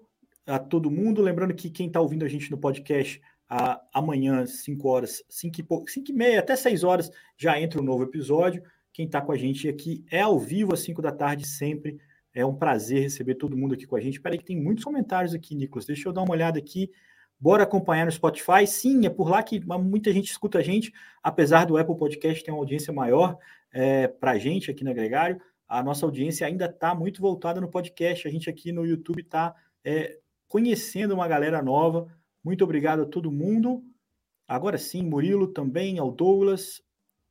a 0.48 0.58
todo 0.58 0.90
mundo. 0.90 1.22
Lembrando 1.22 1.54
que 1.54 1.70
quem 1.70 1.86
está 1.86 2.02
ouvindo 2.02 2.26
a 2.26 2.28
gente 2.28 2.50
no 2.50 2.58
podcast, 2.58 3.22
a, 3.54 3.82
amanhã, 3.94 4.46
5 4.46 4.88
horas, 4.88 5.22
5 5.28 5.60
e, 5.60 5.92
5 5.92 6.10
e 6.10 6.14
meia, 6.14 6.40
até 6.40 6.56
6 6.56 6.86
horas, 6.86 7.12
já 7.38 7.60
entra 7.60 7.82
um 7.82 7.84
novo 7.84 8.04
episódio. 8.04 8.64
Quem 8.94 9.06
está 9.06 9.20
com 9.20 9.34
a 9.34 9.38
gente 9.38 9.68
aqui 9.68 10.06
é 10.10 10.22
ao 10.22 10.40
vivo 10.40 10.74
às 10.74 10.80
5 10.80 11.02
da 11.02 11.12
tarde, 11.12 11.46
sempre, 11.46 12.00
É 12.34 12.46
um 12.46 12.56
prazer 12.56 13.02
receber 13.02 13.36
todo 13.36 13.58
mundo 13.58 13.74
aqui 13.74 13.86
com 13.86 13.98
a 13.98 14.00
gente. 14.00 14.14
Espera 14.14 14.34
aí 14.34 14.40
que 14.40 14.46
tem 14.46 14.56
muitos 14.56 14.86
comentários 14.86 15.34
aqui, 15.34 15.54
Nicolas. 15.54 15.86
Deixa 15.86 16.08
eu 16.08 16.14
dar 16.14 16.22
uma 16.22 16.32
olhada 16.32 16.58
aqui. 16.58 16.90
Bora 17.38 17.64
acompanhar 17.64 18.06
no 18.06 18.12
Spotify. 18.14 18.66
Sim, 18.66 19.06
é 19.06 19.10
por 19.10 19.30
lá 19.30 19.44
que 19.44 19.60
muita 19.60 20.14
gente 20.14 20.32
escuta 20.32 20.60
a 20.60 20.62
gente, 20.62 20.94
apesar 21.22 21.66
do 21.66 21.78
Apple 21.78 21.98
Podcast 21.98 22.42
ter 22.42 22.52
uma 22.52 22.60
audiência 22.60 22.94
maior 22.94 23.38
é, 23.74 24.08
para 24.08 24.32
a 24.32 24.38
gente 24.38 24.72
aqui 24.72 24.86
no 24.86 24.92
Agregário. 24.92 25.42
A 25.68 25.84
nossa 25.84 26.06
audiência 26.06 26.48
ainda 26.48 26.68
está 26.68 26.96
muito 26.96 27.20
voltada 27.20 27.60
no 27.60 27.68
podcast. 27.68 28.26
A 28.26 28.32
gente 28.32 28.50
aqui 28.50 28.72
no 28.72 28.86
YouTube 28.86 29.20
está 29.22 29.54
é, 29.84 30.20
conhecendo 30.48 31.14
uma 31.14 31.28
galera 31.28 31.62
nova. 31.62 32.08
Muito 32.44 32.64
obrigado 32.64 33.04
a 33.04 33.06
todo 33.06 33.32
mundo. 33.32 33.84
Agora 34.48 34.78
sim, 34.78 35.04
Murilo 35.04 35.48
também, 35.48 36.00
ao 36.00 36.12
Douglas. 36.12 36.82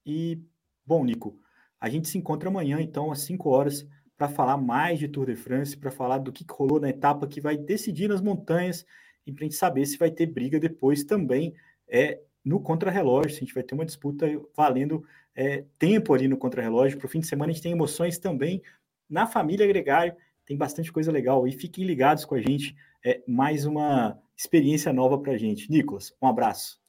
E, 0.07 0.43
bom, 0.87 1.05
Nico, 1.05 1.39
a 1.81 1.89
gente 1.89 2.09
se 2.09 2.19
encontra 2.19 2.49
amanhã, 2.49 2.81
então, 2.81 3.11
às 3.11 3.21
5 3.21 3.49
horas 3.49 3.87
para 4.17 4.29
falar 4.29 4.59
mais 4.59 4.99
de 4.99 5.09
Tour 5.09 5.27
de 5.27 5.35
France, 5.35 5.75
para 5.75 5.91
falar 5.91 6.19
do 6.19 6.31
que 6.31 6.45
rolou 6.51 6.79
na 6.79 6.91
etapa 6.91 7.27
que 7.27 7.41
vai 7.41 7.57
decidir 7.57 8.07
nas 8.07 8.21
montanhas 8.21 8.85
e 9.27 9.33
para 9.33 9.45
a 9.45 9.49
gente 9.49 9.57
saber 9.57 9.87
se 9.87 9.97
vai 9.97 10.11
ter 10.11 10.27
briga 10.27 10.61
depois 10.61 11.05
também 11.05 11.55
é, 11.89 12.21
no 12.45 12.61
contrarrelógio, 12.61 13.31
se 13.31 13.37
a 13.37 13.41
gente 13.41 13.55
vai 13.55 13.63
ter 13.63 13.75
uma 13.75 13.87
disputa 13.87 14.27
valendo 14.55 15.03
é, 15.35 15.65
tempo 15.79 16.13
ali 16.13 16.29
no 16.29 16.37
contrarrelógio. 16.37 16.99
Para 16.99 17.07
o 17.07 17.09
fim 17.09 17.21
de 17.21 17.27
semana 17.27 17.51
a 17.51 17.55
gente 17.55 17.63
tem 17.63 17.73
emoções 17.73 18.19
também 18.19 18.63
na 19.09 19.27
família 19.27 19.67
Gregário, 19.67 20.15
tem 20.45 20.57
bastante 20.57 20.93
coisa 20.93 21.11
legal 21.11 21.49
e 21.49 21.53
fiquem 21.53 21.85
ligados 21.85 22.27
com 22.27 22.35
a 22.35 22.41
gente, 22.43 22.77
é 23.05 23.23
mais 23.27 23.65
uma 23.65 24.19
experiência 24.37 24.93
nova 24.93 25.19
para 25.19 25.33
a 25.33 25.37
gente. 25.37 25.71
Nicolas, 25.71 26.15
um 26.21 26.27
abraço. 26.27 26.81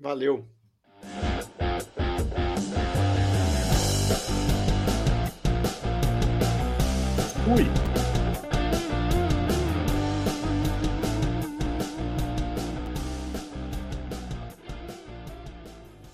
Valeu. 0.00 0.48